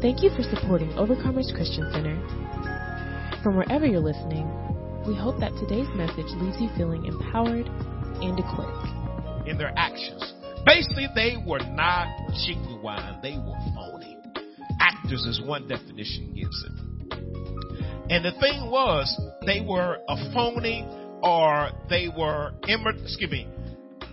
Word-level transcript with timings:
Thank 0.00 0.22
you 0.22 0.30
for 0.30 0.42
supporting 0.42 0.88
Overcomers 0.92 1.54
Christian 1.54 1.86
Center. 1.92 2.16
From 3.42 3.54
wherever 3.54 3.84
you're 3.84 4.00
listening, 4.00 4.48
we 5.06 5.14
hope 5.14 5.38
that 5.40 5.52
today's 5.60 5.88
message 5.94 6.24
leaves 6.40 6.56
you 6.58 6.70
feeling 6.74 7.04
empowered 7.04 7.66
and 7.66 8.38
equipped. 8.38 9.46
In 9.46 9.58
their 9.58 9.74
actions. 9.76 10.32
Basically, 10.64 11.06
they 11.14 11.36
were 11.46 11.60
not 11.72 12.08
genuine. 12.46 13.20
They 13.22 13.36
were 13.36 13.58
phony. 13.74 14.16
Actors 14.80 15.22
is 15.26 15.42
one 15.44 15.68
definition 15.68 16.32
gives 16.34 16.64
it. 16.64 16.72
And 18.08 18.24
the 18.24 18.32
thing 18.40 18.70
was, 18.70 19.20
they 19.44 19.60
were 19.60 19.98
a 20.08 20.32
phony 20.32 20.88
or 21.22 21.72
they 21.90 22.08
were, 22.08 22.52
excuse 22.64 23.30
me, 23.30 23.46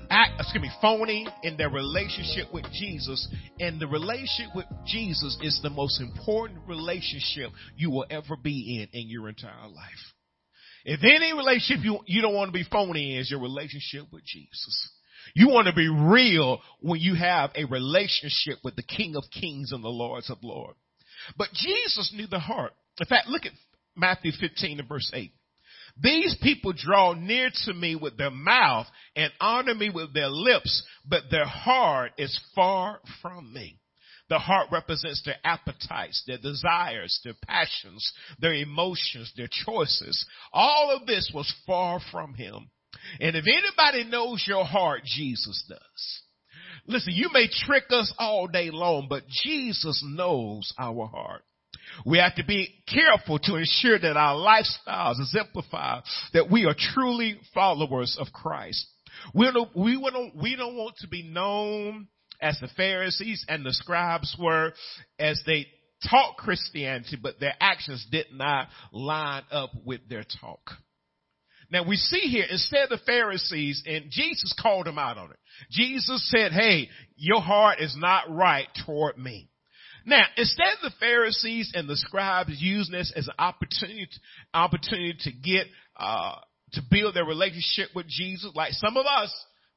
act, 0.09 0.33
excuse 0.39 0.61
me, 0.61 0.71
phony 0.81 1.27
in 1.43 1.57
their 1.57 1.69
relationship 1.69 2.53
with 2.53 2.65
Jesus. 2.71 3.27
And 3.59 3.79
the 3.79 3.87
relationship 3.87 4.55
with 4.55 4.65
Jesus 4.85 5.37
is 5.41 5.59
the 5.61 5.69
most 5.69 6.01
important 6.01 6.59
relationship 6.67 7.51
you 7.75 7.91
will 7.91 8.05
ever 8.09 8.35
be 8.41 8.81
in 8.81 8.99
in 8.99 9.09
your 9.09 9.29
entire 9.29 9.67
life. 9.67 10.13
If 10.85 11.03
any 11.03 11.33
relationship 11.33 11.83
you, 11.83 11.99
you 12.05 12.21
don't 12.21 12.33
want 12.33 12.49
to 12.49 12.57
be 12.57 12.65
phony 12.69 13.15
in 13.15 13.21
is 13.21 13.31
your 13.31 13.41
relationship 13.41 14.03
with 14.11 14.23
Jesus. 14.25 14.89
You 15.35 15.49
want 15.49 15.67
to 15.67 15.73
be 15.73 15.89
real 15.89 16.61
when 16.79 16.99
you 16.99 17.15
have 17.15 17.51
a 17.55 17.65
relationship 17.65 18.59
with 18.63 18.75
the 18.75 18.83
King 18.83 19.15
of 19.15 19.23
Kings 19.31 19.71
and 19.71 19.83
the 19.83 19.89
Lords 19.89 20.29
of 20.29 20.37
Lords. 20.41 20.77
But 21.37 21.49
Jesus 21.53 22.13
knew 22.15 22.27
the 22.27 22.39
heart. 22.39 22.73
In 22.99 23.05
fact, 23.05 23.27
look 23.27 23.45
at 23.45 23.51
Matthew 23.95 24.31
15 24.39 24.79
and 24.79 24.87
verse 24.87 25.11
8. 25.13 25.31
These 26.01 26.35
people 26.41 26.73
draw 26.73 27.13
near 27.13 27.49
to 27.65 27.73
me 27.73 27.95
with 27.95 28.17
their 28.17 28.31
mouth 28.31 28.87
and 29.15 29.31
honor 29.39 29.73
me 29.73 29.89
with 29.89 30.13
their 30.13 30.29
lips, 30.29 30.83
but 31.05 31.23
their 31.31 31.45
heart 31.45 32.11
is 32.17 32.39
far 32.53 32.99
from 33.21 33.51
me. 33.53 33.79
The 34.29 34.39
heart 34.39 34.67
represents 34.71 35.23
their 35.23 35.37
appetites, 35.43 36.23
their 36.27 36.37
desires, 36.37 37.19
their 37.23 37.35
passions, 37.47 38.11
their 38.39 38.53
emotions, 38.53 39.31
their 39.37 39.47
choices. 39.49 40.25
All 40.51 40.91
of 40.91 41.07
this 41.07 41.31
was 41.33 41.53
far 41.65 41.99
from 42.11 42.33
him. 42.33 42.69
And 43.21 43.35
if 43.35 43.45
anybody 43.47 44.09
knows 44.09 44.43
your 44.45 44.65
heart, 44.65 45.03
Jesus 45.05 45.63
does. 45.69 46.21
Listen, 46.85 47.13
you 47.13 47.29
may 47.31 47.47
trick 47.47 47.85
us 47.89 48.13
all 48.17 48.47
day 48.47 48.69
long, 48.69 49.07
but 49.09 49.27
Jesus 49.27 50.03
knows 50.05 50.73
our 50.77 51.07
heart. 51.07 51.43
We 52.05 52.19
have 52.19 52.35
to 52.35 52.45
be 52.45 52.83
careful 52.87 53.39
to 53.39 53.55
ensure 53.55 53.99
that 53.99 54.17
our 54.17 54.35
lifestyles 54.35 55.19
exemplify 55.19 56.01
that 56.33 56.51
we 56.51 56.65
are 56.65 56.75
truly 56.93 57.39
followers 57.53 58.17
of 58.19 58.27
Christ. 58.33 58.85
We 59.33 59.51
don't, 59.51 59.75
we 59.75 59.93
don't, 60.11 60.35
we 60.35 60.55
don't 60.55 60.75
want 60.75 60.95
to 60.97 61.07
be 61.07 61.23
known 61.23 62.07
as 62.41 62.57
the 62.59 62.69
Pharisees 62.77 63.45
and 63.49 63.65
the 63.65 63.73
scribes 63.73 64.35
were 64.39 64.73
as 65.17 65.41
they 65.45 65.67
taught 66.07 66.37
Christianity, 66.37 67.17
but 67.21 67.39
their 67.39 67.55
actions 67.59 68.05
did 68.11 68.27
not 68.31 68.67
line 68.91 69.43
up 69.51 69.71
with 69.83 70.01
their 70.07 70.23
talk. 70.39 70.61
Now 71.69 71.83
we 71.83 71.95
see 71.95 72.19
here, 72.19 72.45
instead 72.49 72.83
of 72.83 72.89
the 72.89 73.05
Pharisees, 73.05 73.83
and 73.85 74.05
Jesus 74.09 74.53
called 74.61 74.85
them 74.85 74.99
out 74.99 75.17
on 75.17 75.31
it. 75.31 75.37
Jesus 75.71 76.29
said, 76.29 76.51
hey, 76.51 76.89
your 77.15 77.41
heart 77.41 77.79
is 77.81 77.95
not 77.97 78.29
right 78.29 78.67
toward 78.85 79.17
me. 79.17 79.49
Now, 80.07 80.23
instead 80.37 80.69
of 80.81 80.91
the 80.91 80.97
Pharisees 81.01 81.73
and 81.75 81.87
the 81.87 81.97
scribes 81.97 82.55
using 82.61 82.93
this 82.93 83.11
as 83.13 83.27
an 83.27 83.33
opportunity, 83.37 84.07
opportunity 84.53 85.17
to 85.19 85.31
get, 85.33 85.67
uh, 85.97 86.35
to 86.71 86.81
build 86.89 87.13
their 87.13 87.25
relationship 87.25 87.89
with 87.93 88.07
Jesus, 88.07 88.49
like 88.55 88.71
some 88.71 88.95
of 88.95 89.05
us, 89.05 89.35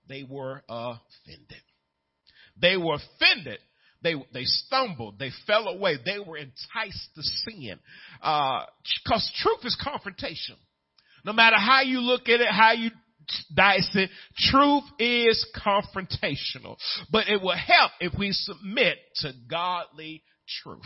they 0.08 0.22
were 0.22 0.62
offended. 0.68 1.62
They 2.62 2.76
were 2.76 2.94
offended. 2.94 3.58
They, 4.02 4.14
they 4.32 4.44
stumbled. 4.44 5.18
They 5.18 5.32
fell 5.48 5.66
away. 5.66 5.96
They 6.04 6.20
were 6.20 6.36
enticed 6.36 7.08
to 7.16 7.22
sin. 7.22 7.80
Uh, 8.22 8.66
cause 9.08 9.28
truth 9.42 9.64
is 9.64 9.76
confrontation. 9.82 10.54
No 11.24 11.32
matter 11.32 11.56
how 11.58 11.82
you 11.82 12.00
look 12.00 12.28
at 12.28 12.40
it, 12.40 12.48
how 12.48 12.72
you 12.72 12.92
it, 13.56 14.10
truth 14.36 14.84
is 14.98 15.46
confrontational. 15.56 16.76
But 17.10 17.28
it 17.28 17.40
will 17.40 17.56
help 17.56 17.92
if 18.00 18.12
we 18.18 18.32
submit 18.32 18.98
to 19.16 19.32
godly 19.48 20.22
truth. 20.62 20.82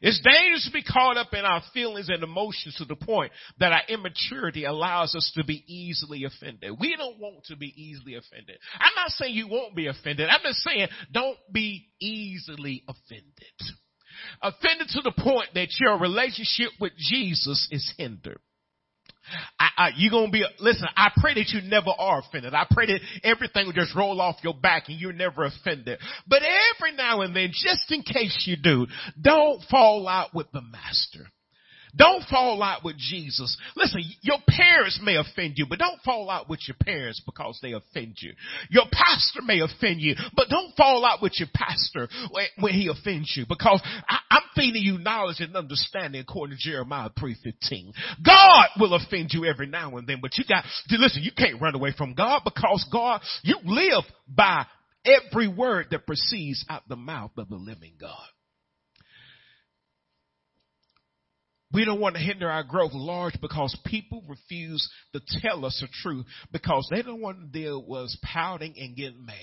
It's 0.00 0.20
dangerous 0.20 0.64
to 0.66 0.72
be 0.72 0.82
caught 0.82 1.16
up 1.16 1.34
in 1.34 1.44
our 1.44 1.62
feelings 1.74 2.08
and 2.08 2.22
emotions 2.22 2.76
to 2.76 2.84
the 2.84 2.94
point 2.94 3.32
that 3.58 3.72
our 3.72 3.82
immaturity 3.88 4.64
allows 4.64 5.14
us 5.14 5.32
to 5.34 5.44
be 5.44 5.64
easily 5.66 6.24
offended. 6.24 6.72
We 6.78 6.94
don't 6.96 7.18
want 7.18 7.44
to 7.46 7.56
be 7.56 7.72
easily 7.76 8.14
offended. 8.14 8.58
I'm 8.78 8.94
not 8.94 9.10
saying 9.10 9.34
you 9.34 9.48
won't 9.48 9.74
be 9.74 9.88
offended. 9.88 10.28
I'm 10.28 10.40
just 10.42 10.60
saying 10.60 10.88
don't 11.12 11.38
be 11.52 11.88
easily 12.00 12.84
offended. 12.86 13.24
Offended 14.40 14.88
to 14.88 15.00
the 15.02 15.12
point 15.12 15.50
that 15.54 15.68
your 15.80 15.98
relationship 15.98 16.70
with 16.80 16.92
Jesus 16.96 17.68
is 17.70 17.92
hindered. 17.98 18.40
I, 19.58 19.68
I, 19.76 19.90
you 19.96 20.10
gonna 20.10 20.30
be, 20.30 20.44
listen, 20.60 20.88
I 20.96 21.10
pray 21.16 21.34
that 21.34 21.48
you 21.48 21.60
never 21.68 21.90
are 21.96 22.20
offended. 22.20 22.54
I 22.54 22.66
pray 22.70 22.86
that 22.86 23.00
everything 23.24 23.66
will 23.66 23.72
just 23.72 23.94
roll 23.94 24.20
off 24.20 24.36
your 24.42 24.54
back 24.54 24.88
and 24.88 24.98
you're 24.98 25.12
never 25.12 25.44
offended. 25.44 25.98
But 26.26 26.42
every 26.42 26.96
now 26.96 27.22
and 27.22 27.34
then, 27.34 27.50
just 27.52 27.90
in 27.90 28.02
case 28.02 28.44
you 28.46 28.56
do, 28.56 28.86
don't 29.20 29.62
fall 29.70 30.08
out 30.08 30.34
with 30.34 30.50
the 30.52 30.62
master. 30.62 31.26
Don't 31.96 32.24
fall 32.28 32.62
out 32.62 32.84
with 32.84 32.96
Jesus. 32.96 33.56
Listen, 33.76 34.02
your 34.22 34.38
parents 34.46 35.00
may 35.02 35.16
offend 35.16 35.54
you, 35.56 35.66
but 35.68 35.78
don't 35.78 36.00
fall 36.02 36.30
out 36.30 36.48
with 36.48 36.60
your 36.66 36.76
parents 36.84 37.22
because 37.24 37.58
they 37.62 37.72
offend 37.72 38.16
you. 38.20 38.32
Your 38.70 38.84
pastor 38.90 39.42
may 39.42 39.60
offend 39.60 40.00
you, 40.00 40.14
but 40.34 40.48
don't 40.48 40.74
fall 40.76 41.04
out 41.04 41.22
with 41.22 41.38
your 41.38 41.48
pastor 41.54 42.08
when 42.58 42.74
he 42.74 42.88
offends 42.88 43.32
you 43.36 43.44
because 43.48 43.82
I, 44.08 44.18
am 44.30 44.42
feeding 44.54 44.82
you 44.82 44.98
knowledge 44.98 45.40
and 45.40 45.56
understanding 45.56 46.20
according 46.20 46.56
to 46.56 46.62
Jeremiah 46.70 47.10
3.15. 47.18 47.92
God 48.24 48.66
will 48.78 48.94
offend 48.94 49.30
you 49.32 49.44
every 49.44 49.66
now 49.66 49.96
and 49.96 50.06
then, 50.06 50.18
but 50.20 50.36
you 50.36 50.44
got 50.48 50.64
listen, 50.90 51.22
you 51.22 51.32
can't 51.36 51.60
run 51.60 51.74
away 51.74 51.92
from 51.96 52.14
God 52.14 52.42
because 52.44 52.86
God, 52.92 53.20
you 53.42 53.56
live 53.64 54.04
by 54.28 54.66
every 55.04 55.48
word 55.48 55.86
that 55.90 56.06
proceeds 56.06 56.64
out 56.68 56.88
the 56.88 56.96
mouth 56.96 57.32
of 57.36 57.48
the 57.48 57.56
living 57.56 57.94
God. 58.00 58.28
We 61.72 61.84
don't 61.84 62.00
want 62.00 62.16
to 62.16 62.22
hinder 62.22 62.50
our 62.50 62.62
growth 62.62 62.92
large 62.94 63.38
because 63.42 63.76
people 63.84 64.24
refuse 64.26 64.88
to 65.12 65.20
tell 65.42 65.66
us 65.66 65.78
the 65.80 65.88
truth 66.02 66.24
because 66.50 66.88
they 66.90 67.02
don't 67.02 67.20
want 67.20 67.40
to 67.40 67.46
deal 67.46 67.84
with 67.86 68.10
pouting 68.22 68.74
and 68.78 68.96
getting 68.96 69.26
mad. 69.26 69.36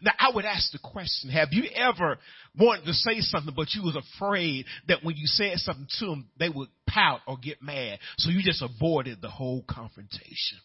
Now 0.00 0.12
I 0.18 0.30
would 0.32 0.44
ask 0.44 0.70
the 0.70 0.78
question, 0.78 1.30
have 1.30 1.48
you 1.50 1.64
ever 1.74 2.18
wanted 2.56 2.84
to 2.86 2.92
say 2.92 3.20
something 3.20 3.54
but 3.56 3.74
you 3.74 3.82
was 3.82 3.96
afraid 3.96 4.66
that 4.86 5.02
when 5.02 5.16
you 5.16 5.26
said 5.26 5.58
something 5.58 5.88
to 5.98 6.06
them, 6.06 6.28
they 6.38 6.48
would 6.48 6.68
pout 6.88 7.20
or 7.26 7.38
get 7.38 7.60
mad. 7.60 7.98
So 8.18 8.30
you 8.30 8.42
just 8.42 8.62
avoided 8.62 9.20
the 9.20 9.30
whole 9.30 9.64
confrontation. 9.68 10.58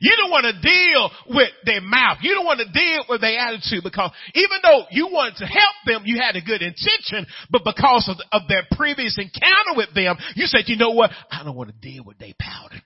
You 0.00 0.12
don't 0.16 0.30
want 0.30 0.46
to 0.46 0.56
deal 0.60 1.10
with 1.34 1.50
their 1.64 1.80
mouth. 1.80 2.18
You 2.22 2.34
don't 2.34 2.44
want 2.44 2.60
to 2.60 2.70
deal 2.70 3.04
with 3.08 3.20
their 3.20 3.38
attitude 3.38 3.82
because 3.84 4.10
even 4.34 4.58
though 4.62 4.84
you 4.90 5.08
wanted 5.08 5.36
to 5.36 5.46
help 5.46 5.76
them, 5.86 6.02
you 6.04 6.20
had 6.20 6.36
a 6.36 6.40
good 6.40 6.62
intention, 6.62 7.26
but 7.50 7.62
because 7.64 8.08
of, 8.08 8.16
of 8.32 8.48
their 8.48 8.62
previous 8.76 9.18
encounter 9.18 9.76
with 9.76 9.94
them, 9.94 10.16
you 10.34 10.46
said, 10.46 10.64
you 10.66 10.76
know 10.76 10.90
what? 10.90 11.10
I 11.30 11.44
don't 11.44 11.56
want 11.56 11.70
to 11.70 11.76
deal 11.80 12.04
with 12.04 12.18
their 12.18 12.34
powder. 12.38 12.76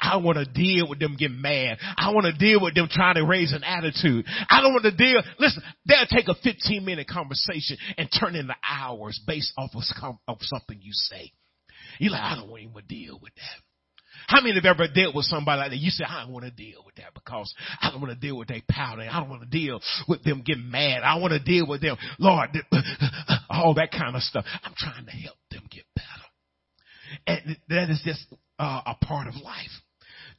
I 0.00 0.16
want 0.16 0.38
to 0.38 0.46
deal 0.46 0.88
with 0.88 0.98
them 0.98 1.16
getting 1.18 1.40
mad. 1.40 1.78
I 1.96 2.12
want 2.12 2.26
to 2.26 2.32
deal 2.32 2.60
with 2.62 2.74
them 2.74 2.88
trying 2.90 3.16
to 3.16 3.24
raise 3.24 3.52
an 3.52 3.62
attitude. 3.62 4.24
I 4.48 4.62
don't 4.62 4.72
want 4.72 4.84
to 4.84 4.96
deal. 4.96 5.22
Listen, 5.38 5.62
they'll 5.86 6.06
take 6.06 6.28
a 6.28 6.34
15 6.34 6.84
minute 6.84 7.08
conversation 7.08 7.76
and 7.98 8.08
turn 8.08 8.34
into 8.34 8.54
hours 8.66 9.20
based 9.26 9.52
off 9.58 9.70
of, 9.74 10.16
of 10.26 10.38
something 10.40 10.78
you 10.80 10.92
say. 10.92 11.32
You're 11.98 12.12
like, 12.12 12.22
I 12.22 12.36
don't 12.36 12.48
want 12.48 12.74
to 12.74 12.82
deal 12.82 13.18
with 13.22 13.34
that. 13.34 13.65
How 14.26 14.40
many 14.40 14.54
have 14.54 14.64
ever 14.64 14.88
dealt 14.92 15.14
with 15.14 15.26
somebody 15.26 15.58
like 15.58 15.70
that? 15.70 15.78
You 15.78 15.90
say, 15.90 16.04
I 16.08 16.24
don't 16.24 16.32
want 16.32 16.44
to 16.44 16.50
deal 16.50 16.82
with 16.84 16.96
that 16.96 17.14
because 17.14 17.52
I 17.80 17.90
don't 17.90 18.00
want 18.00 18.12
to 18.12 18.18
deal 18.18 18.36
with 18.36 18.48
their 18.48 18.62
pouting. 18.68 19.08
I 19.08 19.20
don't 19.20 19.28
want 19.28 19.42
to 19.42 19.48
deal 19.48 19.80
with 20.08 20.24
them 20.24 20.42
getting 20.44 20.70
mad. 20.70 21.02
I 21.02 21.16
want 21.16 21.32
to 21.32 21.38
deal 21.38 21.66
with 21.66 21.80
them, 21.80 21.96
Lord, 22.18 22.50
all 23.50 23.74
that 23.74 23.90
kind 23.92 24.16
of 24.16 24.22
stuff. 24.22 24.44
I'm 24.64 24.74
trying 24.76 25.04
to 25.06 25.12
help 25.12 25.36
them 25.50 25.62
get 25.70 25.84
better. 25.94 26.06
And 27.26 27.56
that 27.68 27.90
is 27.90 28.02
just 28.04 28.26
uh, 28.58 28.80
a 28.86 28.94
part 29.04 29.28
of 29.28 29.34
life. 29.36 29.70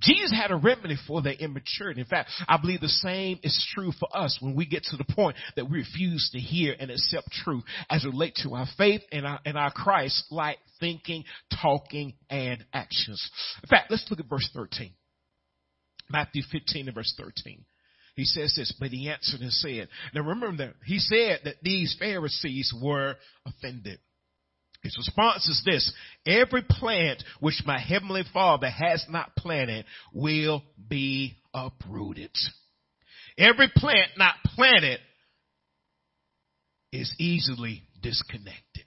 Jesus 0.01 0.31
had 0.31 0.51
a 0.51 0.55
remedy 0.55 0.95
for 1.07 1.21
their 1.21 1.33
immaturity. 1.33 2.01
In 2.01 2.07
fact, 2.07 2.29
I 2.47 2.57
believe 2.57 2.81
the 2.81 2.87
same 2.87 3.39
is 3.43 3.67
true 3.73 3.91
for 3.99 4.07
us 4.15 4.37
when 4.39 4.55
we 4.55 4.65
get 4.65 4.83
to 4.85 4.97
the 4.97 5.05
point 5.13 5.35
that 5.55 5.69
we 5.69 5.79
refuse 5.79 6.29
to 6.33 6.39
hear 6.39 6.75
and 6.79 6.91
accept 6.91 7.31
truth 7.31 7.63
as 7.89 8.05
relate 8.05 8.35
to 8.43 8.53
our 8.53 8.67
faith 8.77 9.01
and 9.11 9.25
our, 9.25 9.39
and 9.45 9.57
our 9.57 9.71
Christ-like 9.71 10.59
thinking, 10.79 11.23
talking, 11.61 12.13
and 12.29 12.63
actions. 12.73 13.27
In 13.63 13.69
fact, 13.69 13.89
let's 13.89 14.05
look 14.09 14.19
at 14.19 14.29
verse 14.29 14.49
13. 14.53 14.91
Matthew 16.09 16.43
15 16.51 16.87
and 16.87 16.95
verse 16.95 17.13
13. 17.17 17.65
He 18.15 18.25
says 18.25 18.53
this, 18.55 18.73
but 18.79 18.89
he 18.89 19.09
answered 19.09 19.41
and 19.41 19.51
said, 19.51 19.89
now 20.13 20.21
remember 20.21 20.65
that 20.65 20.73
he 20.85 20.99
said 20.99 21.41
that 21.45 21.57
these 21.61 21.95
Pharisees 21.99 22.73
were 22.81 23.15
offended. 23.45 23.99
His 24.87 24.97
response 24.97 25.45
is 25.49 25.61
this, 25.65 25.91
every 26.25 26.61
plant 26.61 27.21
which 27.41 27.61
my 27.65 27.77
heavenly 27.77 28.23
father 28.31 28.69
has 28.69 29.05
not 29.09 29.35
planted 29.35 29.83
will 30.13 30.63
be 30.87 31.35
uprooted. 31.53 32.31
Every 33.37 33.67
plant 33.75 34.11
not 34.17 34.35
planted 34.45 35.01
is 36.93 37.13
easily 37.19 37.83
disconnected. 38.01 38.85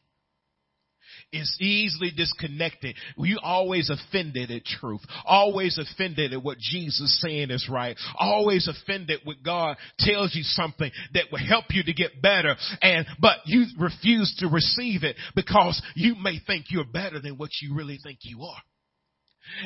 Is 1.32 1.56
easily 1.60 2.10
disconnected. 2.16 2.96
You 3.16 3.38
always 3.42 3.90
offended 3.90 4.50
at 4.50 4.64
truth. 4.64 5.00
Always 5.24 5.78
offended 5.78 6.32
at 6.32 6.42
what 6.42 6.58
Jesus 6.58 7.20
saying 7.20 7.50
is 7.50 7.68
right. 7.70 7.96
Always 8.18 8.68
offended 8.68 9.20
when 9.24 9.36
God 9.44 9.76
tells 9.98 10.34
you 10.34 10.42
something 10.42 10.90
that 11.14 11.26
will 11.30 11.46
help 11.46 11.66
you 11.70 11.82
to 11.84 11.92
get 11.92 12.20
better. 12.20 12.56
And, 12.82 13.06
but 13.20 13.38
you 13.46 13.66
refuse 13.78 14.34
to 14.38 14.48
receive 14.48 15.04
it 15.04 15.16
because 15.34 15.80
you 15.94 16.16
may 16.16 16.40
think 16.46 16.66
you're 16.70 16.84
better 16.84 17.20
than 17.20 17.36
what 17.36 17.50
you 17.62 17.74
really 17.74 17.98
think 18.02 18.18
you 18.22 18.42
are. 18.42 18.62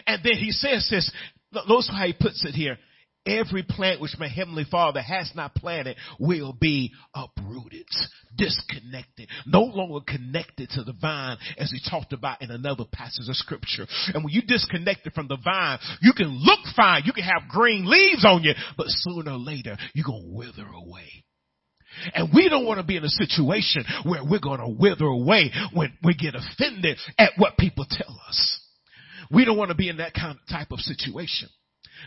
And 0.07 0.23
then 0.23 0.35
he 0.35 0.51
says 0.51 0.87
this, 0.91 1.11
notice 1.67 1.91
how 1.91 2.07
he 2.07 2.13
puts 2.13 2.45
it 2.45 2.55
here. 2.55 2.79
Every 3.27 3.63
plant 3.63 4.03
which 4.03 4.19
my 4.19 4.29
heavenly 4.29 4.65
father 4.71 5.01
has 5.01 5.33
not 5.35 5.55
planted 5.55 5.97
will 6.19 6.53
be 6.53 6.93
uprooted, 7.15 7.87
disconnected, 8.37 9.29
no 9.47 9.63
longer 9.63 10.05
connected 10.07 10.69
to 10.71 10.85
the 10.85 10.93
vine 10.93 11.39
as 11.57 11.71
he 11.71 11.81
talked 11.91 12.13
about 12.13 12.43
in 12.43 12.51
another 12.51 12.85
passage 12.93 13.29
of 13.29 13.37
scripture. 13.37 13.87
And 14.13 14.25
when 14.25 14.35
you 14.35 14.43
disconnected 14.43 15.15
from 15.15 15.29
the 15.29 15.39
vine, 15.43 15.79
you 16.03 16.13
can 16.13 16.29
look 16.29 16.61
fine, 16.77 17.05
you 17.07 17.15
can 17.15 17.25
have 17.25 17.49
green 17.49 17.89
leaves 17.89 18.27
on 18.27 18.43
you, 18.43 18.53
but 18.77 18.89
sooner 18.89 19.33
or 19.33 19.39
later 19.39 19.79
you're 19.95 20.05
going 20.05 20.23
to 20.23 20.37
wither 20.37 20.67
away. 20.67 21.25
And 22.13 22.29
we 22.35 22.49
don't 22.49 22.67
want 22.67 22.79
to 22.81 22.87
be 22.87 22.97
in 22.97 23.05
a 23.05 23.09
situation 23.09 23.85
where 24.05 24.23
we're 24.25 24.41
going 24.41 24.61
to 24.61 24.69
wither 24.69 25.07
away 25.07 25.51
when 25.73 25.97
we 26.03 26.15
get 26.15 26.35
offended 26.35 26.99
at 27.19 27.33
what 27.37 27.57
people 27.57 27.87
tell 27.89 28.21
us. 28.29 28.61
We 29.31 29.45
don't 29.45 29.57
want 29.57 29.71
to 29.71 29.77
be 29.77 29.89
in 29.89 29.99
that 29.99 30.13
kind 30.13 30.37
of 30.37 30.47
type 30.49 30.73
of 30.73 30.81
situation. 30.81 31.49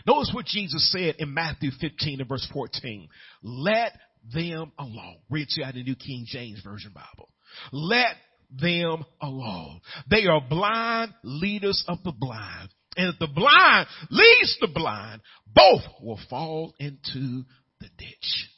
Notice 0.06 0.30
what 0.32 0.46
Jesus 0.46 0.90
said 0.92 1.16
in 1.18 1.34
Matthew 1.34 1.70
15 1.80 2.20
and 2.20 2.28
verse 2.28 2.48
14. 2.52 3.08
Let 3.42 3.92
them 4.32 4.72
alone. 4.78 5.16
Read 5.30 5.48
to 5.48 5.60
you 5.60 5.66
out 5.66 5.74
the 5.74 5.82
New 5.82 5.96
King 5.96 6.24
James 6.26 6.60
Version 6.62 6.92
Bible. 6.94 7.28
Let 7.72 8.16
them 8.50 9.04
alone. 9.20 9.80
They 10.10 10.26
are 10.26 10.40
blind 10.48 11.12
leaders 11.22 11.84
of 11.88 11.98
the 12.04 12.12
blind. 12.12 12.70
And 12.96 13.12
if 13.12 13.18
the 13.18 13.28
blind 13.28 13.86
leads 14.10 14.56
the 14.60 14.68
blind, 14.68 15.20
both 15.46 15.82
will 16.02 16.20
fall 16.28 16.74
into 16.78 17.44
the 17.80 17.88
ditch. 17.96 18.48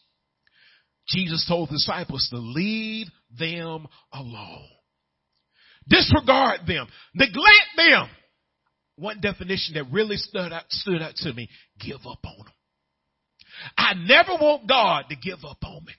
Jesus 1.09 1.45
told 1.49 1.69
the 1.69 1.75
disciples 1.75 2.29
to 2.31 2.39
leave 2.39 3.09
them 3.37 3.87
alone. 4.13 4.69
Disregard 5.89 6.61
them. 6.67 6.87
Neglect 7.15 7.69
them 7.77 8.09
one 9.01 9.21
definition 9.21 9.75
that 9.75 9.85
really 9.91 10.17
stood 10.17 10.53
out, 10.53 10.65
stood 10.71 11.03
out 11.03 11.17
to 11.17 11.33
me, 11.33 11.49
give 11.81 12.01
up 12.07 12.21
on 12.25 12.37
them. 12.39 12.55
I 13.77 13.95
never 13.95 14.33
want 14.33 14.69
God 14.69 15.05
to 15.11 15.17
give 15.17 15.45
up 15.45 15.59
on 15.65 15.85
me. 15.85 15.93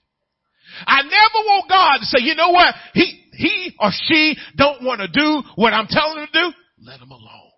I 0.85 1.01
never 1.01 1.45
want 1.47 1.69
God 1.69 1.97
to 1.99 2.05
say, 2.05 2.19
you 2.21 2.35
know 2.35 2.49
what? 2.49 2.73
He, 2.93 3.23
he 3.33 3.75
or 3.79 3.89
she 3.91 4.37
don't 4.55 4.83
want 4.83 5.01
to 5.01 5.07
do 5.07 5.41
what 5.55 5.73
I'm 5.73 5.87
telling 5.87 6.17
them 6.17 6.27
to 6.31 6.39
do. 6.39 6.51
Let 6.83 6.99
them 6.99 7.11
alone. 7.11 7.51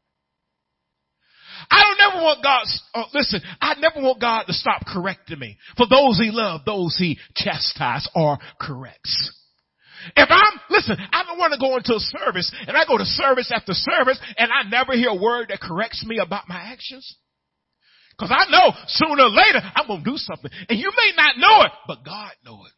I 1.70 1.82
don't 1.82 1.98
never 1.98 2.24
want 2.24 2.44
God, 2.44 2.66
oh, 2.96 3.06
listen, 3.14 3.42
I 3.62 3.76
never 3.80 4.02
want 4.02 4.20
God 4.20 4.44
to 4.44 4.54
stop 4.54 4.86
correcting 4.86 5.40
me. 5.40 5.58
For 5.78 5.88
those 5.88 6.20
he 6.20 6.30
loves, 6.32 6.66
those 6.66 6.96
he 6.98 7.20
chastises 7.36 8.10
or 8.16 8.38
corrects. 8.60 9.40
If 10.16 10.30
I'm, 10.30 10.60
listen, 10.70 10.98
I 11.12 11.24
don't 11.24 11.38
want 11.38 11.54
to 11.54 11.60
go 11.60 11.78
into 11.78 11.96
a 11.96 12.00
service 12.00 12.52
and 12.68 12.76
I 12.76 12.86
go 12.86 12.98
to 12.98 13.06
service 13.06 13.52
after 13.54 13.74
service 13.74 14.20
and 14.38 14.52
I 14.52 14.70
never 14.70 14.94
hear 14.94 15.10
a 15.10 15.22
word 15.22 15.48
that 15.50 15.62
corrects 15.62 16.06
me 16.06 16.20
about 16.20 16.50
my 16.50 16.60
actions. 16.60 17.18
Cause 18.20 18.32
I 18.32 18.50
know 18.52 18.74
sooner 18.88 19.24
or 19.24 19.30
later 19.30 19.60
I'm 19.76 19.88
going 19.88 20.04
to 20.04 20.12
do 20.12 20.18
something 20.18 20.52
and 20.70 20.78
you 20.78 20.92
may 20.92 21.12
not 21.16 21.38
know 21.38 21.66
it, 21.66 21.72
but 21.88 22.06
God 22.06 22.32
know 22.46 22.66
it. 22.66 22.74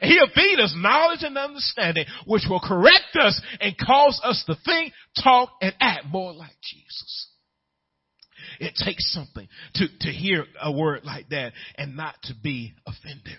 And 0.00 0.10
he'll 0.10 0.28
feed 0.34 0.60
us 0.60 0.74
knowledge 0.76 1.22
and 1.22 1.36
understanding, 1.38 2.04
which 2.26 2.44
will 2.48 2.60
correct 2.60 3.16
us 3.18 3.40
and 3.60 3.76
cause 3.78 4.20
us 4.22 4.44
to 4.46 4.54
think, 4.64 4.92
talk, 5.22 5.50
and 5.62 5.74
act 5.80 6.04
more 6.06 6.32
like 6.34 6.56
Jesus. 6.62 7.28
It 8.60 8.74
takes 8.76 9.12
something 9.12 9.48
to, 9.74 9.86
to 10.00 10.08
hear 10.10 10.44
a 10.60 10.70
word 10.70 11.04
like 11.04 11.28
that 11.30 11.52
and 11.76 11.96
not 11.96 12.14
to 12.24 12.34
be 12.34 12.74
offended. 12.86 13.38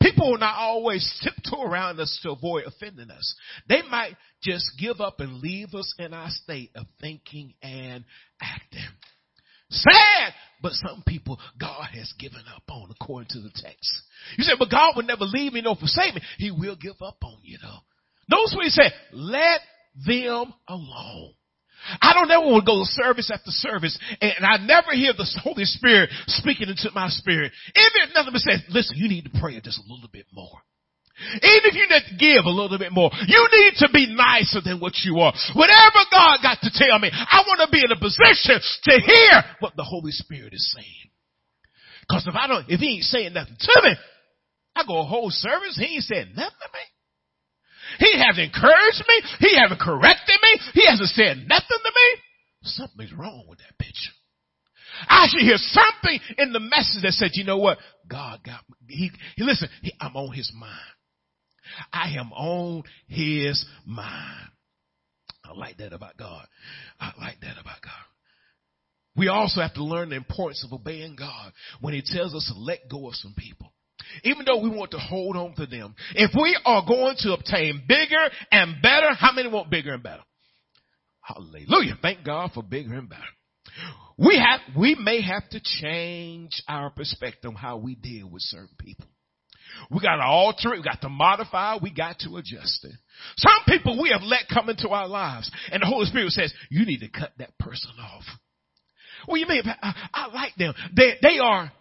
People 0.00 0.30
will 0.30 0.38
not 0.38 0.56
always 0.56 1.08
tiptoe 1.22 1.62
around 1.62 2.00
us 2.00 2.18
to 2.22 2.32
avoid 2.32 2.64
offending 2.64 3.10
us. 3.10 3.34
They 3.68 3.82
might 3.82 4.16
just 4.42 4.70
give 4.78 5.00
up 5.00 5.20
and 5.20 5.40
leave 5.40 5.74
us 5.74 5.94
in 5.98 6.12
our 6.14 6.30
state 6.30 6.70
of 6.74 6.86
thinking 7.00 7.54
and 7.62 8.04
acting. 8.40 8.82
Sad, 9.70 10.34
but 10.62 10.72
some 10.72 11.02
people 11.06 11.38
God 11.58 11.88
has 11.94 12.12
given 12.18 12.42
up 12.54 12.62
on 12.68 12.90
according 12.90 13.28
to 13.30 13.40
the 13.40 13.50
text. 13.54 14.02
You 14.36 14.44
say, 14.44 14.52
but 14.58 14.70
God 14.70 14.94
will 14.96 15.04
never 15.04 15.24
leave 15.24 15.52
me 15.52 15.62
nor 15.62 15.76
forsake 15.76 16.14
me. 16.14 16.22
He 16.38 16.50
will 16.50 16.76
give 16.76 17.00
up 17.02 17.18
on 17.22 17.38
you 17.42 17.58
though. 17.60 17.78
Notice 18.28 18.54
what 18.54 18.64
he 18.64 18.70
said, 18.70 18.92
let 19.12 19.60
them 20.06 20.54
alone. 20.68 21.34
I 22.00 22.14
don't 22.14 22.30
ever 22.30 22.44
want 22.44 22.64
to 22.64 22.70
go 22.70 22.80
to 22.80 22.88
service 22.88 23.30
after 23.32 23.50
service 23.50 23.98
and 24.20 24.44
I 24.44 24.58
never 24.64 24.92
hear 24.92 25.12
the 25.12 25.28
Holy 25.42 25.64
Spirit 25.64 26.10
speaking 26.26 26.68
into 26.68 26.90
my 26.94 27.08
spirit. 27.08 27.52
Even 27.76 28.08
if 28.08 28.14
nothing 28.14 28.32
but 28.32 28.42
says, 28.42 28.62
listen, 28.70 28.96
you 28.96 29.08
need 29.08 29.24
to 29.24 29.34
pray 29.40 29.58
just 29.60 29.78
a 29.78 29.92
little 29.92 30.08
bit 30.12 30.26
more. 30.32 30.60
Even 31.14 31.64
if 31.70 31.74
you 31.74 31.86
need 31.86 32.04
to 32.10 32.16
give 32.18 32.44
a 32.44 32.50
little 32.50 32.78
bit 32.78 32.90
more, 32.90 33.10
you 33.26 33.48
need 33.52 33.74
to 33.78 33.88
be 33.92 34.10
nicer 34.10 34.58
than 34.64 34.80
what 34.80 34.98
you 35.04 35.20
are. 35.20 35.32
Whatever 35.54 36.02
God 36.10 36.42
got 36.42 36.58
to 36.62 36.70
tell 36.74 36.98
me, 36.98 37.10
I 37.12 37.44
want 37.46 37.62
to 37.62 37.70
be 37.70 37.84
in 37.84 37.92
a 37.92 38.00
position 38.00 38.58
to 38.58 38.92
hear 38.98 39.34
what 39.60 39.76
the 39.76 39.84
Holy 39.84 40.10
Spirit 40.10 40.52
is 40.52 40.74
saying. 40.74 41.10
Cause 42.10 42.26
if 42.26 42.34
I 42.34 42.46
don't, 42.48 42.68
if 42.68 42.80
he 42.80 42.96
ain't 42.96 43.04
saying 43.04 43.32
nothing 43.32 43.56
to 43.58 43.80
me, 43.84 43.94
I 44.76 44.82
go 44.86 45.00
a 45.00 45.04
whole 45.04 45.30
service, 45.30 45.78
he 45.78 45.94
ain't 45.94 46.04
saying 46.04 46.32
nothing 46.34 46.58
to 46.60 46.68
me. 46.72 46.84
He 47.98 48.18
hasn't 48.18 48.54
encouraged 48.54 49.04
me. 49.06 49.16
He 49.40 49.56
hasn't 49.58 49.80
corrected 49.80 50.38
me. 50.42 50.60
He 50.74 50.86
hasn't 50.86 51.10
said 51.10 51.48
nothing 51.48 51.78
to 51.82 51.92
me. 51.94 52.08
Something's 52.62 53.12
wrong 53.12 53.44
with 53.48 53.58
that 53.58 53.78
picture. 53.78 54.12
I 55.08 55.26
should 55.28 55.42
hear 55.42 55.56
something 55.58 56.20
in 56.38 56.52
the 56.52 56.60
message 56.60 57.02
that 57.02 57.12
said, 57.12 57.30
you 57.34 57.44
know 57.44 57.58
what? 57.58 57.78
God 58.08 58.40
got 58.44 58.60
me. 58.86 58.94
He, 58.96 59.10
he 59.36 59.42
listen, 59.44 59.68
he, 59.82 59.92
I'm 60.00 60.16
on 60.16 60.32
his 60.32 60.52
mind. 60.54 60.78
I 61.92 62.14
am 62.18 62.32
on 62.32 62.84
his 63.08 63.64
mind. 63.84 64.50
I 65.44 65.52
like 65.52 65.78
that 65.78 65.92
about 65.92 66.16
God. 66.16 66.46
I 67.00 67.12
like 67.18 67.40
that 67.40 67.58
about 67.60 67.82
God. 67.82 67.92
We 69.16 69.28
also 69.28 69.60
have 69.60 69.74
to 69.74 69.84
learn 69.84 70.08
the 70.10 70.16
importance 70.16 70.64
of 70.64 70.72
obeying 70.72 71.16
God 71.16 71.52
when 71.80 71.94
he 71.94 72.02
tells 72.04 72.34
us 72.34 72.50
to 72.52 72.58
let 72.58 72.88
go 72.90 73.08
of 73.08 73.14
some 73.14 73.34
people. 73.36 73.72
Even 74.22 74.44
though 74.46 74.60
we 74.60 74.70
want 74.70 74.92
to 74.92 74.98
hold 74.98 75.36
on 75.36 75.54
to 75.56 75.66
them. 75.66 75.94
If 76.14 76.30
we 76.40 76.56
are 76.64 76.84
going 76.86 77.16
to 77.20 77.32
obtain 77.32 77.82
bigger 77.88 78.28
and 78.52 78.80
better, 78.80 79.14
how 79.14 79.32
many 79.32 79.48
want 79.48 79.70
bigger 79.70 79.94
and 79.94 80.02
better? 80.02 80.22
Hallelujah. 81.20 81.98
Thank 82.00 82.24
God 82.24 82.50
for 82.54 82.62
bigger 82.62 82.94
and 82.94 83.08
better. 83.08 83.22
We 84.16 84.38
have, 84.38 84.60
we 84.76 84.94
may 84.94 85.22
have 85.22 85.48
to 85.50 85.60
change 85.80 86.62
our 86.68 86.90
perspective 86.90 87.48
on 87.48 87.56
how 87.56 87.78
we 87.78 87.96
deal 87.96 88.28
with 88.28 88.42
certain 88.42 88.76
people. 88.78 89.06
We 89.90 90.00
got 90.00 90.16
to 90.16 90.22
alter 90.22 90.74
it. 90.74 90.78
We 90.78 90.84
got 90.84 91.00
to 91.00 91.08
modify. 91.08 91.78
We 91.82 91.92
got 91.92 92.20
to 92.20 92.36
adjust 92.36 92.84
it. 92.84 92.94
Some 93.36 93.58
people 93.66 94.00
we 94.00 94.10
have 94.10 94.22
let 94.22 94.42
come 94.52 94.68
into 94.68 94.88
our 94.90 95.08
lives 95.08 95.50
and 95.72 95.82
the 95.82 95.86
Holy 95.86 96.06
Spirit 96.06 96.30
says, 96.30 96.52
you 96.70 96.86
need 96.86 97.00
to 97.00 97.08
cut 97.08 97.32
that 97.38 97.58
person 97.58 97.90
off. 98.00 98.24
Well, 99.26 99.38
you 99.38 99.46
mean, 99.46 99.62
I, 99.66 100.08
I 100.12 100.26
like 100.28 100.54
them. 100.56 100.74
They, 100.94 101.14
they 101.22 101.38
are, 101.38 101.72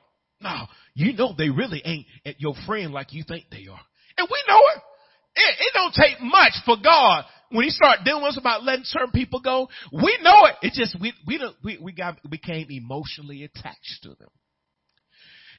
no, 0.44 0.68
you 0.94 1.14
know 1.14 1.34
they 1.38 1.50
really 1.50 1.82
ain't 1.84 2.06
your 2.40 2.54
friend 2.68 2.94
like 2.94 3.14
you 3.14 3.24
think 3.28 3.46
they 3.50 3.68
are. 3.68 3.80
And 4.18 4.28
we 4.30 4.44
know 4.48 4.60
it. 4.76 4.82
It, 5.36 5.56
it 5.60 5.74
don't 5.74 5.94
take 5.94 6.22
much 6.22 6.54
for 6.66 6.76
God 6.84 7.26
when 7.50 7.64
He 7.64 7.72
start 7.72 8.00
dealing 8.06 8.24
with 8.24 8.34
us 8.34 8.38
about 8.38 8.64
letting 8.64 8.86
certain 8.86 9.12
people 9.12 9.40
go. 9.40 9.68
We 9.92 10.18
know 10.22 10.46
it. 10.46 10.56
It 10.62 10.74
just 10.74 11.00
we 11.00 11.14
we 11.26 11.38
don't 11.38 11.56
we, 11.64 11.80
we 11.82 11.92
got 11.92 12.18
became 12.30 12.68
emotionally 12.70 13.44
attached 13.44 14.00
to 14.04 14.10
them. 14.10 14.30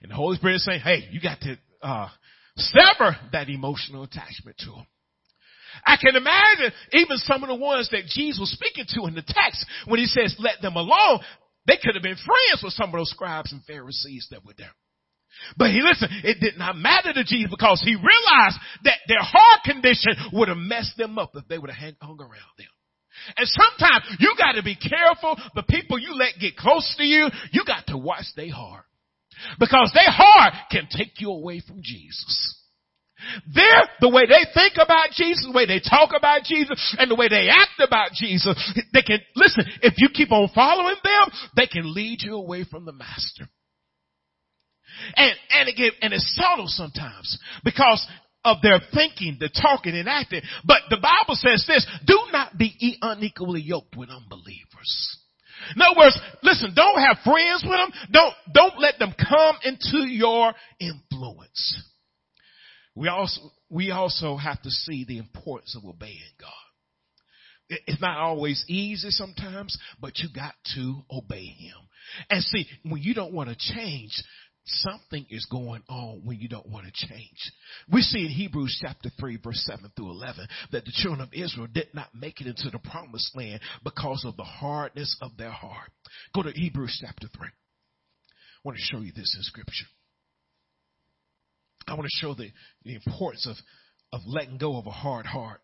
And 0.02 0.10
the 0.10 0.16
Holy 0.16 0.36
Spirit 0.36 0.56
is 0.56 0.64
saying, 0.64 0.80
"Hey, 0.80 1.08
you 1.10 1.20
got 1.20 1.40
to 1.40 1.56
uh, 1.82 2.08
sever 2.56 3.16
that 3.32 3.48
emotional 3.48 4.04
attachment 4.04 4.58
to 4.58 4.66
them." 4.66 4.86
I 5.84 5.96
can 5.96 6.14
imagine 6.14 6.72
even 6.92 7.16
some 7.18 7.42
of 7.42 7.48
the 7.48 7.56
ones 7.56 7.88
that 7.90 8.06
Jesus 8.06 8.38
was 8.38 8.52
speaking 8.52 8.84
to 8.94 9.06
in 9.06 9.14
the 9.14 9.24
text 9.26 9.66
when 9.86 9.98
he 9.98 10.06
says, 10.06 10.36
let 10.38 10.62
them 10.62 10.76
alone, 10.76 11.20
they 11.66 11.78
could 11.82 11.94
have 11.94 12.02
been 12.02 12.16
friends 12.16 12.62
with 12.62 12.72
some 12.74 12.90
of 12.90 12.96
those 12.96 13.10
scribes 13.10 13.52
and 13.52 13.64
Pharisees 13.64 14.28
that 14.30 14.44
were 14.44 14.54
there. 14.56 14.74
But 15.56 15.70
he 15.70 15.80
listen, 15.82 16.08
it 16.22 16.38
did 16.40 16.58
not 16.58 16.76
matter 16.76 17.12
to 17.12 17.24
Jesus 17.24 17.50
because 17.50 17.82
he 17.84 17.96
realized 17.96 18.58
that 18.84 18.98
their 19.08 19.22
heart 19.22 19.64
condition 19.64 20.14
would 20.32 20.48
have 20.48 20.56
messed 20.56 20.96
them 20.96 21.18
up 21.18 21.32
if 21.34 21.46
they 21.48 21.58
would 21.58 21.70
have 21.70 21.94
hung 22.00 22.20
around 22.20 22.54
them. 22.56 22.68
And 23.36 23.48
sometimes 23.48 24.04
you 24.18 24.34
got 24.38 24.52
to 24.52 24.62
be 24.62 24.76
careful. 24.76 25.36
The 25.54 25.62
people 25.62 25.98
you 25.98 26.14
let 26.14 26.38
get 26.40 26.56
close 26.56 26.94
to 26.98 27.04
you, 27.04 27.28
you 27.52 27.64
got 27.66 27.86
to 27.88 27.98
watch 27.98 28.26
their 28.36 28.52
heart. 28.52 28.84
Because 29.58 29.90
their 29.94 30.10
heart 30.10 30.54
can 30.70 30.88
take 30.90 31.20
you 31.20 31.30
away 31.30 31.60
from 31.66 31.80
Jesus. 31.82 32.60
They're, 33.54 33.88
the 34.00 34.08
way 34.08 34.26
they 34.26 34.44
think 34.52 34.74
about 34.74 35.10
Jesus, 35.12 35.46
the 35.46 35.56
way 35.56 35.66
they 35.66 35.80
talk 35.80 36.10
about 36.16 36.44
Jesus, 36.44 36.96
and 36.98 37.10
the 37.10 37.14
way 37.14 37.28
they 37.28 37.48
act 37.48 37.80
about 37.80 38.12
Jesus, 38.12 38.56
they 38.92 39.02
can, 39.02 39.20
listen, 39.36 39.64
if 39.82 39.94
you 39.98 40.08
keep 40.12 40.32
on 40.32 40.48
following 40.54 40.96
them, 41.02 41.28
they 41.56 41.66
can 41.66 41.92
lead 41.92 42.22
you 42.22 42.34
away 42.34 42.64
from 42.64 42.84
the 42.84 42.92
master. 42.92 43.48
And, 45.16 45.34
and 45.50 45.68
again, 45.68 45.90
and 46.02 46.12
it's 46.12 46.34
subtle 46.36 46.68
sometimes 46.68 47.38
because 47.64 48.06
of 48.44 48.58
their 48.62 48.80
thinking, 48.92 49.38
the 49.40 49.48
talking 49.48 49.96
and 49.96 50.08
acting. 50.08 50.42
But 50.64 50.82
the 50.90 50.98
Bible 50.98 51.34
says 51.34 51.64
this, 51.66 51.86
do 52.06 52.18
not 52.30 52.56
be 52.58 52.98
unequally 53.00 53.62
yoked 53.62 53.96
with 53.96 54.10
unbelievers. 54.10 55.18
In 55.74 55.80
other 55.80 55.98
words, 55.98 56.20
listen, 56.42 56.74
don't 56.74 57.00
have 57.00 57.18
friends 57.24 57.64
with 57.64 57.78
them. 57.78 57.90
Don't, 58.12 58.34
don't 58.52 58.78
let 58.78 58.98
them 58.98 59.14
come 59.18 59.56
into 59.64 60.06
your 60.06 60.52
influence. 60.78 61.82
We 62.94 63.08
also, 63.08 63.40
we 63.68 63.90
also 63.90 64.36
have 64.36 64.62
to 64.62 64.70
see 64.70 65.04
the 65.06 65.18
importance 65.18 65.76
of 65.76 65.88
obeying 65.88 66.20
God. 66.40 66.50
It's 67.86 68.00
not 68.00 68.18
always 68.18 68.64
easy 68.68 69.10
sometimes, 69.10 69.76
but 70.00 70.18
you 70.18 70.28
got 70.34 70.54
to 70.74 71.02
obey 71.10 71.46
Him. 71.46 71.76
And 72.30 72.42
see, 72.42 72.66
when 72.82 73.02
you 73.02 73.14
don't 73.14 73.32
want 73.32 73.48
to 73.48 73.56
change, 73.74 74.12
something 74.66 75.26
is 75.30 75.46
going 75.50 75.82
on 75.88 76.22
when 76.24 76.38
you 76.38 76.48
don't 76.48 76.68
want 76.68 76.86
to 76.86 77.06
change. 77.08 77.52
We 77.90 78.02
see 78.02 78.26
in 78.26 78.30
Hebrews 78.30 78.78
chapter 78.84 79.10
3 79.18 79.38
verse 79.42 79.62
7 79.66 79.90
through 79.96 80.10
11 80.10 80.46
that 80.72 80.84
the 80.84 80.92
children 80.92 81.20
of 81.20 81.32
Israel 81.32 81.66
did 81.72 81.88
not 81.94 82.14
make 82.14 82.40
it 82.40 82.46
into 82.46 82.70
the 82.70 82.78
promised 82.78 83.36
land 83.36 83.60
because 83.82 84.24
of 84.26 84.36
the 84.36 84.44
hardness 84.44 85.16
of 85.20 85.36
their 85.36 85.50
heart. 85.50 85.90
Go 86.34 86.42
to 86.42 86.50
Hebrews 86.50 87.02
chapter 87.04 87.28
3. 87.36 87.46
I 87.46 87.50
want 88.62 88.78
to 88.78 88.84
show 88.84 89.00
you 89.00 89.12
this 89.12 89.34
in 89.36 89.42
scripture. 89.42 89.86
I 91.86 91.94
want 91.94 92.04
to 92.04 92.18
show 92.18 92.34
the, 92.34 92.50
the 92.84 92.94
importance 92.94 93.46
of, 93.46 93.56
of 94.12 94.20
letting 94.26 94.58
go 94.58 94.76
of 94.76 94.86
a 94.86 94.90
hard 94.90 95.26
heart. 95.26 95.60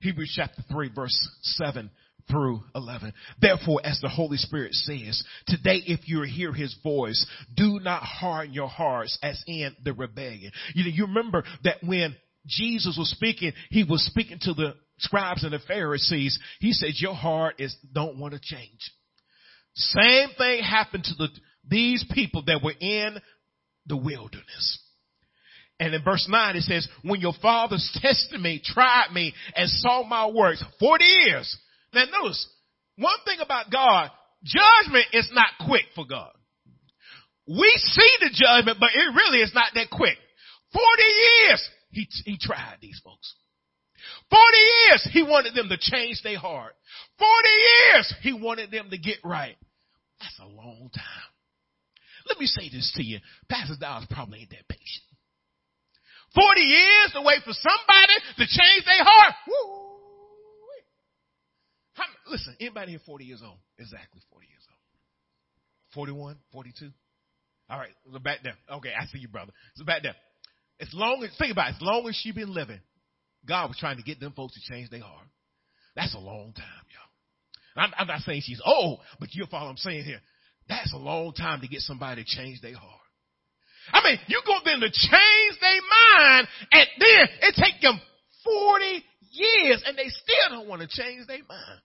Hebrews 0.00 0.32
chapter 0.36 0.62
3 0.70 0.90
verse 0.94 1.28
7 1.42 1.90
through 2.30 2.62
11. 2.74 3.12
Therefore, 3.40 3.80
as 3.84 4.00
the 4.00 4.08
Holy 4.08 4.36
Spirit 4.36 4.72
says, 4.72 5.22
today 5.46 5.82
if 5.86 6.08
you 6.08 6.22
hear 6.22 6.52
his 6.52 6.76
voice, 6.82 7.24
do 7.54 7.80
not 7.80 8.02
harden 8.02 8.54
your 8.54 8.68
hearts 8.68 9.18
as 9.22 9.42
in 9.46 9.74
the 9.84 9.92
rebellion. 9.92 10.52
You 10.74 10.84
know, 10.84 10.90
you 10.90 11.06
remember 11.06 11.44
that 11.64 11.78
when 11.82 12.16
Jesus 12.46 12.96
was 12.98 13.10
speaking, 13.10 13.52
he 13.70 13.84
was 13.84 14.04
speaking 14.04 14.38
to 14.42 14.54
the 14.54 14.74
scribes 14.98 15.44
and 15.44 15.52
the 15.52 15.58
Pharisees. 15.66 16.38
He 16.60 16.72
said, 16.72 16.90
your 16.96 17.14
heart 17.14 17.56
is, 17.58 17.74
don't 17.92 18.18
want 18.18 18.34
to 18.34 18.40
change. 18.40 18.92
Same 19.74 20.28
thing 20.36 20.62
happened 20.62 21.04
to 21.04 21.14
the, 21.14 21.28
these 21.68 22.04
people 22.14 22.42
that 22.46 22.62
were 22.62 22.74
in 22.78 23.18
the 23.86 23.96
wilderness. 23.96 24.80
And 25.80 25.94
in 25.94 26.02
verse 26.04 26.26
9 26.28 26.56
it 26.56 26.62
says, 26.62 26.88
when 27.02 27.20
your 27.20 27.34
fathers 27.42 27.88
tested 28.02 28.40
me, 28.40 28.62
tried 28.64 29.08
me, 29.12 29.34
and 29.54 29.68
saw 29.68 30.04
my 30.04 30.26
works 30.28 30.64
40 30.78 31.04
years, 31.04 31.56
now 31.92 32.04
notice, 32.20 32.48
one 32.96 33.18
thing 33.24 33.38
about 33.40 33.70
God, 33.70 34.10
judgment 34.44 35.06
is 35.12 35.30
not 35.32 35.66
quick 35.66 35.84
for 35.94 36.06
God. 36.06 36.32
We 37.46 37.72
see 37.76 38.16
the 38.20 38.30
judgment, 38.32 38.78
but 38.80 38.90
it 38.94 39.14
really 39.14 39.40
is 39.40 39.52
not 39.54 39.72
that 39.74 39.90
quick. 39.90 40.16
40 40.72 41.02
years 41.02 41.68
he, 41.90 42.08
he 42.24 42.38
tried 42.40 42.78
these 42.80 43.00
folks. 43.04 43.34
40 44.30 44.58
years 44.58 45.08
he 45.12 45.22
wanted 45.22 45.54
them 45.54 45.68
to 45.68 45.76
change 45.78 46.22
their 46.22 46.38
heart. 46.38 46.74
40 47.18 47.48
years 47.48 48.14
he 48.22 48.32
wanted 48.32 48.70
them 48.70 48.90
to 48.90 48.98
get 48.98 49.18
right. 49.24 49.56
That's 50.20 50.38
a 50.40 50.46
long 50.46 50.90
time. 50.94 51.33
Let 52.26 52.38
me 52.38 52.46
say 52.46 52.68
this 52.68 52.92
to 52.96 53.02
you. 53.02 53.18
Pastor 53.48 53.76
Dobbs 53.78 54.06
probably 54.10 54.40
ain't 54.40 54.50
that 54.50 54.68
patient. 54.68 55.04
40 56.34 56.60
years 56.60 57.10
to 57.14 57.22
wait 57.22 57.42
for 57.44 57.52
somebody 57.52 58.14
to 58.38 58.44
change 58.46 58.84
their 58.84 59.04
heart. 59.04 59.34
Woo. 59.46 59.84
Listen, 62.26 62.56
anybody 62.60 62.92
here 62.92 63.00
40 63.04 63.24
years 63.24 63.42
old? 63.44 63.58
Exactly 63.78 64.20
40 64.30 64.46
years 64.46 64.66
old. 64.68 64.78
41, 65.94 66.36
42? 66.52 66.90
All 67.70 67.78
right, 67.78 67.92
look 68.06 68.22
back 68.22 68.38
there. 68.42 68.56
Okay, 68.72 68.90
I 68.98 69.06
see 69.06 69.18
you, 69.18 69.28
brother. 69.28 69.52
So 69.76 69.84
back 69.84 70.02
there. 70.02 70.16
As 70.80 70.88
long 70.92 71.22
as, 71.22 71.30
think 71.38 71.52
about 71.52 71.70
it, 71.70 71.76
as 71.76 71.82
long 71.82 72.08
as 72.08 72.16
she 72.16 72.32
been 72.32 72.52
living, 72.52 72.80
God 73.46 73.68
was 73.68 73.78
trying 73.78 73.98
to 73.98 74.02
get 74.02 74.20
them 74.20 74.32
folks 74.32 74.54
to 74.54 74.72
change 74.72 74.90
their 74.90 75.02
heart. 75.02 75.26
That's 75.94 76.14
a 76.14 76.18
long 76.18 76.52
time, 76.54 76.84
y'all. 76.90 77.84
I'm, 77.84 77.92
I'm 77.96 78.06
not 78.06 78.20
saying 78.20 78.42
she's 78.44 78.60
old, 78.64 79.00
but 79.20 79.32
you 79.32 79.46
follow 79.50 79.66
what 79.66 79.70
I'm 79.70 79.76
saying 79.76 80.04
here. 80.04 80.20
That's 80.68 80.92
a 80.92 80.98
long 80.98 81.32
time 81.32 81.60
to 81.60 81.68
get 81.68 81.80
somebody 81.80 82.24
to 82.24 82.28
change 82.28 82.60
their 82.60 82.76
heart. 82.76 83.00
I 83.92 84.02
mean, 84.02 84.18
you 84.28 84.40
go 84.46 84.58
them 84.64 84.80
to 84.80 84.90
change 84.90 85.60
their 85.60 85.80
mind, 86.16 86.48
and 86.72 86.86
then 86.98 87.28
it 87.42 87.54
take 87.56 87.82
them 87.82 88.00
40 88.44 89.04
years 89.30 89.82
and 89.86 89.96
they 89.96 90.08
still 90.08 90.50
don't 90.50 90.68
want 90.68 90.82
to 90.82 90.88
change 90.88 91.26
their 91.26 91.42
mind. 91.48 91.80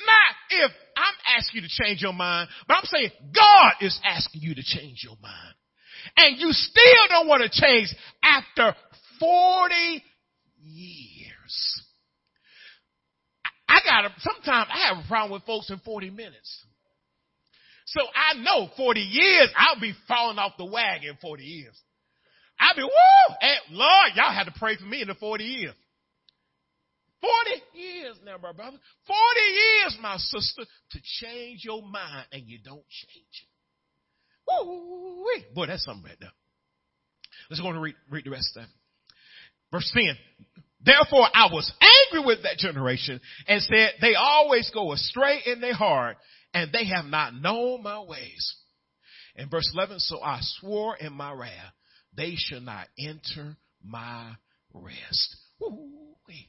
Not 0.00 0.34
if 0.50 0.72
I'm 0.96 1.36
asking 1.38 1.62
you 1.62 1.68
to 1.68 1.82
change 1.82 2.02
your 2.02 2.12
mind, 2.12 2.48
but 2.66 2.74
I'm 2.74 2.84
saying 2.84 3.10
God 3.34 3.72
is 3.80 3.98
asking 4.04 4.42
you 4.42 4.54
to 4.54 4.62
change 4.62 5.02
your 5.04 5.16
mind. 5.22 5.54
And 6.16 6.38
you 6.38 6.52
still 6.52 7.08
don't 7.08 7.28
want 7.28 7.42
to 7.42 7.60
change 7.60 7.94
after 8.22 8.74
40 9.20 10.02
years. 10.62 11.82
I 13.68 13.80
got 13.84 14.04
a, 14.06 14.14
sometimes 14.18 14.68
I 14.72 14.88
have 14.88 15.04
a 15.04 15.08
problem 15.08 15.32
with 15.32 15.44
folks 15.44 15.70
in 15.70 15.78
40 15.78 16.10
minutes. 16.10 16.64
So 17.90 18.02
I 18.14 18.34
know 18.42 18.68
40 18.76 19.00
years, 19.00 19.48
I'll 19.56 19.80
be 19.80 19.94
falling 20.06 20.38
off 20.38 20.52
the 20.58 20.66
wagon 20.66 21.16
40 21.22 21.42
years. 21.42 21.80
I'll 22.60 22.74
be, 22.74 22.82
woo! 22.82 23.34
And 23.40 23.78
Lord, 23.78 24.10
y'all 24.14 24.34
had 24.34 24.44
to 24.44 24.52
pray 24.58 24.76
for 24.76 24.84
me 24.84 25.00
in 25.00 25.08
the 25.08 25.14
40 25.14 25.44
years. 25.44 25.74
40 27.20 27.62
years 27.72 28.16
now, 28.26 28.36
my 28.42 28.52
brother. 28.52 28.76
40 29.06 29.40
years, 29.40 29.98
my 30.02 30.16
sister, 30.18 30.64
to 30.90 30.98
change 31.20 31.64
your 31.64 31.82
mind 31.82 32.26
and 32.30 32.42
you 32.46 32.58
don't 32.62 32.84
change 32.88 33.42
it. 33.42 34.66
Woo, 34.66 35.24
boy, 35.54 35.66
that's 35.66 35.84
something 35.84 36.04
right 36.04 36.16
there. 36.20 36.32
Let's 37.48 37.62
go 37.62 37.68
and 37.70 37.80
read, 37.80 37.94
read 38.10 38.24
the 38.24 38.30
rest 38.30 38.50
of 38.56 38.64
that. 38.64 38.68
Verse 39.72 39.90
10. 39.94 40.04
Therefore 40.84 41.26
I 41.34 41.48
was 41.52 41.70
angry 41.80 42.24
with 42.24 42.44
that 42.44 42.58
generation 42.58 43.20
and 43.46 43.62
said, 43.62 43.92
they 44.00 44.14
always 44.14 44.70
go 44.72 44.92
astray 44.92 45.40
in 45.44 45.60
their 45.60 45.74
heart 45.74 46.16
and 46.54 46.72
they 46.72 46.86
have 46.86 47.04
not 47.04 47.34
known 47.34 47.82
my 47.82 48.00
ways. 48.00 48.56
In 49.34 49.48
verse 49.48 49.68
11, 49.74 50.00
so 50.00 50.20
I 50.20 50.38
swore 50.40 50.96
in 50.96 51.12
my 51.12 51.32
wrath, 51.32 51.72
they 52.16 52.34
shall 52.36 52.60
not 52.60 52.86
enter 52.98 53.56
my 53.84 54.32
rest. 54.72 55.36
Woo-wee. 55.60 56.48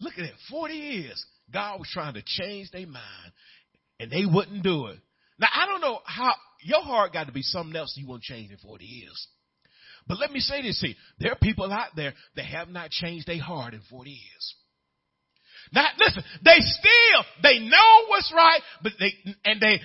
Look 0.00 0.14
at 0.18 0.24
it. 0.24 0.34
40 0.50 0.74
years. 0.74 1.24
God 1.52 1.78
was 1.78 1.88
trying 1.92 2.14
to 2.14 2.22
change 2.24 2.70
their 2.70 2.86
mind 2.86 3.32
and 4.00 4.10
they 4.10 4.24
wouldn't 4.26 4.62
do 4.62 4.86
it. 4.86 4.98
Now, 5.38 5.48
I 5.54 5.66
don't 5.66 5.80
know 5.80 6.00
how 6.04 6.34
your 6.62 6.82
heart 6.82 7.12
got 7.12 7.26
to 7.26 7.32
be 7.32 7.42
something 7.42 7.76
else 7.76 7.94
you 7.96 8.06
want 8.06 8.22
to 8.22 8.32
change 8.32 8.50
in 8.50 8.56
40 8.58 8.84
years. 8.84 9.28
But 10.06 10.18
let 10.18 10.30
me 10.30 10.40
say 10.40 10.62
this 10.62 10.80
here. 10.80 10.94
There 11.18 11.32
are 11.32 11.38
people 11.42 11.72
out 11.72 11.96
there 11.96 12.14
that 12.36 12.44
have 12.44 12.68
not 12.68 12.90
changed 12.90 13.26
their 13.26 13.42
heart 13.42 13.74
in 13.74 13.80
40 13.90 14.10
years. 14.10 14.54
Now, 15.72 15.86
listen, 15.98 16.22
they 16.44 16.58
still, 16.60 17.24
they 17.42 17.58
know 17.58 18.06
what's 18.08 18.32
right, 18.34 18.60
but 18.82 18.92
they, 19.00 19.12
and 19.44 19.60
they 19.60 19.80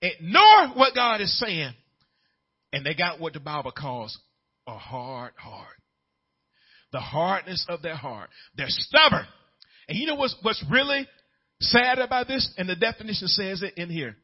ignore 0.00 0.68
what 0.74 0.94
God 0.94 1.20
is 1.20 1.38
saying. 1.38 1.74
And 2.72 2.86
they 2.86 2.94
got 2.94 3.20
what 3.20 3.34
the 3.34 3.40
Bible 3.40 3.72
calls 3.72 4.16
a 4.66 4.78
hard 4.78 5.32
heart 5.36 5.80
the 6.92 7.00
hardness 7.00 7.64
of 7.68 7.82
their 7.82 7.96
heart. 7.96 8.30
They're 8.56 8.66
stubborn. 8.68 9.26
And 9.88 9.98
you 9.98 10.06
know 10.06 10.14
what's, 10.14 10.36
what's 10.42 10.64
really 10.70 11.06
sad 11.60 11.98
about 11.98 12.28
this? 12.28 12.52
And 12.56 12.68
the 12.68 12.76
definition 12.76 13.28
says 13.28 13.62
it 13.62 13.74
in 13.76 13.90
here. 13.90 14.16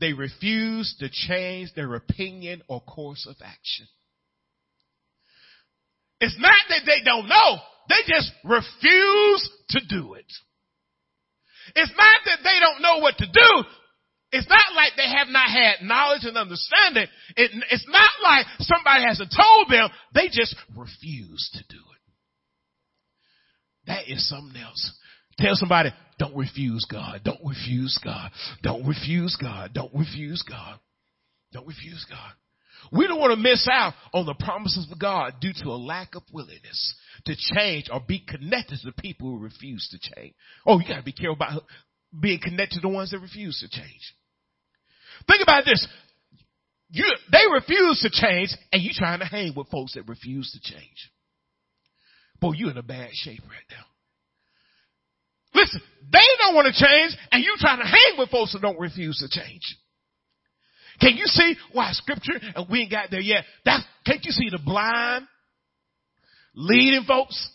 They 0.00 0.12
refuse 0.12 0.94
to 1.00 1.08
change 1.10 1.74
their 1.74 1.94
opinion 1.94 2.62
or 2.68 2.80
course 2.80 3.26
of 3.28 3.36
action. 3.42 3.86
It's 6.20 6.36
not 6.38 6.62
that 6.68 6.82
they 6.86 7.02
don't 7.04 7.28
know. 7.28 7.58
They 7.88 8.02
just 8.06 8.30
refuse 8.44 9.50
to 9.70 9.80
do 9.88 10.14
it. 10.14 10.30
It's 11.74 11.92
not 11.96 12.20
that 12.26 12.38
they 12.44 12.60
don't 12.60 12.82
know 12.82 12.98
what 12.98 13.16
to 13.18 13.26
do. 13.26 13.64
It's 14.32 14.48
not 14.48 14.74
like 14.76 14.92
they 14.96 15.08
have 15.08 15.28
not 15.28 15.48
had 15.50 15.82
knowledge 15.82 16.24
and 16.24 16.36
understanding. 16.36 17.06
It, 17.36 17.50
it's 17.70 17.86
not 17.88 18.10
like 18.22 18.46
somebody 18.60 19.04
hasn't 19.04 19.34
told 19.34 19.70
them. 19.70 19.88
They 20.14 20.28
just 20.28 20.54
refuse 20.76 21.50
to 21.54 21.64
do 21.68 21.78
it. 21.78 22.00
That 23.86 24.08
is 24.08 24.28
something 24.28 24.60
else. 24.60 24.92
Tell 25.38 25.54
somebody, 25.54 25.90
don't 26.18 26.36
refuse 26.36 26.86
God. 26.90 27.22
Don't 27.24 27.40
refuse 27.44 27.98
God. 28.04 28.30
Don't 28.62 28.86
refuse 28.86 29.36
God. 29.40 29.72
Don't 29.74 29.92
refuse 29.94 30.44
God. 30.48 30.78
Don't 31.52 31.66
refuse 31.66 32.06
God. 32.08 32.32
We 32.92 33.06
don't 33.06 33.20
want 33.20 33.32
to 33.32 33.36
miss 33.36 33.66
out 33.70 33.94
on 34.12 34.26
the 34.26 34.34
promises 34.34 34.88
of 34.90 34.98
God 34.98 35.34
due 35.40 35.52
to 35.62 35.70
a 35.70 35.78
lack 35.78 36.14
of 36.14 36.22
willingness 36.32 36.94
to 37.26 37.36
change 37.54 37.88
or 37.92 38.00
be 38.00 38.24
connected 38.26 38.78
to 38.80 38.86
the 38.86 39.02
people 39.02 39.30
who 39.30 39.38
refuse 39.38 39.88
to 39.90 40.14
change. 40.14 40.34
Oh, 40.66 40.78
you 40.78 40.88
gotta 40.88 41.02
be 41.02 41.12
careful 41.12 41.34
about 41.34 41.62
being 42.18 42.40
connected 42.42 42.76
to 42.76 42.80
the 42.80 42.88
ones 42.88 43.10
that 43.10 43.20
refuse 43.20 43.60
to 43.60 43.68
change. 43.68 44.14
Think 45.28 45.42
about 45.42 45.64
this. 45.64 45.86
You, 46.90 47.04
they 47.30 47.44
refuse 47.52 48.00
to 48.00 48.10
change 48.10 48.50
and 48.72 48.82
you 48.82 48.90
trying 48.92 49.20
to 49.20 49.26
hang 49.26 49.52
with 49.54 49.68
folks 49.68 49.94
that 49.94 50.08
refuse 50.08 50.50
to 50.52 50.72
change. 50.72 51.10
Boy, 52.40 52.52
you're 52.56 52.70
in 52.70 52.78
a 52.78 52.82
bad 52.82 53.10
shape 53.12 53.42
right 53.42 53.70
now. 53.70 53.84
Listen, 55.54 55.80
they 56.10 56.18
don't 56.38 56.54
want 56.54 56.66
to 56.66 56.84
change 56.84 57.16
and 57.30 57.44
you 57.44 57.54
trying 57.58 57.78
to 57.78 57.86
hang 57.86 58.18
with 58.18 58.30
folks 58.30 58.52
that 58.52 58.62
don't 58.62 58.78
refuse 58.78 59.18
to 59.18 59.28
change. 59.28 59.62
Can 61.00 61.16
you 61.16 61.26
see 61.26 61.56
why 61.72 61.92
scripture, 61.92 62.38
and 62.54 62.66
we 62.68 62.82
ain't 62.82 62.90
got 62.90 63.10
there 63.10 63.20
yet, 63.20 63.44
that, 63.64 63.80
can't 64.04 64.24
you 64.24 64.32
see 64.32 64.50
the 64.50 64.58
blind 64.62 65.26
leading 66.54 67.04
folks? 67.04 67.50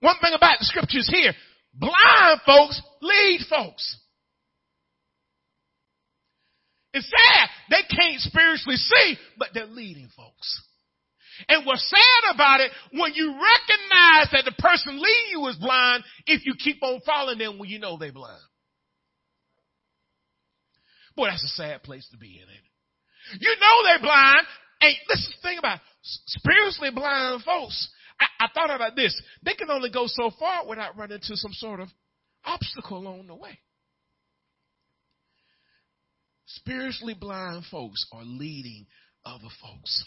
One 0.00 0.16
thing 0.20 0.32
about 0.34 0.58
the 0.58 0.64
scriptures 0.64 1.08
here, 1.12 1.32
blind 1.74 2.40
folks 2.46 2.80
lead 3.00 3.40
folks. 3.48 3.98
It's 6.94 7.10
sad. 7.10 7.48
They 7.70 7.96
can't 7.96 8.20
spiritually 8.20 8.76
see, 8.76 9.16
but 9.38 9.48
they're 9.54 9.66
leading 9.66 10.08
folks. 10.14 10.62
And 11.48 11.64
what's 11.64 11.88
sad 11.88 12.34
about 12.34 12.60
it, 12.60 12.70
when 12.92 13.14
you 13.14 13.28
recognize 13.32 14.28
that 14.32 14.44
the 14.44 14.54
person 14.58 14.96
leading 14.96 15.30
you 15.30 15.46
is 15.48 15.56
blind, 15.56 16.04
if 16.26 16.44
you 16.44 16.54
keep 16.58 16.82
on 16.82 17.00
following 17.06 17.38
them 17.38 17.58
when 17.58 17.70
you 17.70 17.78
know 17.78 17.96
they're 17.96 18.12
blind. 18.12 18.38
Boy, 21.16 21.28
that's 21.28 21.44
a 21.44 21.48
sad 21.48 21.82
place 21.82 22.06
to 22.10 22.16
be 22.16 22.40
in 22.42 22.48
it. 22.48 23.40
You 23.40 23.54
know 23.60 23.82
they're 23.84 24.00
blind, 24.00 24.46
and 24.80 24.94
this 25.08 25.18
is 25.18 25.34
the 25.36 25.48
thing 25.48 25.58
about 25.58 25.80
spiritually 26.02 26.90
blind 26.90 27.42
folks. 27.42 27.88
I, 28.20 28.44
I 28.44 28.48
thought 28.54 28.74
about 28.74 28.96
this. 28.96 29.20
They 29.42 29.54
can 29.54 29.70
only 29.70 29.90
go 29.90 30.04
so 30.06 30.30
far 30.38 30.66
without 30.66 30.96
running 30.96 31.16
into 31.16 31.36
some 31.36 31.52
sort 31.52 31.80
of 31.80 31.88
obstacle 32.44 32.98
along 32.98 33.26
the 33.28 33.34
way. 33.34 33.58
Spiritually 36.46 37.14
blind 37.14 37.64
folks 37.70 38.04
are 38.12 38.24
leading 38.24 38.86
other 39.24 39.48
folks. 39.62 40.04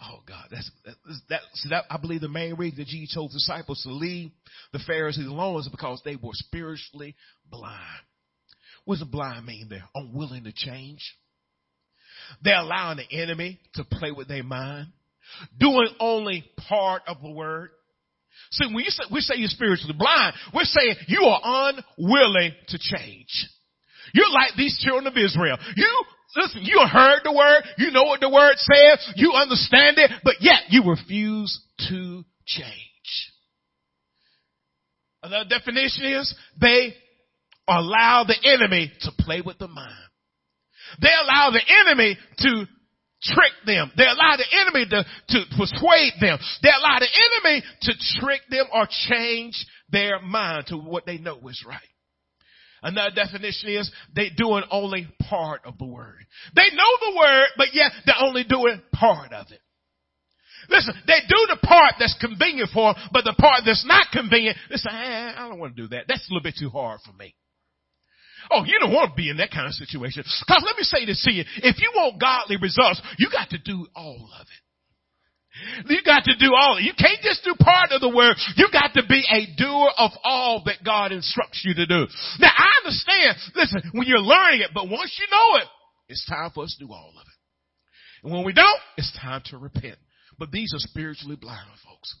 Oh 0.00 0.20
God, 0.26 0.48
that's 0.50 0.70
that. 0.84 0.94
that 1.28 1.40
that 1.70 1.84
I 1.90 1.96
believe 1.96 2.20
the 2.20 2.28
main 2.28 2.54
reason 2.54 2.78
that 2.78 2.86
Jesus 2.86 3.14
chose 3.14 3.32
disciples 3.32 3.82
to 3.82 3.90
leave 3.90 4.30
the 4.72 4.78
Pharisees 4.86 5.26
alone 5.26 5.60
is 5.60 5.68
because 5.68 6.02
they 6.04 6.16
were 6.16 6.32
spiritually 6.34 7.16
blind. 7.50 7.80
What 8.86 9.02
a 9.02 9.04
blind 9.04 9.44
mean? 9.44 9.66
They're 9.68 9.88
unwilling 9.94 10.44
to 10.44 10.52
change. 10.54 11.00
They're 12.42 12.60
allowing 12.60 12.98
the 12.98 13.20
enemy 13.20 13.58
to 13.74 13.84
play 13.84 14.12
with 14.12 14.28
their 14.28 14.44
mind, 14.44 14.88
doing 15.58 15.88
only 16.00 16.44
part 16.68 17.02
of 17.06 17.20
the 17.20 17.30
word. 17.30 17.70
See, 18.52 18.66
when 18.66 18.84
you 18.84 18.90
say, 18.90 19.04
we 19.12 19.20
say 19.20 19.34
you're 19.36 19.48
spiritually 19.48 19.94
blind, 19.98 20.34
we're 20.54 20.64
saying 20.64 20.94
you 21.08 21.22
are 21.22 21.40
unwilling 21.44 22.52
to 22.68 22.78
change. 22.78 23.48
You're 24.14 24.32
like 24.32 24.52
these 24.56 24.78
children 24.78 25.08
of 25.08 25.16
Israel. 25.16 25.58
You 25.74 26.04
listen, 26.36 26.62
you 26.62 26.80
heard 26.90 27.20
the 27.24 27.32
word, 27.32 27.64
you 27.78 27.90
know 27.90 28.04
what 28.04 28.20
the 28.20 28.30
word 28.30 28.54
says, 28.56 29.14
you 29.16 29.32
understand 29.32 29.98
it, 29.98 30.10
but 30.22 30.36
yet 30.40 30.62
you 30.68 30.84
refuse 30.88 31.60
to 31.88 32.24
change. 32.46 32.72
Another 35.22 35.48
definition 35.48 36.04
is 36.04 36.34
they 36.60 36.94
allow 37.68 38.24
the 38.24 38.36
enemy 38.44 38.92
to 39.00 39.10
play 39.18 39.40
with 39.40 39.58
the 39.58 39.68
mind. 39.68 39.92
They 41.00 41.12
allow 41.12 41.50
the 41.50 41.62
enemy 41.82 42.16
to 42.38 42.66
trick 43.22 43.52
them. 43.64 43.90
They 43.96 44.04
allow 44.04 44.36
the 44.36 44.46
enemy 44.52 44.86
to, 44.90 45.04
to 45.30 45.44
persuade 45.56 46.12
them. 46.20 46.38
They 46.62 46.68
allow 46.68 46.98
the 46.98 47.08
enemy 47.08 47.62
to 47.82 47.92
trick 48.20 48.42
them 48.50 48.66
or 48.72 48.86
change 49.08 49.54
their 49.90 50.20
mind 50.20 50.66
to 50.68 50.76
what 50.76 51.06
they 51.06 51.18
know 51.18 51.40
is 51.48 51.64
right. 51.66 51.80
Another 52.82 53.14
definition 53.14 53.70
is 53.70 53.90
they 54.14 54.30
doing 54.36 54.62
only 54.70 55.08
part 55.28 55.62
of 55.64 55.78
the 55.78 55.86
word. 55.86 56.24
They 56.54 56.68
know 56.72 57.10
the 57.10 57.16
word, 57.18 57.46
but 57.56 57.68
yet 57.72 57.90
they're 58.04 58.14
only 58.20 58.44
doing 58.44 58.80
part 58.92 59.32
of 59.32 59.46
it. 59.50 59.60
Listen, 60.68 60.94
they 61.06 61.20
do 61.28 61.46
the 61.48 61.58
part 61.66 61.94
that's 61.98 62.16
convenient 62.20 62.70
for 62.72 62.94
them, 62.94 63.02
but 63.12 63.24
the 63.24 63.34
part 63.38 63.62
that's 63.64 63.84
not 63.86 64.08
convenient, 64.12 64.56
they 64.70 64.76
say, 64.76 64.90
eh, 64.90 65.32
I 65.36 65.48
don't 65.48 65.58
want 65.58 65.76
to 65.76 65.82
do 65.82 65.88
that. 65.88 66.04
That's 66.08 66.28
a 66.28 66.32
little 66.32 66.42
bit 66.42 66.56
too 66.58 66.70
hard 66.70 67.00
for 67.04 67.12
me. 67.12 67.34
Oh, 68.50 68.64
you 68.64 68.78
don't 68.78 68.92
want 68.92 69.10
to 69.10 69.16
be 69.16 69.30
in 69.30 69.38
that 69.38 69.50
kind 69.50 69.66
of 69.66 69.74
situation. 69.74 70.24
Cause 70.48 70.62
let 70.64 70.76
me 70.76 70.82
say 70.82 71.04
this 71.04 71.22
to 71.24 71.32
you. 71.32 71.44
If 71.62 71.80
you 71.80 71.92
want 71.94 72.20
godly 72.20 72.56
results, 72.56 73.00
you 73.18 73.28
got 73.30 73.50
to 73.50 73.58
do 73.58 73.86
all 73.94 74.28
of 74.38 74.46
it. 74.46 74.62
You 75.88 76.02
got 76.04 76.24
to 76.24 76.36
do 76.36 76.52
all. 76.54 76.78
You 76.78 76.92
can't 76.98 77.20
just 77.22 77.42
do 77.44 77.54
part 77.58 77.90
of 77.92 78.00
the 78.00 78.10
work. 78.10 78.36
You 78.56 78.68
got 78.72 78.92
to 78.94 79.02
be 79.08 79.24
a 79.24 79.56
doer 79.56 79.90
of 79.96 80.10
all 80.22 80.62
that 80.66 80.84
God 80.84 81.12
instructs 81.12 81.62
you 81.64 81.74
to 81.74 81.86
do. 81.86 82.06
Now 82.38 82.52
I 82.56 82.68
understand, 82.84 83.36
listen, 83.54 83.82
when 83.92 84.06
you're 84.06 84.20
learning 84.20 84.60
it, 84.60 84.70
but 84.74 84.88
once 84.88 85.18
you 85.18 85.26
know 85.30 85.62
it, 85.62 85.68
it's 86.08 86.26
time 86.26 86.50
for 86.54 86.64
us 86.64 86.76
to 86.78 86.86
do 86.86 86.92
all 86.92 87.10
of 87.10 87.26
it. 87.26 87.36
And 88.22 88.32
when 88.32 88.44
we 88.44 88.52
don't, 88.52 88.80
it's 88.96 89.16
time 89.18 89.42
to 89.46 89.58
repent. 89.58 89.96
But 90.38 90.50
these 90.50 90.72
are 90.74 90.78
spiritually 90.78 91.36
blind 91.36 91.66
folks. 91.84 92.14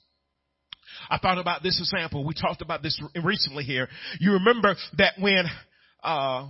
I 1.10 1.18
thought 1.18 1.38
about 1.38 1.62
this 1.62 1.78
example. 1.78 2.24
We 2.24 2.34
talked 2.34 2.62
about 2.62 2.82
this 2.82 3.00
recently 3.22 3.64
here. 3.64 3.88
You 4.18 4.32
remember 4.34 4.76
that 4.98 5.14
when, 5.18 5.44
uh, 6.06 6.46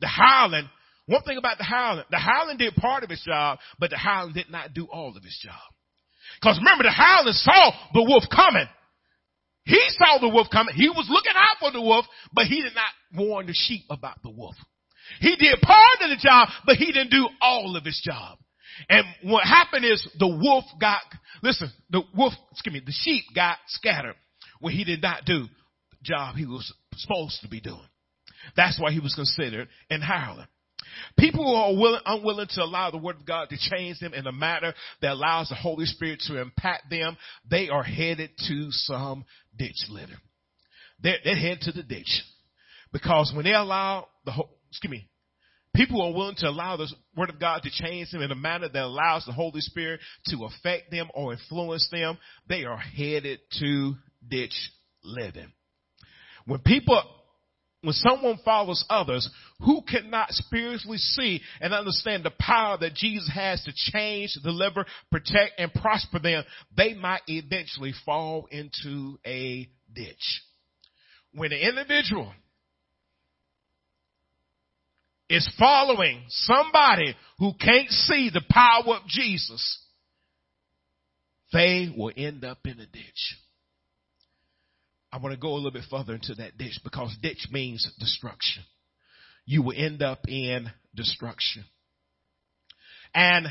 the 0.00 0.06
hireling, 0.06 0.68
one 1.06 1.22
thing 1.22 1.38
about 1.38 1.58
the 1.58 1.64
hireling, 1.64 2.04
the 2.10 2.18
hireling 2.18 2.58
did 2.58 2.74
part 2.76 3.04
of 3.04 3.10
his 3.10 3.22
job, 3.26 3.58
but 3.78 3.90
the 3.90 3.96
hireling 3.96 4.34
did 4.34 4.50
not 4.50 4.74
do 4.74 4.86
all 4.90 5.16
of 5.16 5.24
his 5.24 5.38
job. 5.42 5.60
Because 6.40 6.58
remember, 6.58 6.84
the 6.84 6.90
hireling 6.90 7.32
saw 7.32 7.72
the 7.94 8.02
wolf 8.02 8.24
coming. 8.34 8.66
He 9.64 9.80
saw 9.98 10.18
the 10.20 10.28
wolf 10.28 10.48
coming. 10.52 10.74
He 10.74 10.88
was 10.88 11.06
looking 11.08 11.32
out 11.34 11.56
for 11.58 11.72
the 11.72 11.80
wolf, 11.80 12.06
but 12.32 12.46
he 12.46 12.62
did 12.62 12.74
not 12.74 12.92
warn 13.18 13.46
the 13.46 13.54
sheep 13.54 13.84
about 13.90 14.22
the 14.22 14.30
wolf. 14.30 14.54
He 15.20 15.36
did 15.36 15.60
part 15.60 16.02
of 16.02 16.10
the 16.10 16.20
job, 16.20 16.48
but 16.66 16.76
he 16.76 16.86
didn't 16.86 17.10
do 17.10 17.28
all 17.40 17.76
of 17.76 17.84
his 17.84 18.00
job. 18.04 18.38
And 18.88 19.04
what 19.22 19.44
happened 19.44 19.84
is 19.84 20.06
the 20.18 20.28
wolf 20.28 20.64
got, 20.80 21.00
listen, 21.42 21.70
the 21.90 22.02
wolf, 22.14 22.34
excuse 22.52 22.74
me, 22.74 22.82
the 22.84 22.92
sheep 22.92 23.24
got 23.34 23.58
scattered 23.68 24.16
where 24.60 24.72
he 24.72 24.84
did 24.84 25.02
not 25.02 25.24
do 25.24 25.44
the 25.44 25.96
job 26.02 26.36
he 26.36 26.46
was 26.46 26.72
supposed 26.96 27.40
to 27.42 27.48
be 27.48 27.60
doing. 27.60 27.88
That's 28.56 28.80
why 28.80 28.92
he 28.92 29.00
was 29.00 29.14
considered 29.14 29.68
an 29.90 30.00
hireling. 30.02 30.46
People 31.18 31.44
who 31.44 31.54
are 31.54 31.74
willing, 31.74 32.00
unwilling 32.04 32.46
to 32.50 32.62
allow 32.62 32.90
the 32.90 32.98
word 32.98 33.16
of 33.16 33.26
God 33.26 33.48
to 33.50 33.56
change 33.58 33.98
them 33.98 34.14
in 34.14 34.26
a 34.26 34.32
manner 34.32 34.74
that 35.02 35.12
allows 35.12 35.48
the 35.48 35.54
Holy 35.54 35.86
Spirit 35.86 36.20
to 36.26 36.40
impact 36.40 36.90
them, 36.90 37.16
they 37.48 37.68
are 37.68 37.82
headed 37.82 38.30
to 38.48 38.68
some 38.70 39.24
ditch 39.56 39.86
litter. 39.88 40.16
They're, 41.02 41.18
they're 41.24 41.36
headed 41.36 41.62
to 41.62 41.72
the 41.72 41.82
ditch. 41.82 42.22
Because 42.92 43.32
when 43.34 43.44
they 43.44 43.52
allow 43.52 44.08
the, 44.24 44.30
whole, 44.30 44.50
excuse 44.70 44.90
me, 44.90 45.08
people 45.74 46.00
are 46.00 46.12
willing 46.12 46.36
to 46.38 46.48
allow 46.48 46.76
the 46.76 46.88
word 47.16 47.30
of 47.30 47.40
God 47.40 47.62
to 47.62 47.70
change 47.70 48.10
them 48.10 48.22
in 48.22 48.30
a 48.30 48.36
manner 48.36 48.68
that 48.68 48.82
allows 48.82 49.24
the 49.26 49.32
Holy 49.32 49.60
Spirit 49.60 50.00
to 50.26 50.44
affect 50.44 50.90
them 50.90 51.08
or 51.14 51.32
influence 51.32 51.88
them, 51.90 52.18
they 52.48 52.64
are 52.64 52.78
headed 52.78 53.40
to 53.58 53.94
ditch 54.26 54.54
living. 55.02 55.52
When 56.46 56.60
people 56.60 57.02
when 57.86 57.92
someone 57.92 58.36
follows 58.44 58.84
others 58.90 59.30
who 59.60 59.80
cannot 59.80 60.32
spiritually 60.32 60.98
see 60.98 61.40
and 61.60 61.72
understand 61.72 62.24
the 62.24 62.32
power 62.36 62.76
that 62.76 62.94
Jesus 62.94 63.30
has 63.32 63.62
to 63.62 63.72
change, 63.92 64.36
deliver, 64.42 64.84
protect, 65.12 65.52
and 65.58 65.72
prosper 65.72 66.18
them, 66.18 66.42
they 66.76 66.94
might 66.94 67.22
eventually 67.28 67.92
fall 68.04 68.48
into 68.50 69.20
a 69.24 69.68
ditch. 69.94 70.42
When 71.32 71.52
an 71.52 71.60
individual 71.60 72.32
is 75.30 75.48
following 75.56 76.24
somebody 76.28 77.14
who 77.38 77.52
can't 77.54 77.90
see 77.90 78.30
the 78.34 78.42
power 78.50 78.96
of 78.96 79.06
Jesus, 79.06 79.80
they 81.52 81.94
will 81.96 82.10
end 82.16 82.44
up 82.44 82.58
in 82.64 82.80
a 82.80 82.86
ditch. 82.86 83.36
I 85.16 85.18
want 85.18 85.34
to 85.34 85.40
go 85.40 85.54
a 85.54 85.56
little 85.56 85.70
bit 85.70 85.84
further 85.90 86.12
into 86.12 86.34
that 86.34 86.58
ditch 86.58 86.78
because 86.84 87.16
ditch 87.22 87.48
means 87.50 87.90
destruction. 87.98 88.62
You 89.46 89.62
will 89.62 89.72
end 89.74 90.02
up 90.02 90.28
in 90.28 90.68
destruction. 90.94 91.64
And 93.14 93.46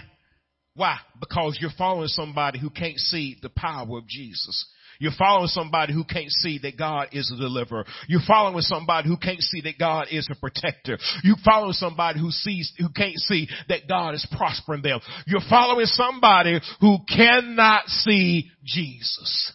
why? 0.76 1.00
Because 1.20 1.58
you're 1.60 1.72
following 1.76 2.08
somebody 2.10 2.60
who 2.60 2.70
can't 2.70 3.00
see 3.00 3.38
the 3.42 3.50
power 3.50 3.98
of 3.98 4.08
Jesus. 4.08 4.64
You're 5.00 5.12
following 5.18 5.48
somebody 5.48 5.92
who 5.92 6.04
can't 6.04 6.30
see 6.30 6.60
that 6.62 6.78
God 6.78 7.08
is 7.14 7.34
a 7.36 7.42
deliverer. 7.42 7.86
You're 8.08 8.22
following 8.28 8.62
somebody 8.62 9.10
who 9.10 9.18
can't 9.18 9.42
see 9.42 9.62
that 9.62 9.80
God 9.80 10.10
is 10.12 10.30
a 10.32 10.40
protector. 10.40 11.00
You're 11.24 11.36
following 11.44 11.74
somebody 11.74 12.20
who 12.20 12.30
sees, 12.30 12.72
who 12.78 12.90
can't 12.90 13.18
see 13.18 13.48
that 13.70 13.88
God 13.90 14.14
is 14.14 14.28
prospering 14.38 14.84
them. 14.84 15.00
You're 15.26 15.42
following 15.50 15.88
somebody 15.88 16.60
who 16.80 17.00
cannot 17.10 17.88
see 17.88 18.52
Jesus. 18.64 19.52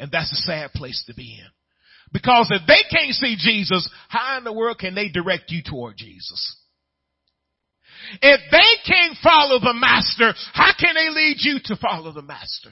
And 0.00 0.10
that's 0.10 0.32
a 0.32 0.36
sad 0.36 0.72
place 0.72 1.04
to 1.06 1.14
be 1.14 1.38
in. 1.38 1.46
Because 2.12 2.50
if 2.50 2.62
they 2.66 2.80
can't 2.90 3.14
see 3.14 3.36
Jesus, 3.38 3.88
how 4.08 4.38
in 4.38 4.44
the 4.44 4.52
world 4.52 4.78
can 4.78 4.94
they 4.94 5.08
direct 5.08 5.50
you 5.50 5.62
toward 5.62 5.96
Jesus? 5.96 6.56
If 8.22 8.40
they 8.50 8.92
can't 8.92 9.16
follow 9.22 9.60
the 9.60 9.74
master, 9.74 10.34
how 10.54 10.72
can 10.78 10.94
they 10.94 11.10
lead 11.10 11.36
you 11.38 11.58
to 11.66 11.76
follow 11.76 12.12
the 12.12 12.22
master? 12.22 12.70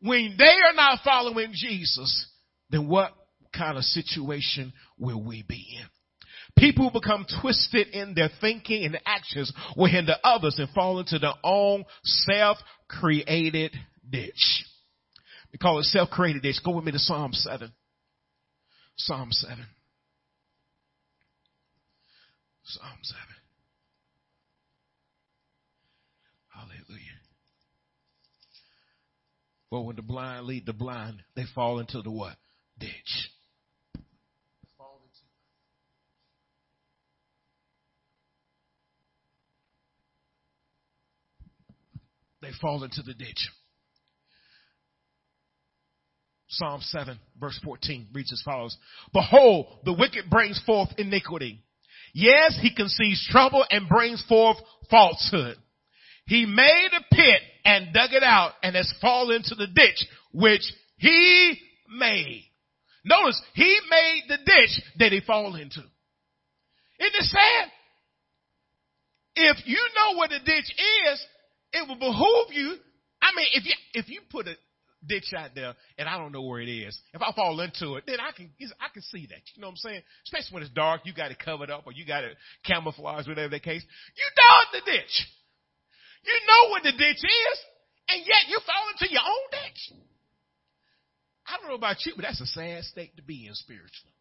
When 0.00 0.36
they 0.38 0.44
are 0.44 0.74
not 0.74 1.00
following 1.04 1.50
Jesus, 1.52 2.26
then 2.70 2.88
what 2.88 3.12
kind 3.52 3.76
of 3.76 3.84
situation 3.84 4.72
will 4.98 5.22
we 5.22 5.42
be 5.42 5.78
in? 5.80 5.86
People 6.56 6.90
become 6.90 7.26
twisted 7.42 7.88
in 7.88 8.14
their 8.14 8.30
thinking 8.40 8.84
and 8.84 8.98
actions 9.04 9.52
will 9.76 9.90
hinder 9.90 10.14
others 10.22 10.58
and 10.58 10.70
fall 10.70 11.00
into 11.00 11.18
their 11.18 11.34
own 11.42 11.84
self-created 12.04 13.74
ditch. 14.08 14.64
They 15.52 15.58
call 15.58 15.78
it 15.78 15.84
self-created 15.84 16.42
days. 16.42 16.60
Go 16.64 16.72
with 16.72 16.84
me 16.84 16.92
to 16.92 16.98
Psalm 16.98 17.32
7. 17.32 17.72
Psalm 18.96 19.28
7. 19.30 19.66
Psalm 22.64 22.98
7. 23.02 23.20
Hallelujah. 26.48 27.20
But 29.70 29.82
when 29.82 29.96
the 29.96 30.02
blind 30.02 30.46
lead 30.46 30.66
the 30.66 30.72
blind, 30.72 31.22
they 31.34 31.44
fall 31.54 31.78
into 31.78 32.02
the 32.02 32.10
what? 32.10 32.36
Ditch. 32.78 33.30
They 42.42 42.52
fall 42.60 42.84
into 42.84 43.02
the 43.02 43.14
ditch. 43.14 43.50
Psalm 46.56 46.80
7 46.80 47.18
verse 47.40 47.58
14 47.64 48.08
reads 48.12 48.32
as 48.32 48.42
follows. 48.42 48.76
Behold, 49.12 49.66
the 49.84 49.92
wicked 49.92 50.30
brings 50.30 50.60
forth 50.64 50.88
iniquity. 50.98 51.62
Yes, 52.14 52.58
he 52.60 52.74
conceives 52.74 53.26
trouble 53.30 53.64
and 53.70 53.88
brings 53.88 54.22
forth 54.26 54.56
falsehood. 54.90 55.56
He 56.26 56.46
made 56.46 56.88
a 56.92 57.14
pit 57.14 57.40
and 57.64 57.92
dug 57.92 58.12
it 58.12 58.22
out 58.22 58.52
and 58.62 58.74
has 58.74 58.92
fallen 59.00 59.36
into 59.36 59.54
the 59.54 59.66
ditch 59.66 60.06
which 60.32 60.62
he 60.96 61.58
made. 61.98 62.44
Notice, 63.04 63.40
he 63.54 63.78
made 63.88 64.22
the 64.28 64.38
ditch 64.38 64.82
that 64.98 65.12
he 65.12 65.20
fall 65.20 65.54
into. 65.54 65.80
Isn't 66.98 67.14
it 67.14 67.24
sad? 67.24 67.70
If 69.36 69.66
you 69.66 69.78
know 69.94 70.16
what 70.16 70.30
the 70.30 70.38
ditch 70.38 70.74
is, 71.10 71.26
it 71.72 71.86
will 71.86 71.96
behoove 71.96 72.52
you. 72.52 72.76
I 73.20 73.30
mean, 73.36 73.46
if 73.52 73.64
you, 73.66 73.74
if 73.92 74.08
you 74.08 74.20
put 74.30 74.48
a 74.48 74.54
ditch 75.08 75.32
out 75.36 75.50
there 75.54 75.74
and 75.98 76.08
I 76.08 76.18
don't 76.18 76.32
know 76.32 76.42
where 76.42 76.60
it 76.60 76.68
is, 76.68 76.98
if 77.14 77.22
I 77.22 77.32
fall 77.32 77.60
into 77.60 77.96
it, 77.96 78.04
then 78.06 78.18
I 78.20 78.32
can, 78.36 78.50
I 78.80 78.88
can 78.92 79.02
see 79.02 79.26
that. 79.30 79.42
You 79.54 79.62
know 79.62 79.68
what 79.68 79.78
I'm 79.78 79.90
saying? 79.90 80.02
Especially 80.24 80.54
when 80.54 80.62
it's 80.62 80.72
dark, 80.72 81.02
you 81.04 81.14
got 81.14 81.30
it 81.30 81.38
covered 81.38 81.70
up 81.70 81.84
or 81.86 81.92
you 81.92 82.06
got 82.06 82.24
it 82.24 82.36
camouflaged, 82.64 83.28
whatever 83.28 83.48
the 83.48 83.60
case. 83.60 83.82
You 84.16 84.26
dug 84.36 84.84
the 84.84 84.90
ditch. 84.90 85.14
You 86.24 86.36
know 86.46 86.70
what 86.70 86.82
the 86.82 86.92
ditch 86.92 87.22
is, 87.22 87.58
and 88.08 88.20
yet 88.26 88.48
you 88.48 88.58
fall 88.66 88.90
into 88.92 89.12
your 89.12 89.22
own 89.22 89.46
ditch. 89.50 89.94
I 91.46 91.56
don't 91.56 91.68
know 91.68 91.78
about 91.78 92.04
you, 92.04 92.12
but 92.16 92.22
that's 92.22 92.40
a 92.40 92.46
sad 92.46 92.82
state 92.84 93.16
to 93.16 93.22
be 93.22 93.46
in 93.46 93.54
spiritually. 93.54 94.16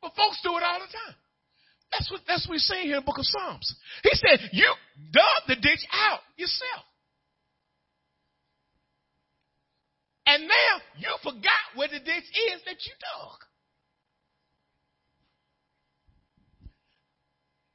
But 0.00 0.14
folks 0.14 0.38
do 0.42 0.56
it 0.56 0.62
all 0.62 0.78
the 0.78 0.86
time. 0.86 1.16
That's 1.92 2.10
what 2.10 2.20
that's 2.26 2.46
what 2.46 2.54
we're 2.54 2.70
saying 2.70 2.86
here 2.86 2.96
in 2.96 3.02
the 3.02 3.06
book 3.06 3.18
of 3.18 3.26
Psalms. 3.26 3.74
He 4.02 4.10
said, 4.14 4.50
You 4.52 4.72
dug 5.10 5.42
the 5.48 5.56
ditch 5.56 5.84
out 5.92 6.20
yourself. 6.36 6.86
And 10.30 10.46
now 10.46 10.80
you 10.96 11.08
forgot 11.24 11.74
where 11.74 11.88
the 11.88 11.98
ditch 11.98 12.06
is 12.06 12.62
that 12.64 12.76
you 12.86 12.94
dug. 13.00 13.38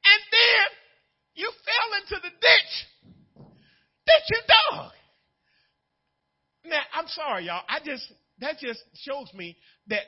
And 0.06 0.22
then 0.32 0.68
you 1.36 1.52
fell 1.65 2.00
into 2.02 2.15
the 2.24 2.30
ditch 2.30 3.50
that 4.08 4.22
you 4.30 4.39
dug. 4.48 4.91
Now, 6.63 6.82
I'm 6.94 7.08
sorry, 7.08 7.48
y'all. 7.48 7.63
I 7.68 7.80
just, 7.84 8.10
that 8.39 8.58
just 8.60 8.80
shows 8.94 9.34
me 9.34 9.58
that 9.88 10.04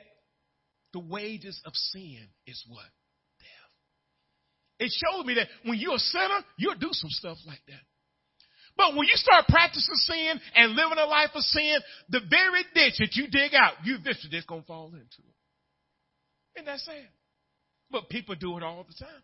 the 0.94 1.00
wages 1.00 1.60
of 1.66 1.74
sin 1.74 2.28
is 2.46 2.64
what? 2.66 2.88
Death. 3.40 4.86
It 4.86 4.92
shows 5.04 5.26
me 5.26 5.34
that 5.34 5.48
when 5.64 5.78
you're 5.78 5.96
a 5.96 5.98
sinner, 5.98 6.40
you'll 6.56 6.76
do 6.76 6.88
some 6.92 7.10
stuff 7.10 7.36
like 7.46 7.60
that. 7.68 7.82
But 8.78 8.94
when 8.94 9.08
you 9.08 9.16
start 9.16 9.46
practicing 9.48 9.94
sin 10.06 10.40
and 10.54 10.72
living 10.72 10.98
a 10.98 11.04
life 11.04 11.30
of 11.34 11.42
sin, 11.42 11.78
the 12.08 12.20
very 12.30 12.62
ditch 12.72 12.94
that 13.00 13.16
you 13.16 13.26
dig 13.26 13.52
out, 13.52 13.74
you 13.84 13.96
eventually 13.96 14.30
just 14.30 14.46
gonna 14.46 14.62
fall 14.62 14.86
into 14.94 15.02
it. 15.02 15.36
Isn't 16.56 16.66
that 16.66 16.78
sad? 16.78 17.10
But 17.90 18.08
people 18.08 18.36
do 18.36 18.56
it 18.56 18.62
all 18.62 18.86
the 18.86 18.94
time. 18.94 19.22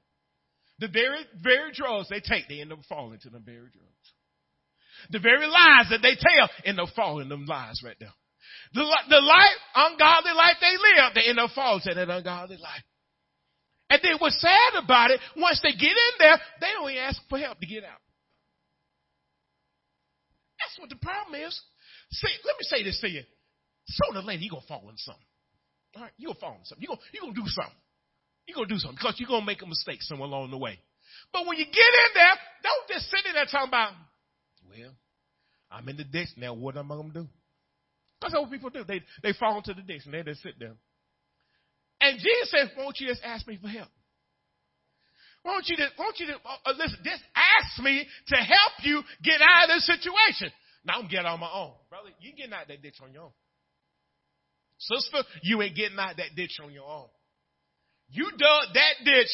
The 0.81 0.89
very, 0.89 1.25
very 1.41 1.71
drugs 1.73 2.09
they 2.09 2.19
take, 2.19 2.49
they 2.49 2.61
end 2.61 2.73
up 2.73 2.81
falling 2.89 3.15
into 3.15 3.31
them 3.31 3.45
very 3.47 3.71
drugs. 3.71 4.09
The 5.11 5.21
very 5.21 5.47
lies 5.47 5.87
that 5.91 6.03
they 6.03 6.17
tell 6.19 6.51
end 6.65 6.81
up 6.81 6.89
falling 6.97 7.29
them 7.29 7.47
lies 7.47 7.81
right 7.85 7.97
there. 8.01 8.13
The, 8.73 8.83
the 9.09 9.21
life, 9.21 9.59
ungodly 9.77 10.33
life 10.33 10.57
they 10.61 10.75
live, 10.75 11.15
they 11.15 11.31
end 11.31 11.39
up 11.39 11.51
falling 11.55 11.83
to 11.85 11.95
that 11.95 12.11
ungodly 12.11 12.57
life. 12.57 12.83
And 13.89 14.01
then 14.03 14.17
what's 14.19 14.41
sad 14.41 14.83
about 14.83 15.13
it, 15.13 15.21
once 15.37 15.61
they 15.63 15.73
get 15.73 15.91
in 15.91 16.15
there, 16.19 16.41
they 16.61 16.73
don't 16.73 16.97
ask 16.97 17.21
for 17.29 17.39
help 17.39 17.61
to 17.61 17.67
get 17.67 17.85
out. 17.85 18.01
That's 20.65 20.81
what 20.81 20.89
the 20.89 20.97
problem 20.97 21.37
is. 21.41 21.53
See, 22.13 22.33
let 22.45 22.57
me 22.57 22.65
say 22.65 22.83
this 22.83 23.01
to 23.01 23.09
you. 23.09 23.23
Sooner 23.87 24.21
or 24.21 24.23
later, 24.23 24.41
you're 24.41 24.57
going 24.57 24.63
to 24.63 24.69
fall 24.69 24.89
in 24.89 24.97
something. 24.97 25.29
All 25.97 26.03
right? 26.03 26.13
You're 26.17 26.33
going 26.33 26.37
to 26.37 26.41
fall 26.41 26.57
in 26.57 26.65
something. 26.65 26.81
You're 26.81 26.97
going 26.97 27.05
you're 27.13 27.23
gonna 27.29 27.37
do 27.37 27.49
something. 27.53 27.81
You're 28.49 28.57
going 28.57 28.69
to 28.69 28.75
do 28.75 28.81
something 28.81 28.97
because 28.97 29.21
you're 29.21 29.29
going 29.29 29.45
to 29.45 29.47
make 29.47 29.61
a 29.61 29.69
mistake 29.69 30.01
somewhere 30.01 30.29
along 30.29 30.51
the 30.51 30.59
way. 30.59 30.81
But 31.33 31.47
when 31.47 31.61
you 31.61 31.69
get 31.69 31.93
in 32.09 32.11
there, 32.17 32.37
don't 32.65 32.87
just 32.89 33.13
sit 33.13 33.21
in 33.29 33.37
there 33.37 33.45
talking 33.45 33.69
about, 33.69 33.93
well, 34.65 34.97
I'm 35.71 35.89
in 35.89 35.97
the 35.97 36.05
ditch 36.05 36.33
now. 36.37 36.55
What 36.55 36.77
am 36.77 36.91
I 36.91 36.97
going 36.97 37.13
to 37.13 37.21
do? 37.23 37.29
Because 38.21 38.33
that's 38.33 38.41
what 38.41 38.51
people 38.51 38.71
do. 38.71 38.85
They, 38.85 39.05
they 39.23 39.37
fall 39.37 39.59
into 39.59 39.75
the 39.75 39.85
ditch 39.85 40.03
and 40.09 40.15
they 40.15 40.23
just 40.25 40.43
sit 40.43 40.57
there. 40.59 40.75
And 42.01 42.19
Jesus 42.19 42.51
says, 42.51 42.69
won't 42.77 42.99
you 43.01 43.09
just 43.09 43.23
ask 43.23 43.47
me 43.47 43.59
for 43.61 43.69
help? 43.69 43.89
Won't 45.45 45.69
you 45.69 45.77
just, 45.77 45.93
won't 45.99 46.19
you 46.19 46.27
uh, 46.27 46.57
uh, 46.65 46.73
listen, 46.79 46.99
just 47.05 47.23
ask 47.37 47.83
me 47.83 48.07
to 48.29 48.37
help 48.37 48.73
you 48.83 49.03
get 49.23 49.41
out 49.43 49.69
of 49.69 49.77
this 49.77 49.87
situation. 49.87 50.51
Now 50.85 51.01
I'm 51.01 51.09
getting 51.09 51.27
on 51.27 51.41
my 51.41 51.51
own. 51.53 51.73
Brother, 51.91 52.11
you 52.21 52.33
getting 52.35 52.53
out 52.53 52.69
that 52.69 52.83
ditch 52.83 52.97
on 53.03 53.13
your 53.13 53.25
own. 53.25 53.33
Sister, 54.79 55.19
you 55.43 55.61
ain't 55.63 55.77
getting 55.77 55.99
out 55.99 56.17
that 56.17 56.35
ditch 56.35 56.59
on 56.63 56.73
your 56.73 56.89
own. 56.89 57.07
You 58.09 58.31
dug 58.31 58.75
that 58.75 59.05
ditch 59.05 59.31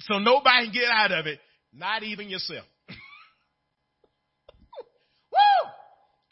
so 0.00 0.18
nobody 0.18 0.66
can 0.66 0.72
get 0.72 0.90
out 0.90 1.12
of 1.12 1.26
it, 1.26 1.38
not 1.72 2.02
even 2.02 2.28
yourself. 2.28 2.64
Woo! 5.32 5.70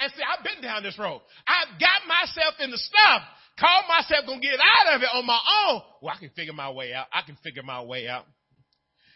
And 0.01 0.12
see, 0.12 0.22
I've 0.22 0.44
been 0.44 0.62
down 0.62 0.83
this 0.83 0.98
road. 0.98 1.20
I've 1.46 1.79
got 1.79 2.07
myself 2.09 2.55
in 2.61 2.70
the 2.70 2.79
stuff 2.79 3.22
call 3.59 3.83
myself 3.88 4.27
gonna 4.27 4.40
get 4.40 4.59
out 4.59 4.96
of 4.96 5.03
it 5.03 5.09
on 5.14 5.27
my 5.27 5.38
own. 5.68 5.83
Well, 6.01 6.14
I 6.14 6.18
can 6.18 6.31
figure 6.31 6.53
my 6.53 6.70
way 6.70 6.92
out. 6.92 7.07
I 7.12 7.22
can 7.22 7.37
figure 7.42 7.62
my 7.62 7.83
way 7.83 8.09
out. 8.09 8.27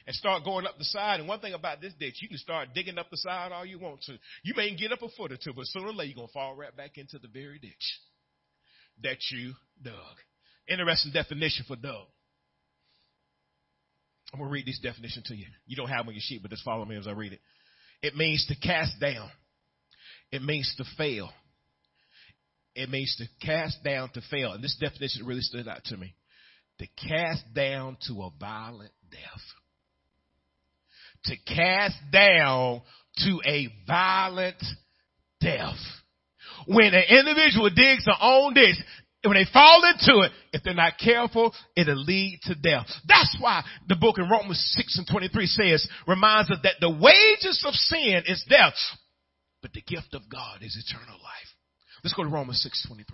And 0.06 0.14
start 0.14 0.44
going 0.44 0.66
up 0.66 0.78
the 0.78 0.84
side. 0.84 1.18
And 1.18 1.28
one 1.28 1.40
thing 1.40 1.52
about 1.52 1.80
this 1.80 1.92
ditch, 1.98 2.18
you 2.22 2.28
can 2.28 2.38
start 2.38 2.68
digging 2.74 2.96
up 2.96 3.10
the 3.10 3.16
side 3.16 3.50
all 3.50 3.66
you 3.66 3.78
want 3.78 4.02
to. 4.02 4.16
You 4.44 4.54
may 4.56 4.74
get 4.76 4.92
up 4.92 5.02
a 5.02 5.08
foot 5.16 5.32
or 5.32 5.36
two, 5.36 5.52
but 5.52 5.66
sooner 5.66 5.88
or 5.88 5.92
later 5.92 6.10
you're 6.10 6.16
gonna 6.16 6.28
fall 6.32 6.54
right 6.54 6.74
back 6.76 6.96
into 6.96 7.18
the 7.18 7.28
very 7.28 7.58
ditch 7.58 8.00
that 9.02 9.18
you 9.30 9.54
dug. 9.82 9.94
Interesting 10.68 11.12
definition 11.12 11.64
for 11.66 11.76
dug. 11.76 12.06
I'm 14.32 14.40
gonna 14.40 14.50
read 14.50 14.66
this 14.66 14.78
definition 14.80 15.22
to 15.26 15.34
you. 15.34 15.46
You 15.66 15.76
don't 15.76 15.88
have 15.88 16.06
on 16.06 16.14
your 16.14 16.20
sheet, 16.20 16.42
but 16.42 16.50
just 16.50 16.64
follow 16.64 16.84
me 16.84 16.96
as 16.96 17.08
I 17.08 17.12
read 17.12 17.32
it. 17.32 17.40
It 18.02 18.14
means 18.16 18.46
to 18.46 18.56
cast 18.56 19.00
down. 19.00 19.28
It 20.30 20.42
means 20.42 20.72
to 20.76 20.84
fail. 20.96 21.30
It 22.74 22.90
means 22.90 23.16
to 23.16 23.46
cast 23.46 23.82
down 23.82 24.10
to 24.10 24.20
fail. 24.30 24.52
And 24.52 24.62
this 24.62 24.76
definition 24.78 25.26
really 25.26 25.40
stood 25.40 25.66
out 25.66 25.84
to 25.84 25.96
me. 25.96 26.14
To 26.80 26.86
cast 27.08 27.42
down 27.54 27.96
to 28.06 28.22
a 28.22 28.30
violent 28.38 28.92
death. 29.10 29.42
To 31.26 31.36
cast 31.54 31.96
down 32.12 32.82
to 33.18 33.40
a 33.46 33.68
violent 33.86 34.62
death. 35.40 35.76
When 36.66 36.94
an 36.94 37.04
individual 37.08 37.70
digs 37.70 38.04
their 38.04 38.14
own 38.20 38.54
ditch, 38.54 38.76
when 39.24 39.34
they 39.34 39.46
fall 39.52 39.82
into 39.84 40.20
it, 40.20 40.32
if 40.52 40.62
they're 40.62 40.74
not 40.74 40.98
careful, 40.98 41.52
it'll 41.76 41.96
lead 41.96 42.40
to 42.44 42.54
death. 42.54 42.86
That's 43.08 43.36
why 43.40 43.64
the 43.88 43.96
book 43.96 44.18
in 44.18 44.28
Romans 44.28 44.60
6 44.76 44.98
and 44.98 45.06
23 45.08 45.46
says, 45.46 45.88
reminds 46.06 46.50
us 46.50 46.58
that 46.62 46.76
the 46.80 46.90
wages 46.90 47.64
of 47.66 47.74
sin 47.74 48.22
is 48.26 48.44
death, 48.48 48.74
but 49.62 49.72
the 49.72 49.82
gift 49.82 50.14
of 50.14 50.22
God 50.30 50.62
is 50.62 50.76
eternal 50.76 51.14
life. 51.14 51.56
Let's 52.04 52.14
go 52.14 52.22
to 52.22 52.28
Romans 52.28 52.64
6.23. 52.88 53.04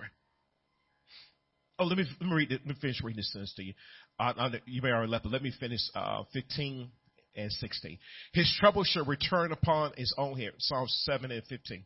Oh, 1.79 1.85
let 1.85 1.97
me, 1.97 2.05
let 2.21 2.29
me 2.29 2.37
read. 2.37 2.51
Let 2.51 2.67
me 2.67 2.75
finish 2.81 3.03
reading 3.03 3.17
this 3.17 3.33
sentence 3.33 3.55
to 3.55 3.63
you. 3.63 3.73
Uh, 4.19 4.51
you 4.67 4.83
may 4.83 4.91
already 4.91 5.11
left, 5.11 5.25
but 5.25 5.33
let 5.33 5.43
me 5.43 5.53
finish, 5.59 5.81
uh, 5.95 6.25
15 6.33 6.91
and 7.37 7.51
16. 7.51 7.99
His 8.33 8.55
trouble 8.59 8.85
shall 8.85 9.05
return 9.05 9.53
upon 9.53 9.93
his 9.97 10.15
own 10.17 10.39
head. 10.39 10.53
Psalms 10.59 10.95
7 11.05 11.31
and 11.31 11.45
15. 11.45 11.85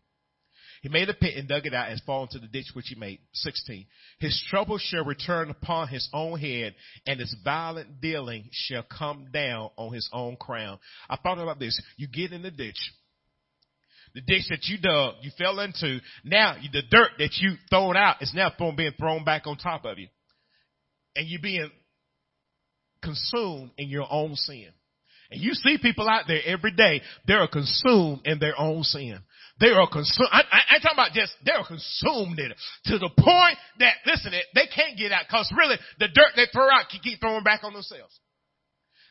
He 0.82 0.88
made 0.88 1.08
a 1.08 1.14
pit 1.14 1.36
and 1.36 1.48
dug 1.48 1.66
it 1.66 1.74
out 1.74 1.90
and 1.90 2.00
fall 2.04 2.24
into 2.24 2.38
the 2.38 2.48
ditch 2.48 2.70
which 2.74 2.88
he 2.88 2.94
made. 2.94 3.20
16. 3.32 3.86
His 4.18 4.44
trouble 4.50 4.78
shall 4.78 5.04
return 5.04 5.50
upon 5.50 5.88
his 5.88 6.08
own 6.12 6.38
head 6.38 6.74
and 7.06 7.18
his 7.18 7.34
violent 7.42 8.00
dealing 8.00 8.48
shall 8.52 8.84
come 8.84 9.28
down 9.32 9.70
on 9.76 9.92
his 9.94 10.08
own 10.12 10.36
crown. 10.36 10.78
I 11.08 11.16
thought 11.16 11.38
about 11.38 11.58
this. 11.58 11.80
You 11.96 12.08
get 12.08 12.32
in 12.32 12.42
the 12.42 12.50
ditch 12.50 12.78
the 14.16 14.22
ditch 14.22 14.44
that 14.48 14.64
you 14.64 14.78
dug, 14.78 15.16
you 15.20 15.30
fell 15.36 15.60
into, 15.60 16.00
now 16.24 16.56
the 16.72 16.80
dirt 16.90 17.10
that 17.18 17.36
you 17.38 17.52
thrown 17.68 17.98
out 17.98 18.22
is 18.22 18.32
now 18.34 18.50
thrown, 18.56 18.74
being 18.74 18.94
thrown 18.98 19.24
back 19.24 19.46
on 19.46 19.58
top 19.58 19.84
of 19.84 19.98
you. 19.98 20.08
And 21.14 21.28
you're 21.28 21.42
being 21.42 21.70
consumed 23.02 23.72
in 23.76 23.90
your 23.90 24.06
own 24.10 24.34
sin. 24.34 24.68
And 25.30 25.40
you 25.40 25.54
see 25.54 25.78
people 25.80 26.08
out 26.08 26.24
there 26.26 26.40
every 26.44 26.72
day, 26.72 27.02
they 27.26 27.34
are 27.34 27.48
consumed 27.48 28.20
in 28.24 28.38
their 28.38 28.58
own 28.58 28.82
sin. 28.84 29.18
They 29.58 29.68
are 29.68 29.88
consumed. 29.88 30.28
I, 30.30 30.42
I, 30.52 30.60
I'm 30.70 30.80
talking 30.80 30.98
about 30.98 31.12
just, 31.12 31.32
they're 31.44 31.64
consumed 31.66 32.38
in 32.38 32.52
it 32.52 32.58
to 32.86 32.98
the 32.98 33.10
point 33.16 33.58
that, 33.78 33.94
listen, 34.04 34.34
it 34.34 34.44
they 34.54 34.66
can't 34.66 34.98
get 34.98 35.12
out 35.12 35.24
because 35.28 35.50
really 35.56 35.76
the 35.98 36.08
dirt 36.08 36.36
they 36.36 36.46
throw 36.52 36.68
out 36.70 36.88
can 36.90 37.00
keep 37.00 37.20
throwing 37.20 37.42
back 37.42 37.64
on 37.64 37.72
themselves. 37.72 38.20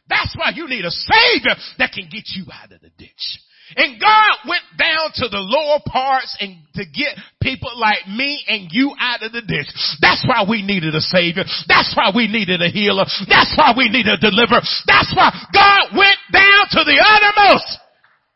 That's 0.07 0.35
why 0.37 0.51
you 0.53 0.69
need 0.69 0.85
a 0.85 0.91
savior 0.91 1.55
that 1.79 1.91
can 1.91 2.09
get 2.11 2.25
you 2.35 2.45
out 2.53 2.71
of 2.71 2.81
the 2.81 2.91
ditch. 2.97 3.39
And 3.75 3.99
God 3.99 4.45
went 4.47 4.61
down 4.77 5.09
to 5.15 5.27
the 5.27 5.41
lower 5.41 5.79
parts 5.85 6.37
and 6.39 6.61
to 6.75 6.85
get 6.85 7.17
people 7.41 7.71
like 7.79 8.07
me 8.07 8.43
and 8.47 8.69
you 8.71 8.93
out 8.99 9.23
of 9.23 9.31
the 9.31 9.41
ditch. 9.41 9.67
That's 10.01 10.25
why 10.27 10.45
we 10.47 10.61
needed 10.61 10.93
a 10.93 11.01
savior. 11.01 11.43
That's 11.67 11.93
why 11.97 12.11
we 12.15 12.27
needed 12.27 12.61
a 12.61 12.69
healer. 12.69 13.05
That's 13.27 13.53
why 13.57 13.73
we 13.75 13.89
needed 13.89 14.13
a 14.13 14.21
deliverer. 14.21 14.61
That's 14.85 15.13
why 15.15 15.33
God 15.53 15.97
went 15.97 16.19
down 16.31 16.69
to 16.77 16.81
the 16.85 17.01
uttermost 17.01 17.79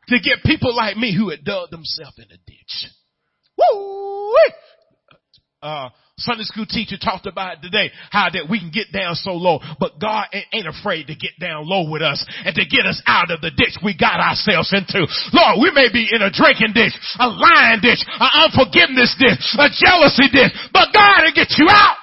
to 0.10 0.20
get 0.20 0.44
people 0.44 0.76
like 0.76 0.98
me 0.98 1.16
who 1.16 1.30
had 1.30 1.44
dug 1.44 1.70
themselves 1.70 2.18
in 2.18 2.26
a 2.26 2.40
ditch. 2.48 2.90
Woo! 3.58 4.34
Uh, 5.62 5.90
Sunday 6.20 6.44
school 6.44 6.66
teacher 6.66 6.98
talked 6.98 7.26
about 7.26 7.62
today, 7.62 7.92
how 8.12 8.30
that 8.30 8.50
we 8.50 8.60
can 8.60 8.72
get 8.72 8.92
down 8.92 9.16
so 9.16 9.32
low, 9.32 9.60
but 9.80 10.00
God 10.00 10.28
ain't 10.32 10.68
afraid 10.68 11.08
to 11.08 11.16
get 11.16 11.40
down 11.40 11.68
low 11.68 11.90
with 11.90 12.02
us 12.02 12.24
and 12.46 12.56
to 12.56 12.66
get 12.66 12.86
us 12.86 13.02
out 13.06 13.32
of 13.32 13.42
the 13.42 13.52
ditch 13.52 13.78
we 13.84 13.96
got 13.96 14.20
ourselves 14.20 14.72
into. 14.74 15.08
Lord, 15.34 15.60
we 15.62 15.72
may 15.72 15.92
be 15.92 16.08
in 16.12 16.22
a 16.22 16.32
drinking 16.32 16.74
ditch, 16.74 16.94
a 17.20 17.28
lying 17.28 17.82
ditch, 17.82 18.04
an 18.06 18.32
unforgiveness 18.48 19.16
ditch, 19.20 19.44
a 19.58 19.68
jealousy 19.72 20.30
ditch, 20.32 20.54
but 20.74 20.94
God 20.94 21.24
will 21.24 21.36
get 21.36 21.52
you 21.58 21.68
out 21.70 21.98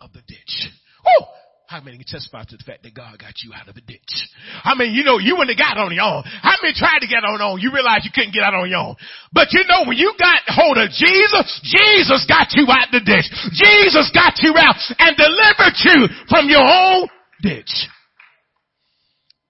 of 0.00 0.12
the 0.12 0.22
ditch. 0.26 0.68
Woo! 1.04 1.35
How 1.66 1.82
many 1.82 1.98
can 1.98 2.06
testify 2.06 2.46
to 2.46 2.56
the 2.56 2.62
fact 2.62 2.86
that 2.86 2.94
God 2.94 3.18
got 3.18 3.42
you 3.42 3.50
out 3.50 3.66
of 3.66 3.76
a 3.76 3.82
ditch? 3.82 4.14
I 4.62 4.78
mean, 4.78 4.94
you 4.94 5.02
know, 5.02 5.18
you 5.18 5.34
wouldn't 5.34 5.58
have 5.58 5.74
got 5.74 5.82
on 5.82 5.90
your 5.90 6.06
own. 6.06 6.22
How 6.22 6.54
many 6.62 6.74
tried 6.78 7.02
to 7.02 7.10
get 7.10 7.26
on 7.26 7.42
own? 7.42 7.58
You 7.58 7.74
realize 7.74 8.06
you 8.06 8.14
couldn't 8.14 8.30
get 8.30 8.46
out 8.46 8.54
on 8.54 8.70
your 8.70 8.78
own. 8.78 8.96
But 9.34 9.50
you 9.50 9.66
know, 9.66 9.82
when 9.82 9.98
you 9.98 10.14
got 10.14 10.46
hold 10.46 10.78
of 10.78 10.94
Jesus, 10.94 11.46
Jesus 11.66 12.22
got 12.30 12.54
you 12.54 12.70
out 12.70 12.94
the 12.94 13.02
ditch. 13.02 13.26
Jesus 13.50 14.06
got 14.14 14.38
you 14.46 14.54
out 14.54 14.78
and 15.02 15.18
delivered 15.18 15.76
you 15.82 16.06
from 16.30 16.46
your 16.46 16.62
own 16.62 17.10
ditch. 17.42 17.90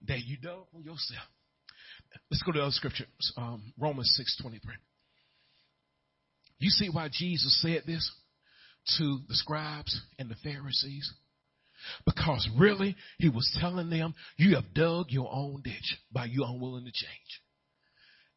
There 0.00 0.16
you 0.16 0.38
dug 0.40 0.72
for 0.72 0.80
yourself. 0.80 1.28
Let's 2.30 2.42
go 2.42 2.52
to 2.52 2.60
the 2.64 2.72
scripture, 2.72 3.06
um, 3.36 3.72
Romans 3.78 4.12
six 4.16 4.36
twenty 4.40 4.58
three. 4.58 4.74
You 6.58 6.70
see 6.70 6.88
why 6.88 7.08
Jesus 7.12 7.60
said 7.60 7.82
this 7.86 8.10
to 8.96 9.18
the 9.28 9.34
scribes 9.34 10.00
and 10.18 10.30
the 10.30 10.36
Pharisees? 10.42 11.12
Because 12.04 12.48
really, 12.58 12.96
he 13.18 13.28
was 13.28 13.50
telling 13.60 13.90
them, 13.90 14.14
you 14.36 14.54
have 14.56 14.74
dug 14.74 15.06
your 15.10 15.32
own 15.32 15.62
ditch 15.62 15.96
by 16.12 16.26
you 16.26 16.44
unwilling 16.44 16.84
to 16.84 16.92
change. 16.92 17.42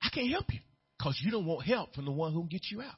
I 0.01 0.09
can't 0.09 0.31
help 0.31 0.45
you 0.51 0.59
because 0.97 1.19
you 1.23 1.31
don't 1.31 1.45
want 1.45 1.65
help 1.65 1.93
from 1.95 2.05
the 2.05 2.11
one 2.11 2.33
who 2.33 2.41
can 2.41 2.49
get 2.49 2.65
you 2.71 2.81
out. 2.81 2.95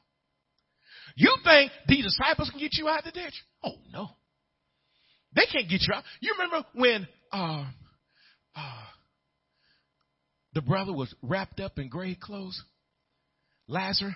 You 1.16 1.34
think 1.44 1.72
these 1.88 2.04
disciples 2.04 2.50
can 2.50 2.60
get 2.60 2.74
you 2.74 2.88
out 2.88 3.00
of 3.00 3.12
the 3.12 3.20
ditch? 3.20 3.34
Oh 3.64 3.74
no. 3.92 4.08
They 5.34 5.46
can't 5.50 5.68
get 5.68 5.80
you 5.82 5.94
out. 5.94 6.04
You 6.20 6.34
remember 6.38 6.66
when 6.74 7.08
uh, 7.32 7.64
uh, 8.54 8.82
the 10.54 10.62
brother 10.62 10.92
was 10.92 11.12
wrapped 11.22 11.60
up 11.60 11.78
in 11.78 11.88
grave 11.88 12.18
clothes? 12.20 12.62
Lazarus, 13.68 14.14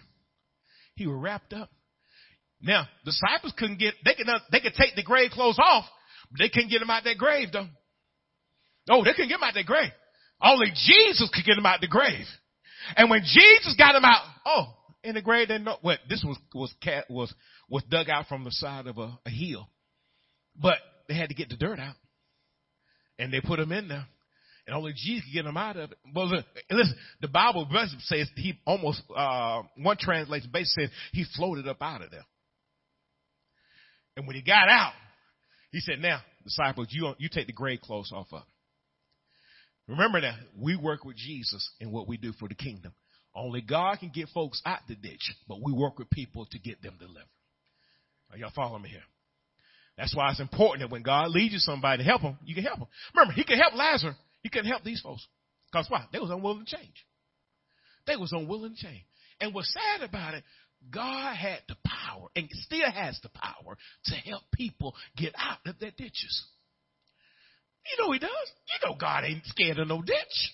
he 0.94 1.06
was 1.06 1.16
wrapped 1.18 1.52
up. 1.52 1.70
Now, 2.60 2.86
disciples 3.04 3.52
couldn't 3.56 3.78
get, 3.78 3.94
they 4.04 4.14
could, 4.14 4.26
they 4.50 4.60
could 4.60 4.74
take 4.74 4.94
the 4.96 5.02
grave 5.02 5.30
clothes 5.30 5.58
off, 5.58 5.84
they 6.38 6.48
couldn't 6.48 6.70
get 6.70 6.82
him 6.82 6.90
out 6.90 7.04
that 7.04 7.18
grave 7.18 7.48
though. 7.52 7.68
No, 8.88 9.04
they 9.04 9.12
couldn't 9.12 9.28
get 9.28 9.36
him 9.36 9.42
out 9.42 9.54
that 9.54 9.66
grave. 9.66 9.90
Only 10.42 10.68
Jesus 10.68 11.30
could 11.32 11.44
get 11.44 11.58
him 11.58 11.66
out 11.66 11.80
the 11.80 11.88
grave. 11.88 12.26
And 12.96 13.10
when 13.10 13.22
Jesus 13.22 13.74
got 13.76 13.94
him 13.94 14.04
out, 14.04 14.22
oh, 14.44 14.74
in 15.02 15.14
the 15.14 15.22
grave, 15.22 15.48
they 15.48 15.58
know 15.58 15.78
what 15.82 15.98
this 16.08 16.24
was 16.26 16.36
was 16.54 16.74
cat 16.82 17.06
was 17.08 17.32
was 17.68 17.82
dug 17.90 18.08
out 18.08 18.26
from 18.26 18.44
the 18.44 18.50
side 18.50 18.86
of 18.86 18.98
a, 18.98 19.18
a 19.24 19.30
hill, 19.30 19.68
but 20.60 20.78
they 21.08 21.14
had 21.14 21.28
to 21.28 21.34
get 21.34 21.48
the 21.48 21.56
dirt 21.56 21.78
out, 21.78 21.94
and 23.18 23.32
they 23.32 23.40
put 23.40 23.58
him 23.58 23.72
in 23.72 23.88
there, 23.88 24.06
and 24.66 24.76
only 24.76 24.92
Jesus 24.94 25.24
could 25.24 25.34
get 25.34 25.46
him 25.46 25.56
out 25.56 25.76
of 25.76 25.92
it. 25.92 25.98
Well, 26.14 26.26
listen, 26.70 26.96
the 27.20 27.28
Bible 27.28 27.68
says 28.00 28.28
he 28.36 28.58
almost 28.66 29.02
uh, 29.14 29.62
one 29.76 29.96
translation 29.98 30.50
basically 30.52 30.86
says 30.86 30.90
he 31.12 31.24
floated 31.36 31.68
up 31.68 31.80
out 31.80 32.02
of 32.02 32.10
there, 32.10 32.26
and 34.16 34.26
when 34.26 34.36
he 34.36 34.42
got 34.42 34.68
out, 34.68 34.92
he 35.76 35.80
said, 35.80 36.00
now, 36.00 36.22
disciples, 36.42 36.86
you, 36.90 37.12
you 37.18 37.28
take 37.30 37.48
the 37.48 37.52
grave 37.52 37.82
clothes 37.82 38.10
off 38.10 38.28
of. 38.32 38.44
Remember 39.86 40.22
that 40.22 40.36
we 40.58 40.74
work 40.74 41.04
with 41.04 41.16
Jesus 41.16 41.70
in 41.80 41.92
what 41.92 42.08
we 42.08 42.16
do 42.16 42.32
for 42.32 42.48
the 42.48 42.54
kingdom. 42.54 42.94
Only 43.34 43.60
God 43.60 43.98
can 44.00 44.08
get 44.08 44.30
folks 44.30 44.62
out 44.64 44.78
the 44.88 44.94
ditch, 44.94 45.34
but 45.46 45.58
we 45.62 45.74
work 45.74 45.98
with 45.98 46.08
people 46.08 46.46
to 46.50 46.58
get 46.58 46.80
them 46.80 46.94
delivered. 46.98 47.28
Are 48.30 48.38
y'all 48.38 48.52
following 48.56 48.84
me 48.84 48.88
here? 48.88 49.02
That's 49.98 50.16
why 50.16 50.30
it's 50.30 50.40
important 50.40 50.80
that 50.80 50.90
when 50.90 51.02
God 51.02 51.28
leads 51.28 51.52
you 51.52 51.58
somebody 51.58 52.02
to 52.02 52.08
help 52.08 52.22
them, 52.22 52.38
you 52.42 52.54
can 52.54 52.64
help 52.64 52.78
them. 52.78 52.88
Remember, 53.14 53.34
he 53.34 53.44
can 53.44 53.58
help 53.58 53.74
Lazarus. 53.74 54.16
He 54.42 54.48
couldn't 54.48 54.70
help 54.70 54.82
these 54.82 55.02
folks. 55.02 55.26
Because 55.70 55.90
why? 55.90 56.06
They 56.10 56.20
was 56.20 56.30
unwilling 56.30 56.64
to 56.64 56.74
change. 56.74 57.04
They 58.06 58.16
was 58.16 58.32
unwilling 58.32 58.76
to 58.76 58.82
change. 58.82 59.04
And 59.42 59.52
what's 59.52 59.74
sad 59.74 60.08
about 60.08 60.32
it, 60.32 60.44
God 60.90 61.34
had 61.34 61.60
the 61.68 61.76
power 61.84 62.28
and 62.34 62.48
still 62.52 62.90
has 62.90 63.18
the 63.22 63.28
power 63.30 63.76
to 64.06 64.14
help 64.14 64.42
people 64.52 64.94
get 65.16 65.34
out 65.38 65.58
of 65.66 65.78
their 65.78 65.90
ditches. 65.90 66.44
You 67.90 68.04
know 68.04 68.12
he 68.12 68.18
does. 68.18 68.30
You 68.30 68.88
know 68.88 68.96
God 68.98 69.24
ain't 69.24 69.44
scared 69.46 69.78
of 69.78 69.88
no 69.88 70.02
ditch. 70.02 70.52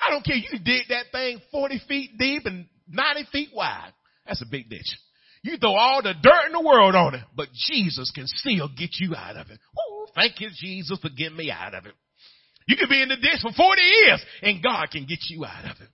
I 0.00 0.10
don't 0.10 0.24
care. 0.24 0.36
You 0.36 0.58
dig 0.58 0.88
that 0.88 1.06
thing 1.12 1.40
40 1.50 1.82
feet 1.88 2.18
deep 2.18 2.46
and 2.46 2.66
90 2.88 3.28
feet 3.32 3.48
wide. 3.54 3.92
That's 4.26 4.42
a 4.42 4.46
big 4.50 4.68
ditch. 4.68 4.96
You 5.42 5.56
throw 5.56 5.74
all 5.74 6.02
the 6.02 6.14
dirt 6.20 6.46
in 6.46 6.52
the 6.52 6.60
world 6.60 6.94
on 6.94 7.14
it, 7.14 7.22
but 7.36 7.48
Jesus 7.54 8.10
can 8.14 8.26
still 8.26 8.68
get 8.68 8.90
you 8.98 9.14
out 9.14 9.36
of 9.36 9.50
it. 9.50 9.58
Oh, 9.78 10.06
thank 10.14 10.40
you, 10.40 10.48
Jesus, 10.54 10.98
for 11.00 11.10
getting 11.10 11.36
me 11.36 11.50
out 11.50 11.74
of 11.74 11.86
it. 11.86 11.94
You 12.66 12.76
could 12.76 12.88
be 12.88 13.02
in 13.02 13.08
the 13.08 13.16
ditch 13.16 13.40
for 13.40 13.52
40 13.52 13.80
years 13.80 14.22
and 14.42 14.62
God 14.62 14.90
can 14.90 15.06
get 15.06 15.20
you 15.28 15.44
out 15.44 15.64
of 15.64 15.80
it. 15.80 15.88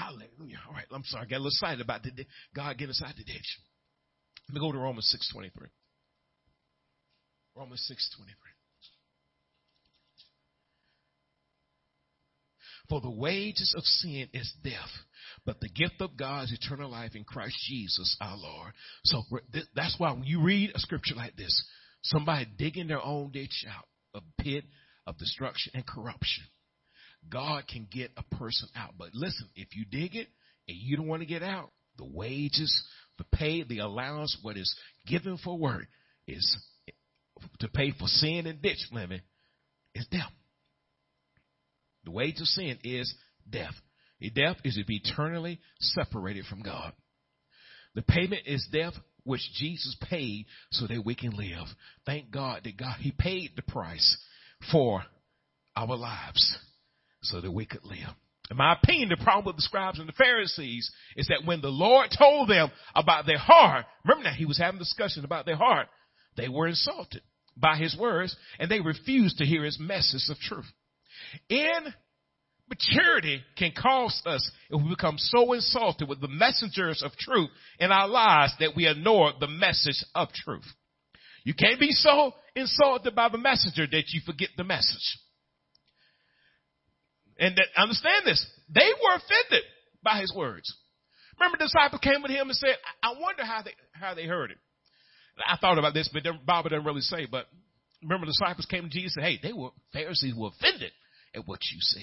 Hallelujah. 0.00 0.60
All 0.66 0.72
right, 0.72 0.86
I'm 0.90 1.04
sorry. 1.04 1.26
I 1.26 1.28
got 1.28 1.36
a 1.36 1.44
little 1.44 1.48
excited 1.48 1.80
about 1.82 2.02
the 2.02 2.10
God 2.54 2.78
get 2.78 2.88
us 2.88 3.02
out 3.04 3.14
the 3.16 3.24
ditch. 3.24 3.58
Let 4.48 4.54
me 4.54 4.60
go 4.60 4.72
to 4.72 4.78
Romans 4.78 5.14
6.23. 5.36 5.50
Romans 7.54 7.92
6.23. 7.92 8.24
For 12.88 13.00
the 13.00 13.10
wages 13.10 13.74
of 13.76 13.84
sin 13.84 14.28
is 14.32 14.52
death, 14.64 14.90
but 15.46 15.60
the 15.60 15.68
gift 15.68 16.00
of 16.00 16.16
God 16.16 16.44
is 16.44 16.52
eternal 16.52 16.90
life 16.90 17.14
in 17.14 17.22
Christ 17.22 17.56
Jesus 17.68 18.16
our 18.20 18.36
Lord. 18.36 18.72
So 19.04 19.22
that's 19.76 19.94
why 19.98 20.12
when 20.12 20.24
you 20.24 20.42
read 20.42 20.72
a 20.74 20.80
scripture 20.80 21.14
like 21.14 21.36
this, 21.36 21.64
somebody 22.02 22.46
digging 22.58 22.88
their 22.88 23.04
own 23.04 23.30
ditch 23.30 23.64
out, 23.68 23.86
a 24.14 24.42
pit 24.42 24.64
of 25.06 25.18
destruction 25.18 25.72
and 25.74 25.86
corruption, 25.86 26.44
God 27.28 27.64
can 27.68 27.86
get 27.90 28.10
a 28.16 28.36
person 28.36 28.68
out. 28.76 28.94
But 28.98 29.14
listen, 29.14 29.48
if 29.54 29.76
you 29.76 29.84
dig 29.84 30.16
it 30.16 30.28
and 30.68 30.76
you 30.76 30.96
don't 30.96 31.06
want 31.06 31.22
to 31.22 31.26
get 31.26 31.42
out, 31.42 31.70
the 31.98 32.04
wages, 32.04 32.84
the 33.18 33.24
pay, 33.24 33.62
the 33.62 33.80
allowance, 33.80 34.36
what 34.42 34.56
is 34.56 34.74
given 35.06 35.38
for 35.38 35.58
work 35.58 35.86
is 36.26 36.56
to 37.58 37.68
pay 37.68 37.92
for 37.92 38.06
sin 38.06 38.46
and 38.46 38.62
ditch 38.62 38.78
living 38.92 39.20
is 39.94 40.06
death. 40.10 40.32
The 42.04 42.10
wage 42.10 42.40
of 42.40 42.46
sin 42.46 42.78
is 42.82 43.12
death. 43.48 43.74
Death 44.34 44.56
is 44.64 44.76
to 44.76 44.84
be 44.84 45.00
eternally 45.04 45.60
separated 45.78 46.44
from 46.46 46.62
God. 46.62 46.92
The 47.94 48.02
payment 48.02 48.42
is 48.46 48.66
death, 48.72 48.94
which 49.24 49.40
Jesus 49.54 49.96
paid 50.08 50.46
so 50.70 50.86
that 50.86 51.04
we 51.04 51.14
can 51.14 51.30
live. 51.30 51.66
Thank 52.06 52.30
God 52.30 52.62
that 52.64 52.76
God, 52.76 52.96
He 53.00 53.12
paid 53.12 53.52
the 53.56 53.62
price 53.62 54.16
for 54.70 55.02
our 55.76 55.96
lives 55.96 56.56
so 57.22 57.40
that 57.40 57.50
we 57.50 57.66
could 57.66 57.84
live. 57.84 58.14
In 58.50 58.56
my 58.56 58.74
opinion, 58.74 59.10
the 59.10 59.16
problem 59.16 59.46
with 59.46 59.56
the 59.56 59.62
scribes 59.62 60.00
and 60.00 60.08
the 60.08 60.12
Pharisees 60.12 60.90
is 61.16 61.28
that 61.28 61.46
when 61.46 61.60
the 61.60 61.68
Lord 61.68 62.08
told 62.16 62.48
them 62.48 62.70
about 62.96 63.24
their 63.26 63.38
heart, 63.38 63.86
remember 64.04 64.24
now 64.24 64.34
he 64.34 64.44
was 64.44 64.58
having 64.58 64.78
discussion 64.78 65.24
about 65.24 65.46
their 65.46 65.56
heart, 65.56 65.86
they 66.36 66.48
were 66.48 66.66
insulted 66.66 67.22
by 67.56 67.76
his 67.76 67.96
words 67.96 68.34
and 68.58 68.70
they 68.70 68.80
refused 68.80 69.38
to 69.38 69.46
hear 69.46 69.62
his 69.62 69.78
message 69.78 70.28
of 70.28 70.38
truth. 70.38 70.66
In 71.48 71.94
maturity 72.68 73.42
can 73.56 73.72
cost 73.72 74.26
us 74.26 74.50
if 74.70 74.82
we 74.82 74.88
become 74.88 75.18
so 75.18 75.52
insulted 75.52 76.08
with 76.08 76.20
the 76.20 76.28
messengers 76.28 77.02
of 77.02 77.12
truth 77.16 77.50
in 77.78 77.92
our 77.92 78.08
lives 78.08 78.52
that 78.58 78.74
we 78.74 78.88
ignore 78.88 79.32
the 79.38 79.48
message 79.48 80.04
of 80.14 80.32
truth. 80.32 80.66
You 81.44 81.54
can't 81.54 81.80
be 81.80 81.92
so 81.92 82.32
insulted 82.54 83.14
by 83.14 83.28
the 83.28 83.38
messenger 83.38 83.86
that 83.90 84.04
you 84.08 84.20
forget 84.24 84.50
the 84.56 84.64
message. 84.64 85.18
And 87.40 87.56
that, 87.56 87.66
understand 87.76 88.26
this. 88.26 88.46
They 88.72 88.88
were 89.02 89.16
offended 89.16 89.64
by 90.04 90.20
his 90.20 90.32
words. 90.32 90.72
Remember 91.40 91.56
the 91.58 91.64
disciple 91.64 91.98
came 91.98 92.22
with 92.22 92.30
him 92.30 92.48
and 92.48 92.56
said, 92.56 92.76
I 93.02 93.14
wonder 93.18 93.44
how 93.44 93.62
they, 93.62 93.72
how 93.92 94.14
they 94.14 94.26
heard 94.26 94.50
it. 94.50 94.58
I 95.44 95.56
thought 95.56 95.78
about 95.78 95.94
this, 95.94 96.10
but 96.12 96.22
the 96.22 96.34
Bible 96.46 96.68
doesn't 96.68 96.84
really 96.84 97.00
say, 97.00 97.26
but 97.30 97.46
remember 98.02 98.26
the 98.26 98.32
disciples 98.32 98.66
came 98.66 98.82
to 98.82 98.90
Jesus 98.90 99.16
and 99.16 99.24
said, 99.24 99.30
hey, 99.30 99.40
they 99.42 99.54
were, 99.54 99.70
Pharisees 99.92 100.34
were 100.36 100.48
offended 100.48 100.92
at 101.34 101.48
what 101.48 101.60
you 101.72 101.78
said. 101.80 102.02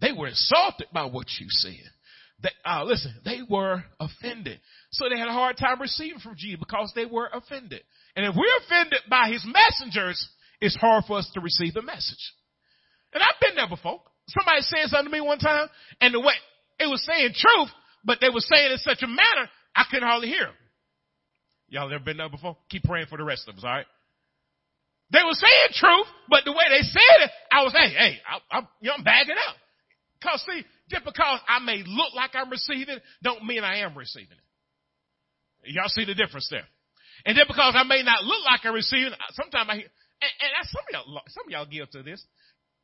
They 0.00 0.12
were 0.12 0.28
insulted 0.28 0.86
by 0.92 1.06
what 1.06 1.26
you 1.40 1.46
said. 1.48 1.90
They, 2.40 2.50
uh, 2.64 2.84
listen, 2.84 3.14
they 3.24 3.40
were 3.48 3.82
offended. 3.98 4.60
So 4.92 5.08
they 5.08 5.18
had 5.18 5.26
a 5.26 5.32
hard 5.32 5.56
time 5.56 5.80
receiving 5.80 6.20
from 6.20 6.36
Jesus 6.36 6.60
because 6.60 6.92
they 6.94 7.04
were 7.04 7.28
offended. 7.32 7.82
And 8.14 8.24
if 8.26 8.36
we're 8.36 8.64
offended 8.64 9.00
by 9.10 9.28
his 9.28 9.44
messengers, 9.44 10.28
it's 10.60 10.76
hard 10.76 11.04
for 11.06 11.18
us 11.18 11.28
to 11.34 11.40
receive 11.40 11.74
the 11.74 11.82
message. 11.82 12.32
And 13.12 13.22
I've 13.22 13.40
been 13.40 13.56
there 13.56 13.57
somebody 13.76 14.62
said 14.62 14.88
something 14.88 15.10
to 15.10 15.12
me 15.12 15.20
one 15.20 15.38
time, 15.38 15.68
and 16.00 16.14
the 16.14 16.20
way 16.20 16.34
it 16.78 16.86
was 16.86 17.04
saying 17.04 17.32
truth, 17.34 17.70
but 18.04 18.18
they 18.20 18.28
were 18.28 18.40
saying 18.40 18.70
it 18.70 18.72
in 18.72 18.78
such 18.78 19.02
a 19.02 19.06
manner 19.06 19.48
I 19.74 19.84
couldn't 19.90 20.08
hardly 20.08 20.28
hear 20.28 20.46
them. 20.46 20.54
Y'all 21.68 21.92
ever 21.92 22.02
been 22.02 22.16
there 22.16 22.28
before? 22.28 22.56
Keep 22.70 22.84
praying 22.84 23.06
for 23.06 23.18
the 23.18 23.24
rest 23.24 23.48
of 23.48 23.56
us, 23.56 23.64
all 23.64 23.70
right? 23.70 23.86
They 25.10 25.20
were 25.24 25.36
saying 25.36 25.72
truth, 25.72 26.06
but 26.28 26.44
the 26.44 26.52
way 26.52 26.64
they 26.68 26.82
said 26.82 27.18
it, 27.24 27.30
I 27.52 27.62
was, 27.64 27.72
hey, 27.72 27.88
hey, 27.90 28.18
I, 28.28 28.58
I, 28.58 28.60
you 28.80 28.88
know, 28.88 28.94
I'm 28.98 29.04
bagging 29.04 29.36
up. 29.36 29.56
Cause 30.22 30.44
see, 30.44 30.64
just 30.90 31.04
because 31.04 31.40
I 31.46 31.60
may 31.60 31.82
look 31.86 32.12
like 32.14 32.34
I'm 32.34 32.50
receiving, 32.50 32.98
don't 33.22 33.44
mean 33.44 33.62
I 33.62 33.78
am 33.86 33.96
receiving 33.96 34.36
it. 34.36 35.74
Y'all 35.74 35.88
see 35.88 36.04
the 36.04 36.14
difference 36.14 36.48
there. 36.50 36.66
And 37.24 37.36
just 37.36 37.48
because 37.48 37.74
I 37.76 37.84
may 37.84 38.02
not 38.02 38.24
look 38.24 38.44
like 38.44 38.60
I'm 38.64 38.74
receiving, 38.74 39.12
sometimes 39.32 39.68
I 39.70 39.74
hear, 39.76 39.90
and, 40.20 40.32
and 40.40 40.68
some 40.68 40.82
of 40.82 40.92
y'all, 40.92 41.22
some 41.28 41.44
of 41.46 41.50
y'all 41.50 41.66
give 41.66 41.90
to 41.90 42.02
this. 42.02 42.24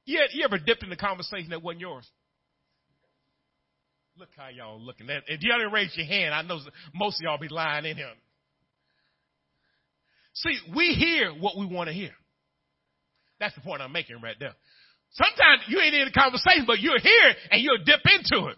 You, 0.05 0.21
you 0.33 0.45
ever 0.45 0.59
dipped 0.59 0.83
in 0.83 0.91
the 0.91 0.97
conversation 0.97 1.51
that 1.51 1.63
wasn't 1.63 1.81
yours? 1.81 2.09
Look 4.17 4.29
how 4.37 4.49
y'all 4.49 4.81
looking. 4.81 5.11
At. 5.11 5.25
If 5.27 5.43
y'all 5.43 5.59
didn't 5.59 5.73
raise 5.73 5.97
your 5.97 6.07
hand, 6.07 6.35
I 6.35 6.43
know 6.43 6.61
most 6.95 7.21
of 7.21 7.25
y'all 7.25 7.39
be 7.39 7.49
lying 7.49 7.85
in 7.85 7.97
here. 7.97 8.11
See, 10.35 10.57
we 10.75 10.95
hear 10.95 11.31
what 11.31 11.57
we 11.57 11.67
want 11.67 11.89
to 11.89 11.95
hear. 11.95 12.11
That's 13.41 13.55
the 13.55 13.61
point 13.61 13.83
I'm 13.83 13.93
making 13.93 14.21
right 14.23 14.37
there. 14.39 14.55
Sometimes 15.13 15.63
you 15.69 15.81
ain't 15.81 15.95
in 15.95 16.07
the 16.07 16.13
conversation, 16.13 16.65
but 16.67 16.81
you'll 16.81 17.01
hear 17.01 17.29
it 17.31 17.37
and 17.51 17.63
you'll 17.63 17.79
dip 17.85 18.01
into 18.05 18.49
it. 18.49 18.57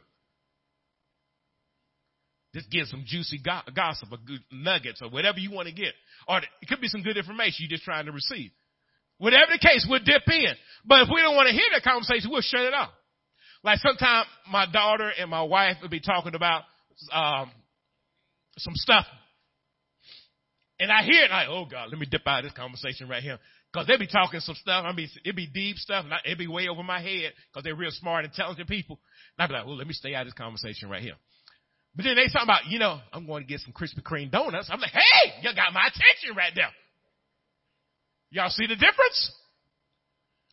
Just 2.55 2.71
get 2.71 2.87
some 2.87 3.05
juicy 3.07 3.39
gossip 3.75 4.09
or 4.11 4.19
good 4.27 4.41
nuggets 4.51 5.03
or 5.03 5.11
whatever 5.11 5.39
you 5.39 5.51
want 5.51 5.69
to 5.69 5.75
get. 5.75 5.93
Or 6.27 6.39
it 6.39 6.69
could 6.69 6.81
be 6.81 6.89
some 6.89 7.03
good 7.03 7.19
information 7.19 7.57
you're 7.59 7.77
just 7.77 7.85
trying 7.85 8.07
to 8.07 8.13
receive. 8.13 8.51
Whatever 9.19 9.53
the 9.53 9.59
case, 9.59 9.87
we'll 9.89 10.05
dip 10.05 10.23
in. 10.29 10.55
But 10.85 11.03
if 11.03 11.09
we 11.13 11.21
don't 11.21 11.35
want 11.35 11.49
to 11.49 11.55
hear 11.55 11.65
that 11.73 11.83
conversation, 11.83 12.31
we'll 12.31 12.43
shut 12.43 12.63
it 12.63 12.75
off. 12.75 12.91
Like 13.65 13.79
sometimes 13.79 14.29
my 14.51 14.67
daughter 14.71 15.11
and 15.19 15.31
my 15.31 15.43
wife 15.43 15.77
will 15.83 15.89
be 15.89 16.01
talking 16.01 16.35
about 16.35 16.63
um, 17.13 17.51
some 18.59 18.75
stuff 18.75 19.07
and 20.79 20.93
I 20.93 21.03
hear 21.03 21.25
it, 21.25 21.31
like, 21.31 21.49
oh 21.49 21.65
God, 21.65 21.89
let 21.91 21.99
me 21.99 22.07
dip 22.07 22.27
out 22.27 22.41
of 22.41 22.45
this 22.45 22.53
conversation 22.53 23.09
right 23.09 23.23
here. 23.23 23.39
Cause 23.75 23.87
they 23.87 23.97
be 23.99 24.07
talking 24.07 24.41
some 24.41 24.55
stuff. 24.55 24.85
I 24.87 24.93
mean, 24.93 25.09
it'd 25.25 25.37
be 25.37 25.47
deep 25.47 25.77
stuff. 25.77 26.05
And 26.05 26.15
it 26.25 26.39
be 26.39 26.47
way 26.47 26.69
over 26.69 26.83
my 26.83 27.01
head 27.01 27.33
because 27.51 27.65
they're 27.65 27.75
real 27.75 27.91
smart, 27.91 28.25
intelligent 28.25 28.69
people. 28.69 28.99
And 29.37 29.45
I 29.45 29.47
be 29.49 29.53
like, 29.53 29.67
well, 29.67 29.77
let 29.77 29.87
me 29.87 29.93
stay 29.93 30.15
out 30.15 30.23
of 30.23 30.29
this 30.29 30.39
conversation 30.39 30.89
right 30.89 31.03
here. 31.03 31.17
But 31.95 32.05
then 32.05 32.17
they 32.17 32.27
talking 32.29 32.45
about, 32.45 32.67
you 32.67 32.79
know, 32.79 33.01
I'm 33.13 33.27
going 33.27 33.43
to 33.43 33.49
get 33.49 33.61
some 33.61 33.73
Krispy 33.73 34.03
Kreme 34.03 34.31
donuts. 34.31 34.69
I'm 34.71 34.81
like, 34.81 34.93
hey, 34.93 35.33
you 35.43 35.55
got 35.55 35.73
my 35.73 35.89
attention 35.89 36.37
right 36.37 36.53
there. 36.55 36.71
Y'all 38.31 38.51
see 38.51 38.67
the 38.67 38.75
difference? 38.75 39.33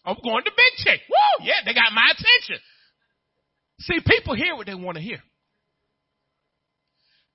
I'm 0.05 0.17
going 0.23 0.43
to 0.43 0.51
Big 0.55 0.73
Chick. 0.77 1.01
Woo! 1.09 1.45
Yeah, 1.45 1.63
they 1.65 1.73
got 1.73 1.93
my 1.93 2.11
attention. 2.11 2.61
See, 3.79 3.99
people 4.05 4.35
hear 4.35 4.55
what 4.55 4.67
they 4.67 4.75
want 4.75 4.97
to 4.97 5.03
hear. 5.03 5.19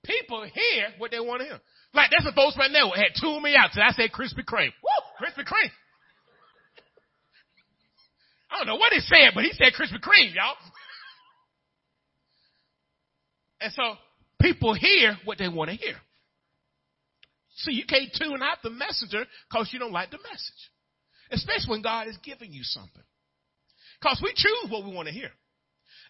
People 0.04 0.44
hear 0.44 0.88
what 0.98 1.10
they 1.10 1.20
want 1.20 1.40
to 1.40 1.46
hear. 1.46 1.60
Like 1.94 2.10
that's 2.10 2.26
a 2.26 2.32
folks 2.32 2.56
right 2.56 2.70
now 2.70 2.90
had 2.90 3.16
tuned 3.20 3.42
me 3.42 3.56
out. 3.56 3.70
So 3.72 3.80
I 3.80 3.90
said 3.92 4.10
Krispy 4.12 4.44
Kreme. 4.44 4.72
Woo! 4.82 5.02
Krispy 5.20 5.44
Kreme. 5.44 5.70
I 8.50 8.58
don't 8.58 8.66
know 8.66 8.76
what 8.76 8.92
he 8.92 9.00
said, 9.00 9.32
but 9.34 9.44
he 9.44 9.52
said 9.52 9.72
Krispy 9.72 10.00
Kreme, 10.00 10.34
y'all. 10.34 10.56
and 13.60 13.72
so 13.72 13.96
people 14.40 14.74
hear 14.74 15.16
what 15.24 15.38
they 15.38 15.48
want 15.48 15.70
to 15.70 15.76
hear. 15.76 15.96
So 17.58 17.70
you 17.70 17.84
can't 17.86 18.10
tune 18.16 18.42
out 18.42 18.58
the 18.62 18.70
messenger 18.70 19.24
because 19.50 19.70
you 19.72 19.78
don't 19.78 19.92
like 19.92 20.10
the 20.10 20.18
message. 20.18 20.70
Especially 21.30 21.70
when 21.70 21.82
God 21.82 22.08
is 22.08 22.16
giving 22.24 22.52
you 22.52 22.62
something. 22.62 23.02
Because 24.00 24.20
we 24.22 24.32
choose 24.34 24.70
what 24.70 24.84
we 24.84 24.94
want 24.94 25.08
to 25.08 25.14
hear. 25.14 25.30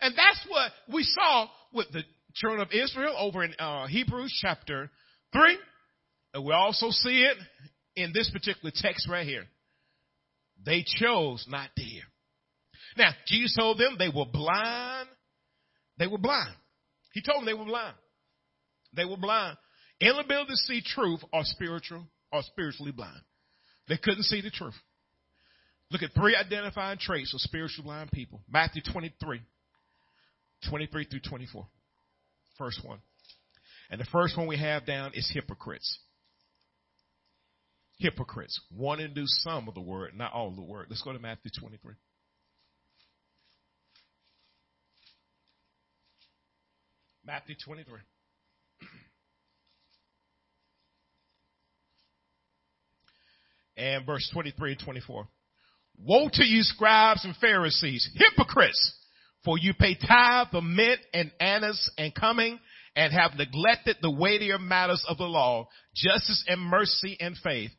And 0.00 0.14
that's 0.16 0.46
what 0.48 0.70
we 0.92 1.02
saw 1.02 1.48
with 1.72 1.90
the 1.90 2.02
children 2.34 2.60
of 2.60 2.68
Israel 2.72 3.14
over 3.18 3.42
in 3.42 3.54
uh, 3.58 3.86
Hebrews 3.86 4.36
chapter 4.40 4.90
3. 5.32 5.58
And 6.34 6.44
we 6.44 6.52
also 6.52 6.90
see 6.90 7.22
it 7.24 7.36
in 7.96 8.12
this 8.12 8.30
particular 8.30 8.70
text 8.74 9.08
right 9.08 9.26
here. 9.26 9.44
They 10.64 10.84
chose 10.86 11.46
not 11.48 11.70
to 11.76 11.82
hear. 11.82 12.02
Now, 12.96 13.10
Jesus 13.26 13.56
told 13.58 13.78
them 13.78 13.96
they 13.98 14.08
were 14.08 14.26
blind. 14.30 15.08
They 15.98 16.06
were 16.06 16.18
blind. 16.18 16.54
He 17.12 17.22
told 17.22 17.38
them 17.38 17.46
they 17.46 17.54
were 17.54 17.64
blind. 17.64 17.94
They 18.94 19.04
were 19.04 19.16
blind. 19.16 19.56
Inability 20.00 20.50
to 20.50 20.56
see 20.56 20.80
truth 20.80 21.20
or 21.32 21.42
spiritual 21.44 22.06
or 22.32 22.42
spiritually 22.42 22.92
blind. 22.92 23.20
They 23.88 23.96
couldn't 23.96 24.24
see 24.24 24.40
the 24.40 24.50
truth. 24.50 24.74
Look 25.90 26.02
at 26.02 26.12
three 26.14 26.36
identifying 26.36 26.98
traits 26.98 27.32
of 27.34 27.40
spiritual 27.40 27.84
blind 27.84 28.10
people. 28.12 28.40
Matthew 28.50 28.82
23, 28.92 29.40
23 30.68 31.04
through 31.04 31.20
24. 31.20 31.66
First 32.58 32.84
one. 32.84 32.98
And 33.90 34.00
the 34.00 34.06
first 34.12 34.36
one 34.36 34.46
we 34.46 34.58
have 34.58 34.84
down 34.84 35.12
is 35.14 35.30
hypocrites 35.32 35.98
hypocrites, 37.98 38.60
wanting 38.74 39.08
to 39.08 39.14
do 39.14 39.24
some 39.26 39.68
of 39.68 39.74
the 39.74 39.80
word, 39.80 40.12
not 40.16 40.32
all 40.32 40.48
of 40.48 40.56
the 40.56 40.62
word. 40.62 40.86
Let's 40.88 41.02
go 41.02 41.12
to 41.12 41.18
Matthew 41.18 41.50
23. 41.58 41.94
Matthew 47.24 47.56
23. 47.62 48.00
And 53.78 54.04
verse 54.04 54.28
23 54.32 54.72
and 54.72 54.80
24. 54.80 55.28
Woe 56.00 56.28
to 56.32 56.44
you 56.44 56.62
scribes 56.62 57.24
and 57.24 57.34
Pharisees, 57.36 58.08
hypocrites, 58.14 58.94
for 59.44 59.58
you 59.58 59.72
pay 59.74 59.94
tithe 59.94 60.48
of 60.52 60.64
mint 60.64 61.00
and 61.14 61.30
anise 61.40 61.90
and 61.96 62.14
cumin 62.14 62.58
and 62.94 63.12
have 63.12 63.38
neglected 63.38 63.96
the 64.02 64.10
weightier 64.10 64.58
matters 64.58 65.04
of 65.08 65.18
the 65.18 65.24
law, 65.24 65.68
justice 65.94 66.44
and 66.48 66.60
mercy 66.60 67.16
and 67.20 67.36
faith. 67.42 67.70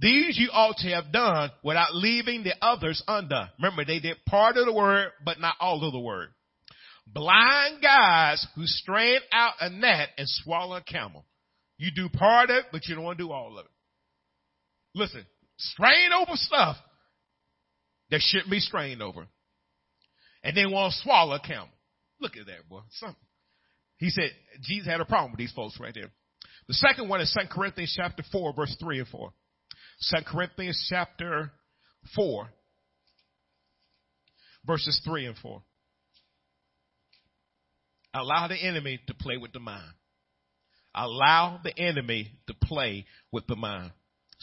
These 0.00 0.38
you 0.38 0.48
ought 0.52 0.78
to 0.78 0.88
have 0.88 1.12
done 1.12 1.50
without 1.62 1.94
leaving 1.94 2.42
the 2.42 2.54
others 2.62 3.02
undone. 3.06 3.50
Remember, 3.58 3.84
they 3.84 4.00
did 4.00 4.16
part 4.26 4.56
of 4.56 4.64
the 4.64 4.72
word, 4.72 5.10
but 5.24 5.38
not 5.38 5.56
all 5.60 5.84
of 5.84 5.92
the 5.92 6.00
word. 6.00 6.28
Blind 7.06 7.82
guys 7.82 8.46
who 8.54 8.62
strain 8.64 9.18
out 9.32 9.54
a 9.60 9.68
gnat 9.68 10.08
and 10.16 10.26
swallow 10.26 10.76
a 10.76 10.82
camel. 10.82 11.26
You 11.76 11.90
do 11.94 12.08
part 12.08 12.48
of 12.48 12.56
it, 12.56 12.64
but 12.72 12.86
you 12.86 12.94
don't 12.94 13.04
want 13.04 13.18
to 13.18 13.24
do 13.24 13.32
all 13.32 13.58
of 13.58 13.66
it. 13.66 13.70
Listen, 14.94 15.26
strain 15.70 16.12
over 16.12 16.32
stuff 16.34 16.76
that 18.10 18.20
shouldn't 18.20 18.50
be 18.50 18.60
strained 18.60 19.02
over. 19.02 19.26
And 20.44 20.56
then 20.56 20.72
want 20.72 20.92
to 20.92 20.98
swallow 21.00 21.34
a 21.34 21.40
camel. 21.40 21.68
Look 22.20 22.36
at 22.36 22.46
that, 22.46 22.68
boy. 22.68 22.80
Something. 22.90 23.16
He 23.98 24.10
said, 24.10 24.30
Jesus 24.62 24.86
had 24.86 25.00
a 25.00 25.04
problem 25.04 25.32
with 25.32 25.38
these 25.38 25.52
folks 25.52 25.78
right 25.78 25.94
there. 25.94 26.10
The 26.68 26.74
second 26.74 27.08
one 27.08 27.20
is 27.20 27.36
2 27.38 27.48
Corinthians 27.50 27.94
chapter 27.96 28.22
4, 28.30 28.52
verse 28.54 28.76
3 28.80 29.00
and 29.00 29.08
4. 29.08 29.32
2 30.10 30.16
Corinthians 30.26 30.86
chapter 30.88 31.52
4, 32.16 32.48
verses 34.66 35.00
3 35.04 35.26
and 35.26 35.36
4. 35.38 35.62
Allow 38.14 38.48
the 38.48 38.56
enemy 38.56 39.00
to 39.06 39.14
play 39.14 39.36
with 39.36 39.52
the 39.52 39.60
mind. 39.60 39.94
Allow 40.94 41.60
the 41.64 41.76
enemy 41.78 42.32
to 42.46 42.54
play 42.54 43.06
with 43.30 43.46
the 43.46 43.56
mind. 43.56 43.92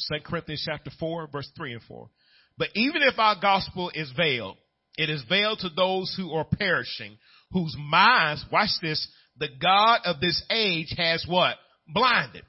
2 0.08 0.20
Corinthians 0.26 0.64
chapter 0.66 0.92
4, 1.00 1.28
verse 1.32 1.50
3 1.58 1.74
and 1.74 1.84
4. 1.84 2.10
But 2.58 2.70
even 2.76 3.02
if 3.04 3.18
our 3.18 3.36
gospel 3.40 3.92
is 3.94 4.12
veiled, 4.16 4.58
it 4.98 5.10
is 5.10 5.24
veiled 5.30 5.60
to 5.60 5.70
those 5.70 6.14
who 6.18 6.34
are 6.34 6.46
perishing, 6.46 7.18
whose 7.52 7.76
minds, 7.78 8.44
watch 8.52 8.70
this, 8.82 9.08
the 9.38 9.50
God 9.62 10.02
of 10.06 10.20
this 10.20 10.44
age 10.50 10.94
has 10.98 11.26
what? 11.28 11.56
Blinded 11.88 12.44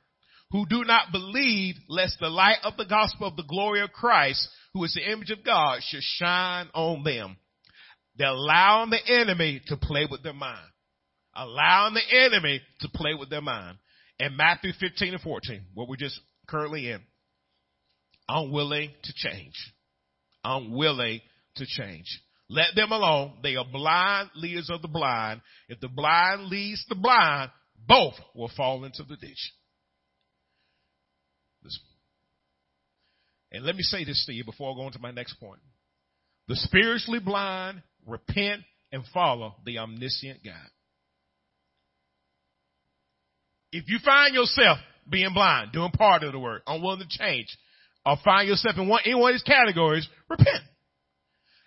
who 0.52 0.66
do 0.66 0.84
not 0.84 1.12
believe 1.12 1.76
lest 1.88 2.18
the 2.20 2.28
light 2.28 2.58
of 2.64 2.76
the 2.76 2.84
gospel 2.84 3.26
of 3.28 3.36
the 3.36 3.44
glory 3.44 3.82
of 3.82 3.92
Christ, 3.92 4.48
who 4.74 4.84
is 4.84 4.94
the 4.94 5.10
image 5.10 5.30
of 5.30 5.44
God, 5.44 5.80
should 5.82 6.02
shine 6.02 6.68
on 6.74 7.04
them. 7.04 7.36
They're 8.16 8.28
allowing 8.28 8.90
the 8.90 9.06
enemy 9.06 9.62
to 9.68 9.76
play 9.76 10.06
with 10.10 10.22
their 10.22 10.32
mind. 10.32 10.66
Allowing 11.34 11.94
the 11.94 12.18
enemy 12.24 12.60
to 12.80 12.88
play 12.88 13.14
with 13.14 13.30
their 13.30 13.40
mind. 13.40 13.78
In 14.18 14.36
Matthew 14.36 14.72
15 14.78 15.14
and 15.14 15.22
14, 15.22 15.62
what 15.74 15.88
we're 15.88 15.96
just 15.96 16.20
currently 16.48 16.90
in, 16.90 17.00
unwilling 18.30 18.90
to 19.02 19.12
change. 19.14 19.54
Unwilling 20.44 21.20
to 21.56 21.66
change. 21.66 22.06
Let 22.48 22.74
them 22.74 22.92
alone. 22.92 23.34
They 23.42 23.56
are 23.56 23.64
blind 23.70 24.30
leaders 24.34 24.70
of 24.70 24.82
the 24.82 24.88
blind. 24.88 25.40
If 25.68 25.80
the 25.80 25.88
blind 25.88 26.46
leads 26.46 26.84
the 26.88 26.94
blind, 26.94 27.50
both 27.86 28.14
will 28.34 28.50
fall 28.56 28.84
into 28.84 29.02
the 29.04 29.16
ditch. 29.16 29.52
And 33.52 33.64
let 33.64 33.74
me 33.74 33.82
say 33.82 34.04
this 34.04 34.24
to 34.26 34.32
you 34.32 34.44
before 34.44 34.72
I 34.72 34.76
go 34.76 34.82
on 34.82 34.92
to 34.92 35.00
my 35.00 35.10
next 35.10 35.34
point. 35.34 35.60
The 36.48 36.56
spiritually 36.56 37.20
blind 37.20 37.82
repent 38.06 38.62
and 38.92 39.02
follow 39.12 39.56
the 39.64 39.78
omniscient 39.78 40.44
God. 40.44 40.54
If 43.72 43.88
you 43.88 43.98
find 44.04 44.34
yourself 44.34 44.78
being 45.08 45.32
blind, 45.32 45.72
doing 45.72 45.90
part 45.90 46.22
of 46.22 46.32
the 46.32 46.38
work, 46.38 46.62
unwilling 46.66 47.00
to 47.00 47.18
change, 47.18 47.46
or 48.04 48.16
find 48.24 48.48
yourself 48.48 48.76
in 48.78 48.88
one, 48.88 49.02
in 49.04 49.18
one 49.18 49.32
of 49.32 49.34
these 49.34 49.42
categories, 49.42 50.08
repent. 50.28 50.64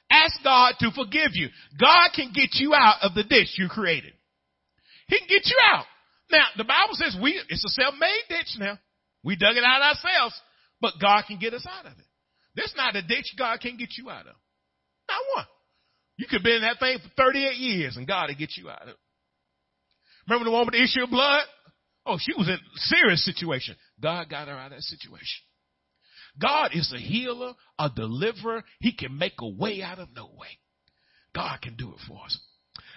Ask 0.09 0.43
God 0.43 0.75
to 0.79 0.91
forgive 0.91 1.31
you. 1.33 1.49
God 1.79 2.09
can 2.15 2.31
get 2.33 2.49
you 2.53 2.73
out 2.75 2.97
of 3.01 3.13
the 3.15 3.23
ditch 3.23 3.55
you 3.57 3.67
created. 3.67 4.13
He 5.07 5.19
can 5.19 5.27
get 5.27 5.45
you 5.45 5.57
out. 5.73 5.85
Now, 6.31 6.45
the 6.57 6.63
Bible 6.63 6.93
says 6.93 7.15
we, 7.21 7.39
it's 7.49 7.65
a 7.65 7.69
self-made 7.69 8.23
ditch 8.29 8.57
now. 8.59 8.79
We 9.23 9.35
dug 9.35 9.55
it 9.55 9.63
out 9.63 9.81
ourselves, 9.81 10.39
but 10.81 10.93
God 11.01 11.23
can 11.27 11.39
get 11.39 11.53
us 11.53 11.65
out 11.67 11.85
of 11.85 11.97
it. 11.97 12.05
This 12.55 12.73
not 12.75 12.95
a 12.95 13.01
ditch 13.01 13.33
God 13.37 13.59
can't 13.61 13.79
get 13.79 13.97
you 13.97 14.09
out 14.09 14.27
of. 14.27 14.35
Not 15.07 15.21
one. 15.35 15.45
You 16.17 16.27
could 16.29 16.43
be 16.43 16.55
in 16.55 16.61
that 16.61 16.79
thing 16.79 16.99
for 16.99 17.09
38 17.17 17.57
years 17.57 17.97
and 17.97 18.07
God 18.07 18.29
will 18.29 18.35
get 18.35 18.55
you 18.57 18.69
out 18.69 18.83
of 18.83 18.89
it. 18.89 18.97
Remember 20.27 20.45
the 20.45 20.51
woman 20.51 20.67
with 20.67 20.75
the 20.75 20.83
issue 20.83 21.03
of 21.03 21.09
blood? 21.09 21.43
Oh, 22.05 22.17
she 22.19 22.33
was 22.37 22.47
in 22.47 22.55
a 22.55 22.59
serious 22.75 23.25
situation. 23.25 23.75
God 24.01 24.29
got 24.29 24.47
her 24.47 24.53
out 24.53 24.71
of 24.71 24.77
that 24.77 24.83
situation. 24.83 25.41
God 26.39 26.71
is 26.73 26.91
a 26.93 26.99
healer, 26.99 27.53
a 27.77 27.89
deliverer. 27.95 28.63
He 28.79 28.93
can 28.93 29.17
make 29.17 29.33
a 29.39 29.47
way 29.47 29.81
out 29.81 29.99
of 29.99 30.09
no 30.15 30.25
way. 30.25 30.59
God 31.35 31.61
can 31.61 31.75
do 31.75 31.91
it 31.91 31.99
for 32.07 32.23
us. 32.25 32.39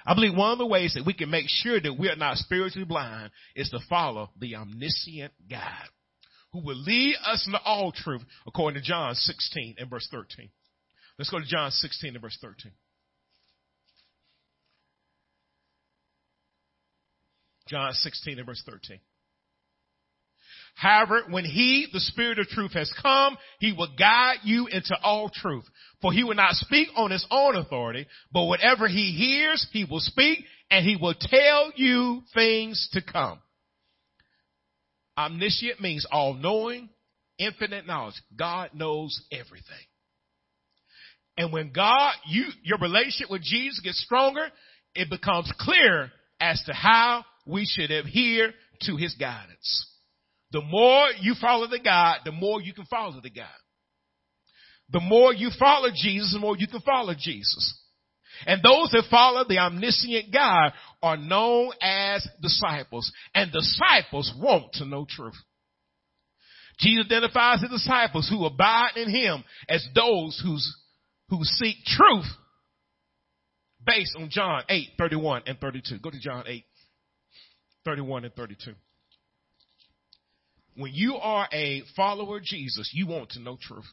I 0.07 0.15
believe 0.15 0.37
one 0.37 0.53
of 0.53 0.59
the 0.59 0.67
ways 0.67 0.95
that 0.95 1.05
we 1.05 1.15
can 1.15 1.31
make 1.31 1.47
sure 1.49 1.81
that 1.81 1.99
we 1.99 2.09
are 2.09 2.17
not 2.17 2.37
spiritually 2.37 2.87
blind 2.87 3.31
is 3.55 3.69
to 3.71 3.81
follow 3.89 4.31
the 4.39 4.55
omniscient 4.55 5.33
God 5.51 5.89
who 6.53 6.65
will 6.65 6.77
lead 6.77 7.17
us 7.25 7.45
into 7.47 7.61
all 7.63 7.93
truth 7.93 8.23
according 8.47 8.81
to 8.81 8.87
John 8.87 9.15
16 9.15 9.77
and 9.79 9.91
verse 9.91 10.09
13. 10.11 10.49
Let's 11.19 11.31
go 11.31 11.41
to 11.41 11.47
John 11.47 11.71
16 11.71 12.15
and 12.15 12.23
verse 12.23 12.39
13. 12.41 12.73
John 17.69 17.93
16 17.93 18.39
and 18.39 18.47
verse 18.47 18.63
13. 18.65 19.01
However, 20.77 21.23
when 21.31 21.47
he, 21.47 21.87
the 21.91 22.01
spirit 22.01 22.39
of 22.39 22.49
truth 22.49 22.75
has 22.75 22.93
come, 23.01 23.39
he 23.61 23.73
will 23.73 23.89
guide 23.99 24.41
you 24.45 24.67
into 24.67 24.95
all 25.03 25.31
truth. 25.31 25.65
For 26.03 26.13
he 26.13 26.23
will 26.23 26.35
not 26.35 26.53
speak 26.53 26.89
on 26.95 27.11
his 27.11 27.27
own 27.31 27.57
authority, 27.57 28.07
but 28.31 28.45
whatever 28.45 28.87
he 28.87 29.13
hears, 29.13 29.67
he 29.73 29.87
will 29.91 30.01
speak 30.01 30.45
and 30.71 30.85
he 30.85 30.97
will 30.97 31.15
tell 31.19 31.73
you 31.77 32.21
things 32.35 32.91
to 32.93 33.01
come. 33.01 33.39
Omniscient 35.17 35.81
means 35.81 36.07
all 36.11 36.35
knowing, 36.35 36.91
infinite 37.39 37.87
knowledge. 37.87 38.21
God 38.37 38.71
knows 38.75 39.19
everything. 39.33 39.65
And 41.39 41.55
when 41.55 41.73
God, 41.73 42.13
you, 42.27 42.45
your 42.65 42.79
relationship 42.79 43.31
with 43.31 43.43
Jesus 43.43 43.81
gets 43.81 44.03
stronger, 44.05 44.49
it 44.95 45.09
becomes 45.09 45.51
clear 45.59 46.13
as 46.39 46.63
to 46.67 46.75
how 46.75 47.25
we 47.47 47.65
should 47.65 47.91
adhere 47.91 48.53
to 48.83 48.97
his 48.97 49.15
guidance. 49.15 49.96
The 50.53 50.63
more 50.63 51.09
you 51.21 51.35
follow 51.41 51.67
the 51.67 51.81
God, 51.81 52.19
the 52.25 52.33
more 52.33 52.61
you 52.61 52.73
can 52.73 52.87
follow 52.87 53.21
the 53.21 53.31
God. 53.31 53.47
The 54.91 55.01
more 55.01 55.35
you 55.35 55.51
follow 55.59 55.89
Jesus, 55.95 56.33
the 56.33 56.39
more 56.39 56.57
you 56.57 56.69
can 56.69 56.81
follow 56.81 57.15
Jesus. 57.19 57.83
And 58.47 58.63
those 58.63 58.91
that 58.91 59.05
follow 59.11 59.45
the 59.49 59.59
omniscient 59.59 60.33
God 60.33 60.73
are 61.03 61.17
known 61.17 61.73
as 61.81 62.27
disciples. 62.41 63.11
And 63.35 63.51
disciples 63.51 64.33
want 64.39 64.75
to 64.75 64.85
know 64.85 65.07
truth. 65.09 65.35
Jesus 66.79 67.07
identifies 67.07 67.63
the 67.63 67.69
disciples 67.69 68.29
who 68.29 68.45
abide 68.45 68.97
in 68.97 69.09
him 69.09 69.43
as 69.69 69.87
those 69.95 70.41
who's, 70.45 70.77
who 71.31 71.39
seek 71.43 71.77
truth 71.87 72.27
based 73.85 74.15
on 74.17 74.29
John 74.31 74.63
8, 74.69 74.91
31 74.99 75.43
and 75.47 75.59
32. 75.59 75.99
Go 75.99 76.11
to 76.11 76.21
John 76.21 76.45
8, 76.47 76.65
31 77.85 78.25
and 78.27 78.35
32. 78.35 78.75
When 80.77 80.93
you 80.93 81.17
are 81.17 81.49
a 81.53 81.83
follower 81.97 82.39
of 82.39 82.45
Jesus, 82.45 82.91
you 82.93 83.07
want 83.07 83.31
to 83.31 83.41
know 83.41 83.59
truth. 83.61 83.87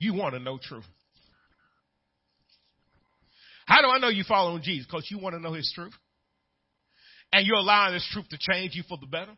You 0.00 0.14
want 0.14 0.34
to 0.34 0.40
know 0.40 0.58
truth. 0.60 0.84
How 3.66 3.82
do 3.82 3.88
I 3.88 3.98
know 3.98 4.08
you're 4.08 4.24
following 4.24 4.62
Jesus? 4.62 4.86
Because 4.86 5.08
you 5.10 5.18
want 5.18 5.34
to 5.34 5.40
know 5.40 5.52
his 5.52 5.70
truth. 5.74 5.92
And 7.32 7.46
you're 7.46 7.58
allowing 7.58 7.94
this 7.94 8.08
truth 8.12 8.28
to 8.30 8.38
change 8.38 8.74
you 8.74 8.82
for 8.88 8.96
the 8.98 9.06
better. 9.06 9.32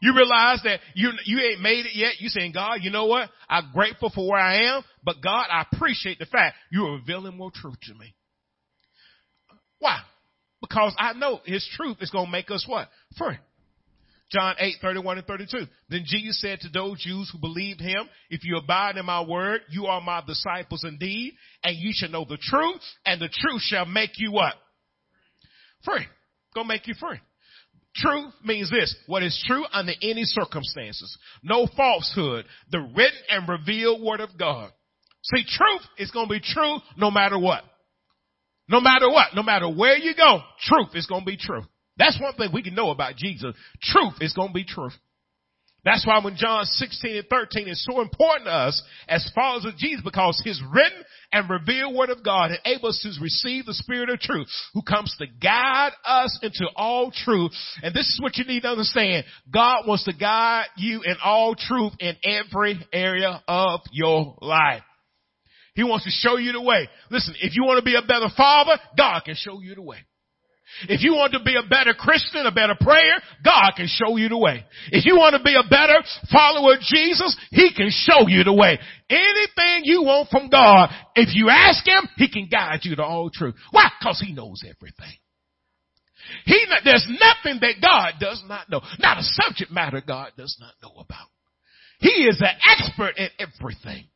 You 0.00 0.14
realize 0.14 0.60
that 0.64 0.80
you, 0.94 1.10
you 1.24 1.40
ain't 1.40 1.60
made 1.60 1.86
it 1.86 1.94
yet. 1.94 2.20
You 2.20 2.28
saying, 2.28 2.52
God, 2.52 2.80
you 2.82 2.90
know 2.90 3.06
what? 3.06 3.28
I'm 3.48 3.70
grateful 3.72 4.10
for 4.14 4.30
where 4.30 4.40
I 4.40 4.76
am, 4.76 4.82
but 5.02 5.16
God, 5.22 5.46
I 5.50 5.64
appreciate 5.72 6.18
the 6.18 6.26
fact 6.26 6.56
you 6.70 6.84
are 6.84 6.96
revealing 6.96 7.36
more 7.36 7.50
truth 7.52 7.78
to 7.84 7.94
me. 7.94 8.14
Why? 9.78 9.98
Because 10.60 10.94
I 10.98 11.14
know 11.14 11.40
his 11.44 11.66
truth 11.76 11.96
is 12.00 12.10
going 12.10 12.26
to 12.26 12.32
make 12.32 12.50
us 12.50 12.64
what? 12.68 12.88
Free. 13.16 13.36
John 14.32 14.56
8, 14.58 14.74
31 14.82 15.18
and 15.18 15.26
32. 15.26 15.58
Then 15.88 16.02
Jesus 16.04 16.40
said 16.40 16.60
to 16.60 16.68
those 16.68 17.00
Jews 17.00 17.30
who 17.32 17.38
believed 17.38 17.80
him, 17.80 18.08
if 18.28 18.44
you 18.44 18.56
abide 18.56 18.96
in 18.96 19.06
my 19.06 19.22
word, 19.22 19.60
you 19.70 19.86
are 19.86 20.00
my 20.00 20.22
disciples 20.26 20.84
indeed, 20.84 21.34
and 21.62 21.76
you 21.76 21.92
shall 21.94 22.10
know 22.10 22.26
the 22.28 22.36
truth, 22.36 22.80
and 23.04 23.20
the 23.20 23.28
truth 23.28 23.62
shall 23.62 23.86
make 23.86 24.10
you 24.16 24.32
what? 24.32 24.54
Free. 25.84 26.06
Gonna 26.54 26.68
make 26.68 26.88
you 26.88 26.94
free. 26.98 27.20
Truth 27.94 28.34
means 28.44 28.70
this, 28.70 28.94
what 29.06 29.22
is 29.22 29.42
true 29.46 29.64
under 29.72 29.92
any 30.02 30.24
circumstances. 30.24 31.16
No 31.42 31.66
falsehood. 31.76 32.44
The 32.70 32.80
written 32.80 33.18
and 33.30 33.48
revealed 33.48 34.02
word 34.02 34.20
of 34.20 34.30
God. 34.38 34.70
See, 35.22 35.44
truth 35.44 35.82
is 35.98 36.10
gonna 36.10 36.28
be 36.28 36.40
true 36.40 36.78
no 36.96 37.10
matter 37.10 37.38
what. 37.38 37.62
No 38.68 38.80
matter 38.80 39.08
what, 39.08 39.34
no 39.34 39.42
matter 39.42 39.68
where 39.68 39.96
you 39.96 40.14
go, 40.14 40.40
truth 40.60 40.88
is 40.94 41.06
gonna 41.06 41.24
be 41.24 41.36
true. 41.36 41.62
That's 41.98 42.20
one 42.20 42.34
thing 42.34 42.50
we 42.52 42.62
can 42.62 42.74
know 42.74 42.90
about 42.90 43.16
Jesus. 43.16 43.54
Truth 43.82 44.14
is 44.20 44.32
going 44.32 44.48
to 44.48 44.54
be 44.54 44.64
truth. 44.64 44.92
That's 45.86 46.04
why 46.04 46.18
when 46.18 46.34
John 46.34 46.64
16 46.64 47.16
and 47.16 47.26
13 47.28 47.68
is 47.68 47.86
so 47.88 48.00
important 48.00 48.46
to 48.46 48.52
us 48.52 48.82
as 49.08 49.30
followers 49.36 49.66
of 49.66 49.76
Jesus 49.76 50.00
because 50.02 50.42
his 50.44 50.60
written 50.68 51.04
and 51.30 51.48
revealed 51.48 51.94
word 51.94 52.10
of 52.10 52.24
God 52.24 52.50
enables 52.64 52.96
us 52.96 53.16
to 53.16 53.22
receive 53.22 53.66
the 53.66 53.72
spirit 53.72 54.10
of 54.10 54.18
truth 54.18 54.48
who 54.74 54.82
comes 54.82 55.14
to 55.20 55.26
guide 55.40 55.92
us 56.04 56.36
into 56.42 56.66
all 56.74 57.12
truth. 57.12 57.52
And 57.84 57.94
this 57.94 58.08
is 58.08 58.18
what 58.20 58.36
you 58.36 58.44
need 58.46 58.62
to 58.62 58.70
understand. 58.70 59.26
God 59.48 59.86
wants 59.86 60.02
to 60.06 60.12
guide 60.12 60.66
you 60.76 61.02
in 61.04 61.14
all 61.24 61.54
truth 61.54 61.92
in 62.00 62.16
every 62.24 62.84
area 62.92 63.40
of 63.46 63.78
your 63.92 64.36
life. 64.40 64.82
He 65.76 65.84
wants 65.84 66.04
to 66.04 66.10
show 66.10 66.36
you 66.36 66.50
the 66.50 66.62
way. 66.62 66.88
Listen, 67.12 67.34
if 67.40 67.54
you 67.54 67.62
want 67.62 67.78
to 67.78 67.84
be 67.84 67.94
a 67.94 68.02
better 68.02 68.28
father, 68.36 68.72
God 68.98 69.20
can 69.24 69.36
show 69.36 69.60
you 69.60 69.76
the 69.76 69.82
way. 69.82 69.98
If 70.88 71.02
you 71.02 71.14
want 71.14 71.32
to 71.32 71.40
be 71.42 71.56
a 71.56 71.66
better 71.68 71.94
Christian, 71.94 72.46
a 72.46 72.52
better 72.52 72.76
prayer, 72.78 73.20
God 73.44 73.72
can 73.76 73.88
show 73.88 74.16
you 74.16 74.28
the 74.28 74.38
way. 74.38 74.64
If 74.92 75.06
you 75.06 75.16
want 75.16 75.34
to 75.36 75.42
be 75.42 75.54
a 75.54 75.68
better 75.68 75.96
follower 76.30 76.74
of 76.74 76.80
Jesus, 76.80 77.36
He 77.50 77.72
can 77.74 77.90
show 77.90 78.28
you 78.28 78.44
the 78.44 78.52
way. 78.52 78.78
Anything 79.08 79.84
you 79.84 80.02
want 80.02 80.28
from 80.30 80.48
God, 80.48 80.90
if 81.14 81.34
you 81.34 81.48
ask 81.50 81.86
Him, 81.86 82.08
He 82.16 82.30
can 82.30 82.48
guide 82.50 82.80
you 82.82 82.96
to 82.96 83.02
all 83.02 83.30
truth. 83.30 83.54
Why? 83.70 83.90
Cause 84.02 84.22
He 84.24 84.32
knows 84.32 84.62
everything. 84.64 85.16
He, 86.44 86.64
there's 86.84 87.06
nothing 87.08 87.60
that 87.60 87.74
God 87.80 88.14
does 88.20 88.42
not 88.46 88.68
know. 88.68 88.80
Not 88.98 89.18
a 89.18 89.22
subject 89.22 89.70
matter 89.70 90.02
God 90.06 90.32
does 90.36 90.56
not 90.60 90.74
know 90.82 91.00
about. 91.00 91.28
He 92.00 92.24
is 92.24 92.40
an 92.40 92.58
expert 92.68 93.16
in 93.16 93.28
everything. 93.38 94.08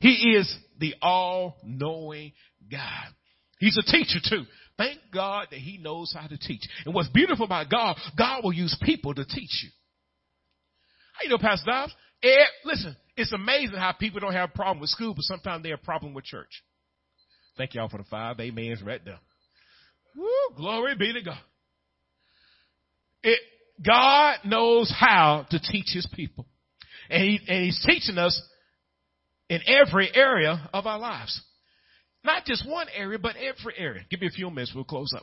He 0.00 0.34
is 0.36 0.54
the 0.78 0.94
all-knowing 1.02 2.32
God. 2.70 3.14
He's 3.58 3.76
a 3.76 3.90
teacher 3.90 4.20
too. 4.22 4.44
Thank 4.78 5.00
God 5.12 5.48
that 5.50 5.58
he 5.58 5.76
knows 5.76 6.14
how 6.16 6.26
to 6.26 6.38
teach. 6.38 6.62
And 6.86 6.94
what's 6.94 7.08
beautiful 7.08 7.44
about 7.44 7.68
God, 7.68 7.96
God 8.16 8.44
will 8.44 8.52
use 8.52 8.76
people 8.80 9.12
to 9.12 9.24
teach 9.24 9.62
you. 9.64 9.70
How 11.14 11.24
you 11.24 11.30
know, 11.30 11.38
Pastor 11.38 11.70
Dobbs? 11.70 11.92
Ed, 12.22 12.46
listen, 12.64 12.96
it's 13.16 13.32
amazing 13.32 13.76
how 13.76 13.92
people 13.92 14.20
don't 14.20 14.32
have 14.32 14.50
a 14.50 14.56
problem 14.56 14.80
with 14.80 14.90
school, 14.90 15.14
but 15.14 15.24
sometimes 15.24 15.64
they 15.64 15.70
have 15.70 15.80
a 15.80 15.84
problem 15.84 16.14
with 16.14 16.24
church. 16.24 16.62
Thank 17.56 17.74
y'all 17.74 17.88
for 17.88 17.98
the 17.98 18.04
five 18.04 18.38
amens 18.38 18.82
right 18.82 19.04
there. 19.04 19.18
Woo, 20.16 20.56
glory 20.56 20.94
be 20.96 21.12
to 21.12 21.22
God. 21.22 21.38
It, 23.24 23.40
God 23.84 24.38
knows 24.44 24.92
how 24.96 25.46
to 25.50 25.58
teach 25.58 25.92
his 25.92 26.08
people. 26.14 26.46
And, 27.10 27.22
he, 27.22 27.40
and 27.48 27.64
he's 27.64 27.84
teaching 27.84 28.18
us 28.18 28.40
in 29.48 29.60
every 29.66 30.10
area 30.14 30.68
of 30.72 30.86
our 30.86 30.98
lives. 30.98 31.40
Not 32.28 32.44
just 32.44 32.68
one 32.68 32.88
area, 32.94 33.18
but 33.18 33.36
every 33.36 33.72
area. 33.78 34.02
Give 34.10 34.20
me 34.20 34.26
a 34.26 34.30
few 34.30 34.50
minutes, 34.50 34.72
we'll 34.74 34.84
close 34.84 35.14
up. 35.16 35.22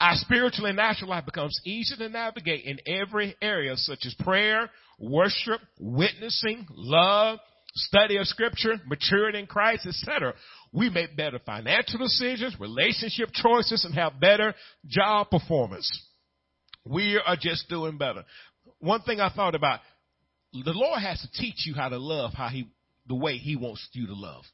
Our 0.00 0.14
spiritual 0.14 0.64
and 0.64 0.76
natural 0.76 1.10
life 1.10 1.26
becomes 1.26 1.60
easier 1.66 1.98
to 1.98 2.08
navigate 2.08 2.64
in 2.64 2.78
every 2.86 3.36
area 3.42 3.76
such 3.76 4.06
as 4.06 4.14
prayer, 4.20 4.70
worship, 4.98 5.60
witnessing, 5.78 6.66
love, 6.70 7.40
study 7.74 8.16
of 8.16 8.26
scripture, 8.26 8.76
maturity 8.86 9.38
in 9.38 9.46
Christ, 9.48 9.86
etc. 9.86 10.32
We 10.72 10.88
make 10.88 11.14
better 11.14 11.40
financial 11.44 11.98
decisions, 11.98 12.58
relationship 12.58 13.28
choices, 13.34 13.84
and 13.84 13.94
have 13.94 14.18
better 14.18 14.54
job 14.86 15.28
performance. 15.28 15.90
We 16.86 17.20
are 17.22 17.36
just 17.38 17.68
doing 17.68 17.98
better. 17.98 18.24
One 18.78 19.02
thing 19.02 19.20
I 19.20 19.28
thought 19.28 19.54
about, 19.54 19.80
the 20.54 20.72
Lord 20.72 21.02
has 21.02 21.20
to 21.20 21.30
teach 21.32 21.66
you 21.66 21.74
how 21.74 21.90
to 21.90 21.98
love 21.98 22.32
how 22.32 22.48
he, 22.48 22.70
the 23.06 23.14
way 23.14 23.36
he 23.36 23.56
wants 23.56 23.86
you 23.92 24.06
to 24.06 24.14
love. 24.14 24.44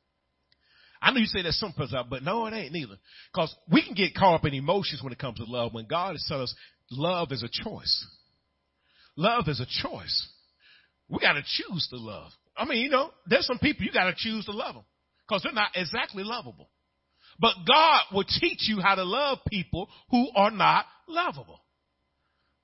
I 1.01 1.11
know 1.11 1.21
you 1.21 1.27
say 1.27 1.43
that 1.43 1.53
some 1.53 1.73
person, 1.73 1.99
but 2.09 2.23
no, 2.23 2.47
it 2.47 2.55
ain't 2.55 2.73
neither. 2.73 2.97
Because 3.33 3.55
we 3.71 3.85
can 3.85 3.95
get 3.95 4.15
caught 4.15 4.37
up 4.37 4.45
in 4.45 4.55
emotions 4.55 5.03
when 5.03 5.13
it 5.13 5.19
comes 5.19 5.39
to 5.39 5.45
love. 5.45 5.75
When 5.75 5.87
God 5.87 6.17
is 6.17 6.25
telling 6.29 6.45
us 6.45 6.55
love 6.91 7.33
is 7.33 7.43
a 7.43 7.49
choice. 7.49 8.07
Love 9.17 9.49
is 9.49 9.61
a 9.61 9.67
choice. 9.67 10.29
We 11.09 11.19
got 11.19 11.35
to 11.35 11.43
choose 11.43 11.87
to 11.91 11.97
love. 11.97 12.31
I 12.57 12.65
mean, 12.65 12.79
you 12.79 12.91
know, 12.91 13.11
there's 13.27 13.47
some 13.47 13.59
people 13.59 13.85
you 13.85 13.93
got 13.93 14.05
to 14.05 14.15
choose 14.17 14.45
to 14.47 14.53
love 14.53 14.75
them 14.75 14.85
because 15.27 15.43
they're 15.43 15.53
not 15.53 15.71
exactly 15.75 16.25
lovable. 16.25 16.71
But 17.39 17.55
God 17.67 18.01
will 18.13 18.25
teach 18.25 18.69
you 18.69 18.81
how 18.81 18.95
to 18.95 19.05
love 19.05 19.39
people 19.49 19.89
who 20.11 20.29
are 20.35 20.51
not 20.51 20.87
lovable. 21.07 21.61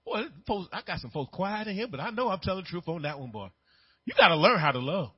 Boy, 0.05 0.23
folks, 0.47 0.69
I 0.73 0.81
got 0.87 0.99
some 0.99 1.11
folks 1.11 1.31
quiet 1.33 1.69
in 1.69 1.75
here, 1.75 1.87
but 1.89 2.01
I 2.01 2.11
know 2.11 2.29
I'm 2.29 2.41
telling 2.41 2.65
the 2.65 2.69
truth 2.69 2.89
on 2.89 3.03
that 3.03 3.19
one, 3.21 3.31
boy. 3.31 3.49
You 4.05 4.15
got 4.17 4.29
to 4.29 4.37
learn 4.37 4.59
how 4.59 4.73
to 4.73 4.79
love. 4.79 5.11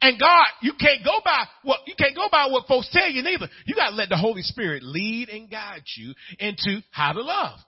And 0.00 0.18
God, 0.18 0.46
you 0.62 0.72
can't 0.78 1.04
go 1.04 1.20
by 1.24 1.44
what 1.62 1.80
you 1.86 1.94
can't 1.96 2.14
go 2.14 2.28
by 2.30 2.46
what 2.46 2.66
folks 2.66 2.88
tell 2.92 3.10
you 3.10 3.22
neither. 3.22 3.48
You 3.66 3.74
got 3.74 3.90
to 3.90 3.96
let 3.96 4.08
the 4.08 4.16
Holy 4.16 4.42
Spirit 4.42 4.82
lead 4.82 5.28
and 5.28 5.50
guide 5.50 5.82
you 5.96 6.14
into 6.38 6.80
how 6.90 7.12
to 7.12 7.22
love. 7.22 7.58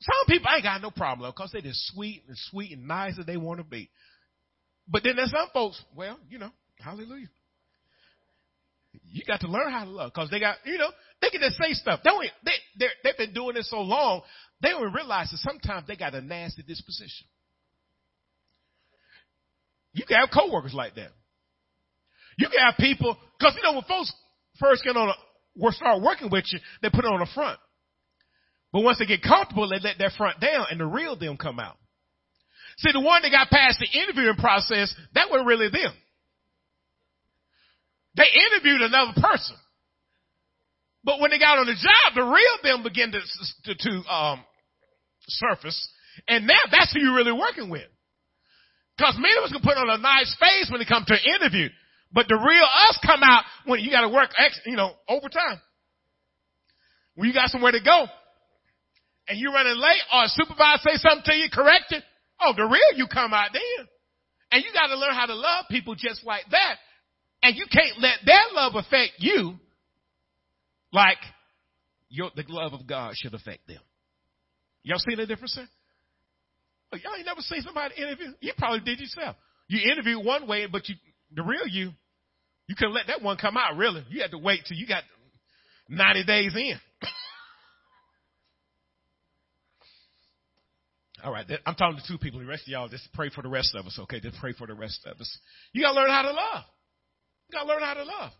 Some 0.00 0.26
people 0.26 0.48
I 0.48 0.56
ain't 0.56 0.64
got 0.64 0.82
no 0.82 0.90
problem 0.90 1.30
because 1.30 1.52
they 1.52 1.60
just 1.60 1.92
sweet 1.94 2.24
and 2.26 2.36
sweet 2.50 2.72
and 2.72 2.88
nice 2.88 3.18
as 3.18 3.26
they 3.26 3.36
want 3.36 3.58
to 3.58 3.64
be. 3.64 3.88
But 4.88 5.04
then 5.04 5.16
there's 5.16 5.30
some 5.30 5.48
folks, 5.52 5.82
well, 5.94 6.18
you 6.28 6.38
know, 6.38 6.50
hallelujah. 6.78 7.28
You 9.10 9.22
got 9.26 9.40
to 9.40 9.48
learn 9.48 9.70
how 9.70 9.84
to 9.84 9.90
love 9.90 10.12
because 10.12 10.28
they 10.30 10.40
got, 10.40 10.56
you 10.64 10.76
know, 10.76 10.90
they 11.20 11.30
can 11.30 11.40
just 11.40 11.56
say 11.56 11.72
stuff. 11.72 12.00
They 12.04 12.10
they, 12.78 12.86
they've 13.04 13.16
been 13.16 13.32
doing 13.32 13.54
this 13.54 13.70
so 13.70 13.80
long, 13.80 14.22
they 14.60 14.70
don't 14.70 14.92
realize 14.92 15.30
that 15.30 15.38
sometimes 15.38 15.86
they 15.86 15.96
got 15.96 16.14
a 16.14 16.20
nasty 16.20 16.62
disposition. 16.62 17.26
You 19.92 20.04
can 20.06 20.18
have 20.18 20.30
coworkers 20.32 20.74
like 20.74 20.94
that. 20.96 21.10
You 22.38 22.48
can 22.48 22.60
have 22.60 22.74
people, 22.78 23.16
because 23.38 23.54
you 23.56 23.62
know 23.62 23.74
when 23.74 23.84
folks 23.84 24.12
first 24.58 24.84
get 24.84 24.96
on 24.96 25.08
a, 25.08 25.12
will 25.56 25.72
start 25.72 26.02
working 26.02 26.30
with 26.30 26.44
you, 26.50 26.58
they 26.80 26.88
put 26.88 27.04
it 27.04 27.12
on 27.12 27.20
the 27.20 27.28
front. 27.34 27.58
But 28.72 28.82
once 28.82 28.98
they 28.98 29.06
get 29.06 29.22
comfortable, 29.22 29.68
they 29.68 29.78
let 29.78 29.98
that 29.98 30.12
front 30.16 30.40
down 30.40 30.66
and 30.70 30.80
the 30.80 30.86
real 30.86 31.16
them 31.16 31.36
come 31.36 31.60
out. 31.60 31.76
See, 32.78 32.90
the 32.92 33.00
one 33.00 33.20
that 33.22 33.30
got 33.30 33.50
past 33.50 33.78
the 33.80 34.00
interviewing 34.00 34.36
process, 34.36 34.94
that 35.14 35.28
wasn't 35.30 35.46
really 35.46 35.68
them. 35.68 35.92
They 38.16 38.24
interviewed 38.50 38.80
another 38.80 39.12
person. 39.20 39.56
But 41.04 41.20
when 41.20 41.30
they 41.30 41.38
got 41.38 41.58
on 41.58 41.66
the 41.66 41.74
job, 41.74 42.14
the 42.14 42.22
real 42.22 42.56
them 42.62 42.82
began 42.82 43.12
to, 43.12 43.20
to, 43.64 43.74
to 43.74 44.12
um, 44.12 44.44
surface. 45.28 45.88
And 46.28 46.46
now 46.46 46.60
that's 46.70 46.92
who 46.94 47.00
you're 47.00 47.16
really 47.16 47.32
working 47.32 47.68
with. 47.68 47.86
Because 48.96 49.16
many 49.18 49.36
of 49.38 49.44
us 49.44 49.52
can 49.52 49.62
put 49.62 49.76
on 49.76 49.88
a 49.88 49.98
nice 49.98 50.34
face 50.38 50.68
when 50.70 50.80
it 50.80 50.88
comes 50.88 51.06
to 51.06 51.14
an 51.14 51.24
interview. 51.40 51.68
But 52.12 52.28
the 52.28 52.36
real 52.36 52.64
us 52.88 52.98
come 53.04 53.22
out 53.22 53.44
when 53.64 53.80
you 53.80 53.90
got 53.90 54.02
to 54.02 54.08
work, 54.08 54.30
ex, 54.36 54.60
you 54.66 54.76
know, 54.76 54.92
overtime. 55.08 55.60
When 57.14 57.28
you 57.28 57.34
got 57.34 57.48
somewhere 57.48 57.72
to 57.72 57.82
go 57.82 58.06
and 59.28 59.38
you're 59.38 59.52
running 59.52 59.76
late 59.76 60.02
or 60.12 60.24
a 60.24 60.28
supervisor 60.28 60.80
say 60.84 60.96
something 60.96 61.24
to 61.24 61.34
you, 61.34 61.48
correct 61.52 61.92
it. 61.92 62.02
Oh, 62.40 62.52
the 62.56 62.64
real 62.64 62.96
you 62.96 63.06
come 63.06 63.32
out 63.32 63.50
then. 63.52 63.86
And 64.50 64.62
you 64.62 64.70
got 64.74 64.88
to 64.88 64.98
learn 64.98 65.14
how 65.14 65.26
to 65.26 65.34
love 65.34 65.66
people 65.70 65.94
just 65.94 66.24
like 66.24 66.44
that. 66.50 66.76
And 67.42 67.56
you 67.56 67.64
can't 67.70 68.00
let 68.00 68.18
their 68.24 68.42
love 68.52 68.74
affect 68.74 69.12
you 69.18 69.54
like 70.92 71.18
your, 72.08 72.30
the 72.36 72.44
love 72.48 72.74
of 72.74 72.86
God 72.86 73.14
should 73.16 73.34
affect 73.34 73.66
them. 73.66 73.80
Y'all 74.82 74.98
see 74.98 75.14
the 75.14 75.26
difference 75.26 75.54
there? 75.56 75.68
Y'all 76.92 77.14
ain't 77.16 77.26
never 77.26 77.40
seen 77.40 77.62
somebody 77.62 77.94
interview. 77.96 78.32
You 78.40 78.52
probably 78.58 78.80
did 78.80 79.00
yourself. 79.00 79.36
You 79.68 79.90
interview 79.90 80.20
one 80.20 80.46
way, 80.46 80.66
but 80.66 80.88
you, 80.88 80.96
the 81.34 81.42
real 81.42 81.66
you, 81.66 81.92
you 82.68 82.74
couldn't 82.76 82.94
let 82.94 83.06
that 83.06 83.22
one 83.22 83.38
come 83.38 83.56
out 83.56 83.76
really. 83.76 84.04
You 84.10 84.20
had 84.20 84.32
to 84.32 84.38
wait 84.38 84.60
till 84.68 84.76
you 84.76 84.86
got 84.86 85.02
90 85.88 86.24
days 86.24 86.54
in. 86.54 86.78
All 91.24 91.32
right, 91.32 91.46
I'm 91.64 91.74
talking 91.76 91.98
to 91.98 92.04
two 92.06 92.18
people. 92.18 92.40
The 92.40 92.46
rest 92.46 92.64
of 92.64 92.68
y'all 92.68 92.88
just 92.88 93.08
pray 93.14 93.30
for 93.30 93.42
the 93.42 93.48
rest 93.48 93.74
of 93.74 93.86
us, 93.86 93.96
okay? 94.00 94.20
Just 94.20 94.38
pray 94.38 94.52
for 94.52 94.66
the 94.66 94.74
rest 94.74 95.00
of 95.06 95.20
us. 95.20 95.38
You 95.72 95.82
gotta 95.82 95.98
learn 95.98 96.10
how 96.10 96.22
to 96.22 96.32
love. 96.32 96.64
You 97.48 97.58
gotta 97.58 97.68
learn 97.68 97.82
how 97.82 97.94
to 97.94 98.04
love. 98.04 98.32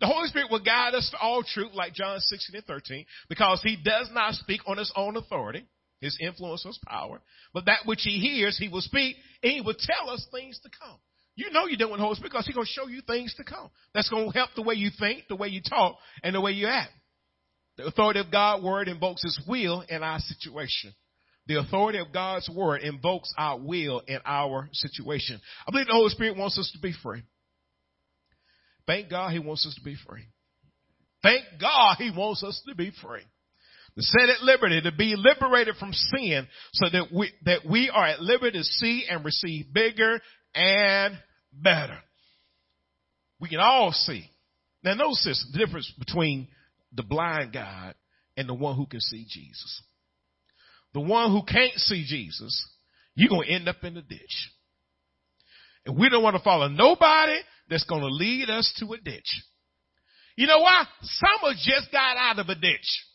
The 0.00 0.06
Holy 0.06 0.28
Spirit 0.28 0.50
will 0.50 0.64
guide 0.64 0.94
us 0.94 1.08
to 1.10 1.18
all 1.18 1.42
truth, 1.42 1.72
like 1.74 1.94
John 1.94 2.18
16 2.18 2.56
and 2.56 2.64
13, 2.64 3.04
because 3.28 3.60
He 3.62 3.76
does 3.82 4.10
not 4.12 4.34
speak 4.34 4.60
on 4.66 4.78
His 4.78 4.92
own 4.96 5.16
authority. 5.16 5.66
His 6.00 6.18
influence 6.20 6.64
was 6.64 6.78
power. 6.86 7.22
But 7.54 7.66
that 7.66 7.86
which 7.86 8.02
he 8.02 8.18
hears, 8.18 8.58
he 8.58 8.68
will 8.68 8.82
speak, 8.82 9.16
and 9.42 9.52
he 9.52 9.60
will 9.60 9.76
tell 9.78 10.10
us 10.10 10.26
things 10.32 10.58
to 10.60 10.70
come. 10.78 10.98
You 11.36 11.50
know 11.50 11.66
you're 11.66 11.76
doing 11.76 12.00
Holy 12.00 12.14
Spirit 12.14 12.32
because 12.32 12.46
he's 12.46 12.54
going 12.54 12.66
to 12.66 12.72
show 12.72 12.88
you 12.88 13.02
things 13.02 13.34
to 13.34 13.44
come. 13.44 13.70
That's 13.94 14.08
going 14.08 14.30
to 14.30 14.38
help 14.38 14.50
the 14.56 14.62
way 14.62 14.74
you 14.74 14.90
think, 14.98 15.24
the 15.28 15.36
way 15.36 15.48
you 15.48 15.60
talk, 15.62 15.96
and 16.22 16.34
the 16.34 16.40
way 16.40 16.52
you 16.52 16.66
act. 16.66 16.92
The 17.76 17.86
authority 17.86 18.20
of 18.20 18.30
God's 18.30 18.64
word 18.64 18.88
invokes 18.88 19.22
his 19.22 19.38
will 19.46 19.82
in 19.82 20.02
our 20.02 20.18
situation. 20.18 20.94
The 21.46 21.60
authority 21.60 21.98
of 21.98 22.12
God's 22.12 22.48
word 22.48 22.82
invokes 22.82 23.32
our 23.36 23.58
will 23.58 24.00
in 24.06 24.18
our 24.24 24.68
situation. 24.72 25.40
I 25.66 25.70
believe 25.70 25.86
the 25.86 25.92
Holy 25.92 26.10
Spirit 26.10 26.36
wants 26.36 26.58
us 26.58 26.70
to 26.72 26.80
be 26.80 26.94
free. 27.02 27.22
Thank 28.86 29.10
God 29.10 29.32
he 29.32 29.38
wants 29.38 29.66
us 29.66 29.74
to 29.74 29.82
be 29.82 29.96
free. 30.08 30.24
Thank 31.22 31.44
God 31.60 31.96
he 31.98 32.10
wants 32.10 32.42
us 32.42 32.60
to 32.66 32.74
be 32.74 32.92
free 33.02 33.22
set 34.02 34.28
at 34.28 34.42
liberty, 34.42 34.80
to 34.82 34.92
be 34.92 35.14
liberated 35.16 35.76
from 35.76 35.92
sin 35.92 36.46
so 36.72 36.88
that 36.90 37.12
we, 37.12 37.30
that 37.44 37.60
we 37.68 37.90
are 37.90 38.06
at 38.06 38.20
liberty 38.20 38.58
to 38.58 38.64
see 38.64 39.06
and 39.08 39.24
receive 39.24 39.72
bigger 39.72 40.20
and 40.54 41.18
better. 41.52 41.98
We 43.40 43.48
can 43.48 43.60
all 43.60 43.92
see. 43.92 44.30
Now 44.82 44.94
notice 44.94 45.24
this, 45.24 45.46
the 45.52 45.58
difference 45.58 45.92
between 45.98 46.48
the 46.92 47.02
blind 47.02 47.52
God 47.52 47.94
and 48.36 48.48
the 48.48 48.54
one 48.54 48.76
who 48.76 48.86
can 48.86 49.00
see 49.00 49.26
Jesus. 49.28 49.82
The 50.94 51.00
one 51.00 51.30
who 51.30 51.42
can't 51.42 51.74
see 51.76 52.04
Jesus, 52.06 52.66
you're 53.14 53.28
going 53.28 53.48
to 53.48 53.52
end 53.52 53.68
up 53.68 53.82
in 53.82 53.94
the 53.94 54.02
ditch. 54.02 54.50
And 55.84 55.98
we 55.98 56.08
don't 56.08 56.22
want 56.22 56.36
to 56.36 56.42
follow 56.42 56.68
nobody 56.68 57.38
that's 57.68 57.84
going 57.84 58.02
to 58.02 58.08
lead 58.08 58.50
us 58.50 58.72
to 58.78 58.92
a 58.92 58.98
ditch. 58.98 59.42
You 60.36 60.46
know 60.46 60.58
why? 60.58 60.84
Some 61.02 61.50
of 61.50 61.56
just 61.56 61.90
got 61.92 62.16
out 62.16 62.38
of 62.38 62.48
a 62.48 62.54
ditch. 62.54 63.05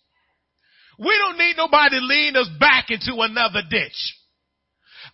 We 0.99 1.13
don't 1.17 1.37
need 1.37 1.55
nobody 1.57 1.99
leading 2.01 2.35
us 2.35 2.49
back 2.59 2.89
into 2.89 3.21
another 3.21 3.61
ditch. 3.69 4.17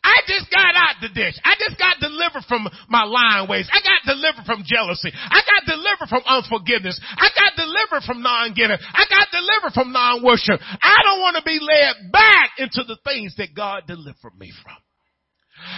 I 0.03 0.21
just 0.27 0.51
got 0.51 0.75
out 0.75 1.01
the 1.01 1.09
ditch. 1.09 1.35
I 1.43 1.55
just 1.57 1.79
got 1.79 1.99
delivered 1.99 2.45
from 2.47 2.67
my 2.89 3.03
lying 3.03 3.49
ways. 3.49 3.69
I 3.71 3.81
got 3.81 4.05
delivered 4.05 4.45
from 4.45 4.63
jealousy. 4.65 5.09
I 5.13 5.41
got 5.41 5.65
delivered 5.65 6.09
from 6.09 6.23
unforgiveness. 6.27 6.99
I 7.17 7.29
got 7.33 7.55
delivered 7.55 8.03
from 8.05 8.21
non-giving. 8.21 8.77
I 8.77 9.03
got 9.09 9.27
delivered 9.31 9.73
from 9.73 9.91
non-worship. 9.91 10.59
I 10.61 10.97
don't 11.03 11.21
want 11.21 11.37
to 11.37 11.43
be 11.43 11.59
led 11.59 12.11
back 12.11 12.51
into 12.57 12.83
the 12.85 12.97
things 13.03 13.35
that 13.37 13.55
God 13.55 13.83
delivered 13.87 14.37
me 14.37 14.51
from. 14.63 14.77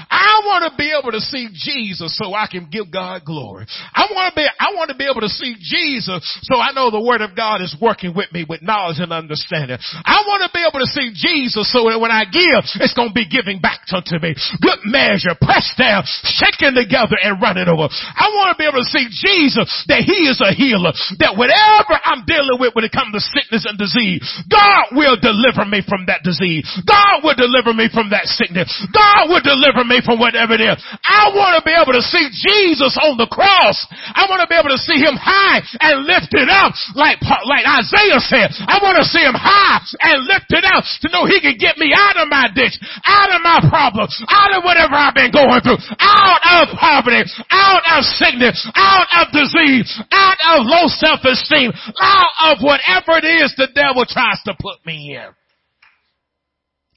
I 0.09 0.41
want 0.45 0.67
to 0.67 0.77
be 0.77 0.91
able 0.91 1.11
to 1.11 1.21
see 1.21 1.49
Jesus 1.53 2.17
so 2.17 2.33
I 2.33 2.47
can 2.51 2.67
give 2.69 2.91
God 2.91 3.23
glory. 3.25 3.65
I 3.93 4.07
want 4.11 4.33
to 4.33 4.35
be, 4.35 4.45
I 4.47 4.75
want 4.75 4.89
to 4.91 4.97
be 4.97 5.07
able 5.07 5.21
to 5.21 5.31
see 5.31 5.55
Jesus 5.59 6.19
so 6.43 6.57
I 6.59 6.71
know 6.73 6.91
the 6.91 7.01
word 7.01 7.21
of 7.21 7.35
God 7.35 7.61
is 7.61 7.75
working 7.81 8.13
with 8.15 8.31
me 8.33 8.45
with 8.47 8.61
knowledge 8.61 8.99
and 8.99 9.11
understanding. 9.11 9.77
I 10.03 10.23
want 10.27 10.43
to 10.45 10.51
be 10.53 10.63
able 10.63 10.79
to 10.83 10.89
see 10.89 11.11
Jesus 11.13 11.69
so 11.71 11.87
that 11.87 11.99
when 11.99 12.11
I 12.11 12.25
give, 12.27 12.65
it's 12.81 12.93
going 12.93 13.15
to 13.15 13.17
be 13.17 13.27
giving 13.29 13.59
back 13.59 13.85
unto 13.89 14.19
me. 14.19 14.35
Good 14.61 14.81
measure, 14.85 15.33
pressed 15.39 15.77
down, 15.79 16.03
shaken 16.27 16.75
together 16.75 17.17
and 17.21 17.41
running 17.41 17.69
over. 17.69 17.87
I 17.89 18.27
want 18.35 18.53
to 18.53 18.57
be 18.59 18.67
able 18.67 18.81
to 18.83 18.89
see 18.89 19.07
Jesus 19.09 19.65
that 19.89 20.03
he 20.05 20.27
is 20.27 20.41
a 20.41 20.51
healer, 20.53 20.93
that 21.21 21.37
whatever 21.37 21.97
I'm 22.01 22.25
dealing 22.25 22.59
with 22.59 22.75
when 22.75 22.85
it 22.85 22.93
comes 22.93 23.13
to 23.13 23.21
sickness 23.21 23.65
and 23.65 23.77
disease, 23.77 24.21
God 24.49 24.97
will 24.97 25.17
deliver 25.17 25.65
me 25.65 25.81
from 25.85 26.09
that 26.09 26.25
disease. 26.25 26.65
God 26.85 27.21
will 27.23 27.37
deliver 27.37 27.73
me 27.73 27.89
from 27.89 28.11
that 28.11 28.25
sickness. 28.29 28.69
God 28.89 29.29
will 29.29 29.41
deliver 29.41 29.68
deliver 29.69 29.85
me 29.85 30.01
from 30.01 30.17
whatever 30.17 30.57
it 30.57 30.63
is. 30.65 30.81
I 31.05 31.29
want 31.37 31.53
to 31.53 31.61
be 31.61 31.73
able 31.77 31.93
to 31.93 32.01
see 32.01 32.25
Jesus 32.33 32.97
on 32.97 33.21
the 33.21 33.29
cross. 33.29 33.77
I 34.17 34.25
want 34.25 34.41
to 34.41 34.49
be 34.49 34.57
able 34.57 34.73
to 34.73 34.81
see 34.81 34.97
him 34.97 35.13
high 35.13 35.61
and 35.61 36.09
lifted 36.09 36.49
up 36.49 36.73
like, 36.97 37.21
like 37.21 37.65
Isaiah 37.69 38.21
said. 38.25 38.49
I 38.65 38.81
want 38.81 38.97
to 38.97 39.05
see 39.05 39.21
him 39.21 39.37
high 39.37 39.85
and 40.01 40.25
lifted 40.25 40.65
up 40.65 40.81
to 41.05 41.07
know 41.13 41.29
he 41.29 41.37
can 41.37 41.61
get 41.61 41.77
me 41.77 41.93
out 41.93 42.17
of 42.17 42.25
my 42.33 42.49
ditch, 42.49 42.73
out 43.05 43.29
of 43.29 43.45
my 43.45 43.61
problems, 43.69 44.17
out 44.25 44.57
of 44.57 44.65
whatever 44.65 44.97
I've 44.97 45.13
been 45.13 45.29
going 45.29 45.61
through, 45.61 45.77
out 46.01 46.41
of 46.41 46.73
poverty, 46.73 47.21
out 47.53 47.85
of 47.85 48.01
sickness, 48.17 48.57
out 48.73 49.07
of 49.21 49.29
disease, 49.29 49.89
out 50.09 50.39
of 50.57 50.65
low 50.65 50.89
self-esteem, 50.89 51.71
out 52.01 52.33
of 52.49 52.65
whatever 52.65 53.21
it 53.21 53.27
is 53.27 53.53
the 53.57 53.69
devil 53.75 54.05
tries 54.09 54.41
to 54.49 54.57
put 54.57 54.81
me 54.85 55.15
in. 55.15 55.29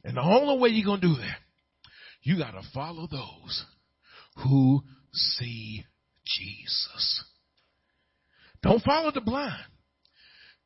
And 0.05 0.17
the 0.17 0.23
only 0.23 0.59
way 0.59 0.71
you're 0.71 0.87
going 0.87 1.01
to 1.01 1.07
do 1.07 1.15
that 1.21 1.43
you 2.23 2.39
got 2.39 2.53
to 2.53 2.63
follow 2.73 3.07
those 3.11 3.65
who 4.43 4.83
see 5.13 5.85
Jesus. 6.25 7.25
Don't 8.63 8.83
follow 8.83 9.11
the 9.11 9.21
blind. 9.21 9.65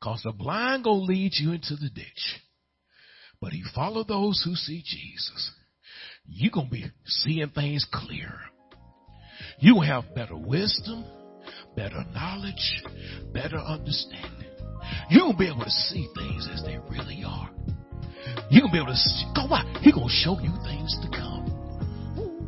Cause 0.01 0.21
the 0.23 0.31
blind 0.31 0.83
gonna 0.83 1.01
lead 1.01 1.31
you 1.33 1.53
into 1.53 1.75
the 1.75 1.89
ditch. 1.89 2.39
But 3.41 3.53
if 3.53 3.55
you 3.55 3.65
follow 3.73 4.03
those 4.03 4.41
who 4.45 4.55
see 4.55 4.83
Jesus. 4.85 5.51
You're 6.27 6.51
gonna 6.51 6.69
be 6.69 6.85
seeing 7.05 7.49
things 7.49 7.85
clearer. 7.91 8.41
You 9.59 9.75
will 9.75 9.81
have 9.81 10.13
better 10.13 10.35
wisdom, 10.35 11.05
better 11.75 12.03
knowledge, 12.13 12.83
better 13.33 13.57
understanding. 13.57 14.51
You'll 15.09 15.37
be 15.37 15.47
able 15.47 15.63
to 15.63 15.69
see 15.69 16.07
things 16.15 16.47
as 16.53 16.63
they 16.63 16.77
really 16.89 17.23
are. 17.25 17.49
You'll 18.51 18.71
be 18.71 18.77
able 18.77 18.87
to 18.87 18.95
see, 18.95 19.25
go 19.35 19.53
out. 19.53 19.65
He's 19.81 19.93
gonna 19.93 20.09
show 20.09 20.39
you 20.39 20.53
things 20.63 20.97
to 21.01 21.09
come. 21.09 21.46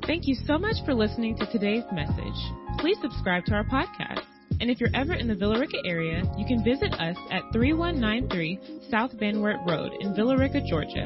Thank 0.10 0.26
you 0.26 0.34
so 0.34 0.58
much 0.58 0.78
for 0.86 0.96
listening 0.96 1.38
to 1.38 1.46
today's 1.52 1.84
message. 1.94 2.34
Please 2.80 2.98
subscribe 3.00 3.46
to 3.46 3.54
our 3.54 3.64
podcast. 3.64 4.24
And 4.60 4.72
if 4.72 4.82
you're 4.82 4.90
ever 4.96 5.14
in 5.14 5.28
the 5.28 5.36
Villa 5.36 5.60
Rica 5.60 5.78
area, 5.86 6.24
you 6.36 6.48
can 6.48 6.64
visit 6.64 6.92
us 6.94 7.16
at 7.30 7.44
3193 7.54 8.60
South 8.90 9.12
Van 9.20 9.40
Wert 9.40 9.60
Road 9.68 9.92
in 10.00 10.16
Villa 10.16 10.36
Rica, 10.36 10.62
Georgia, 10.68 11.06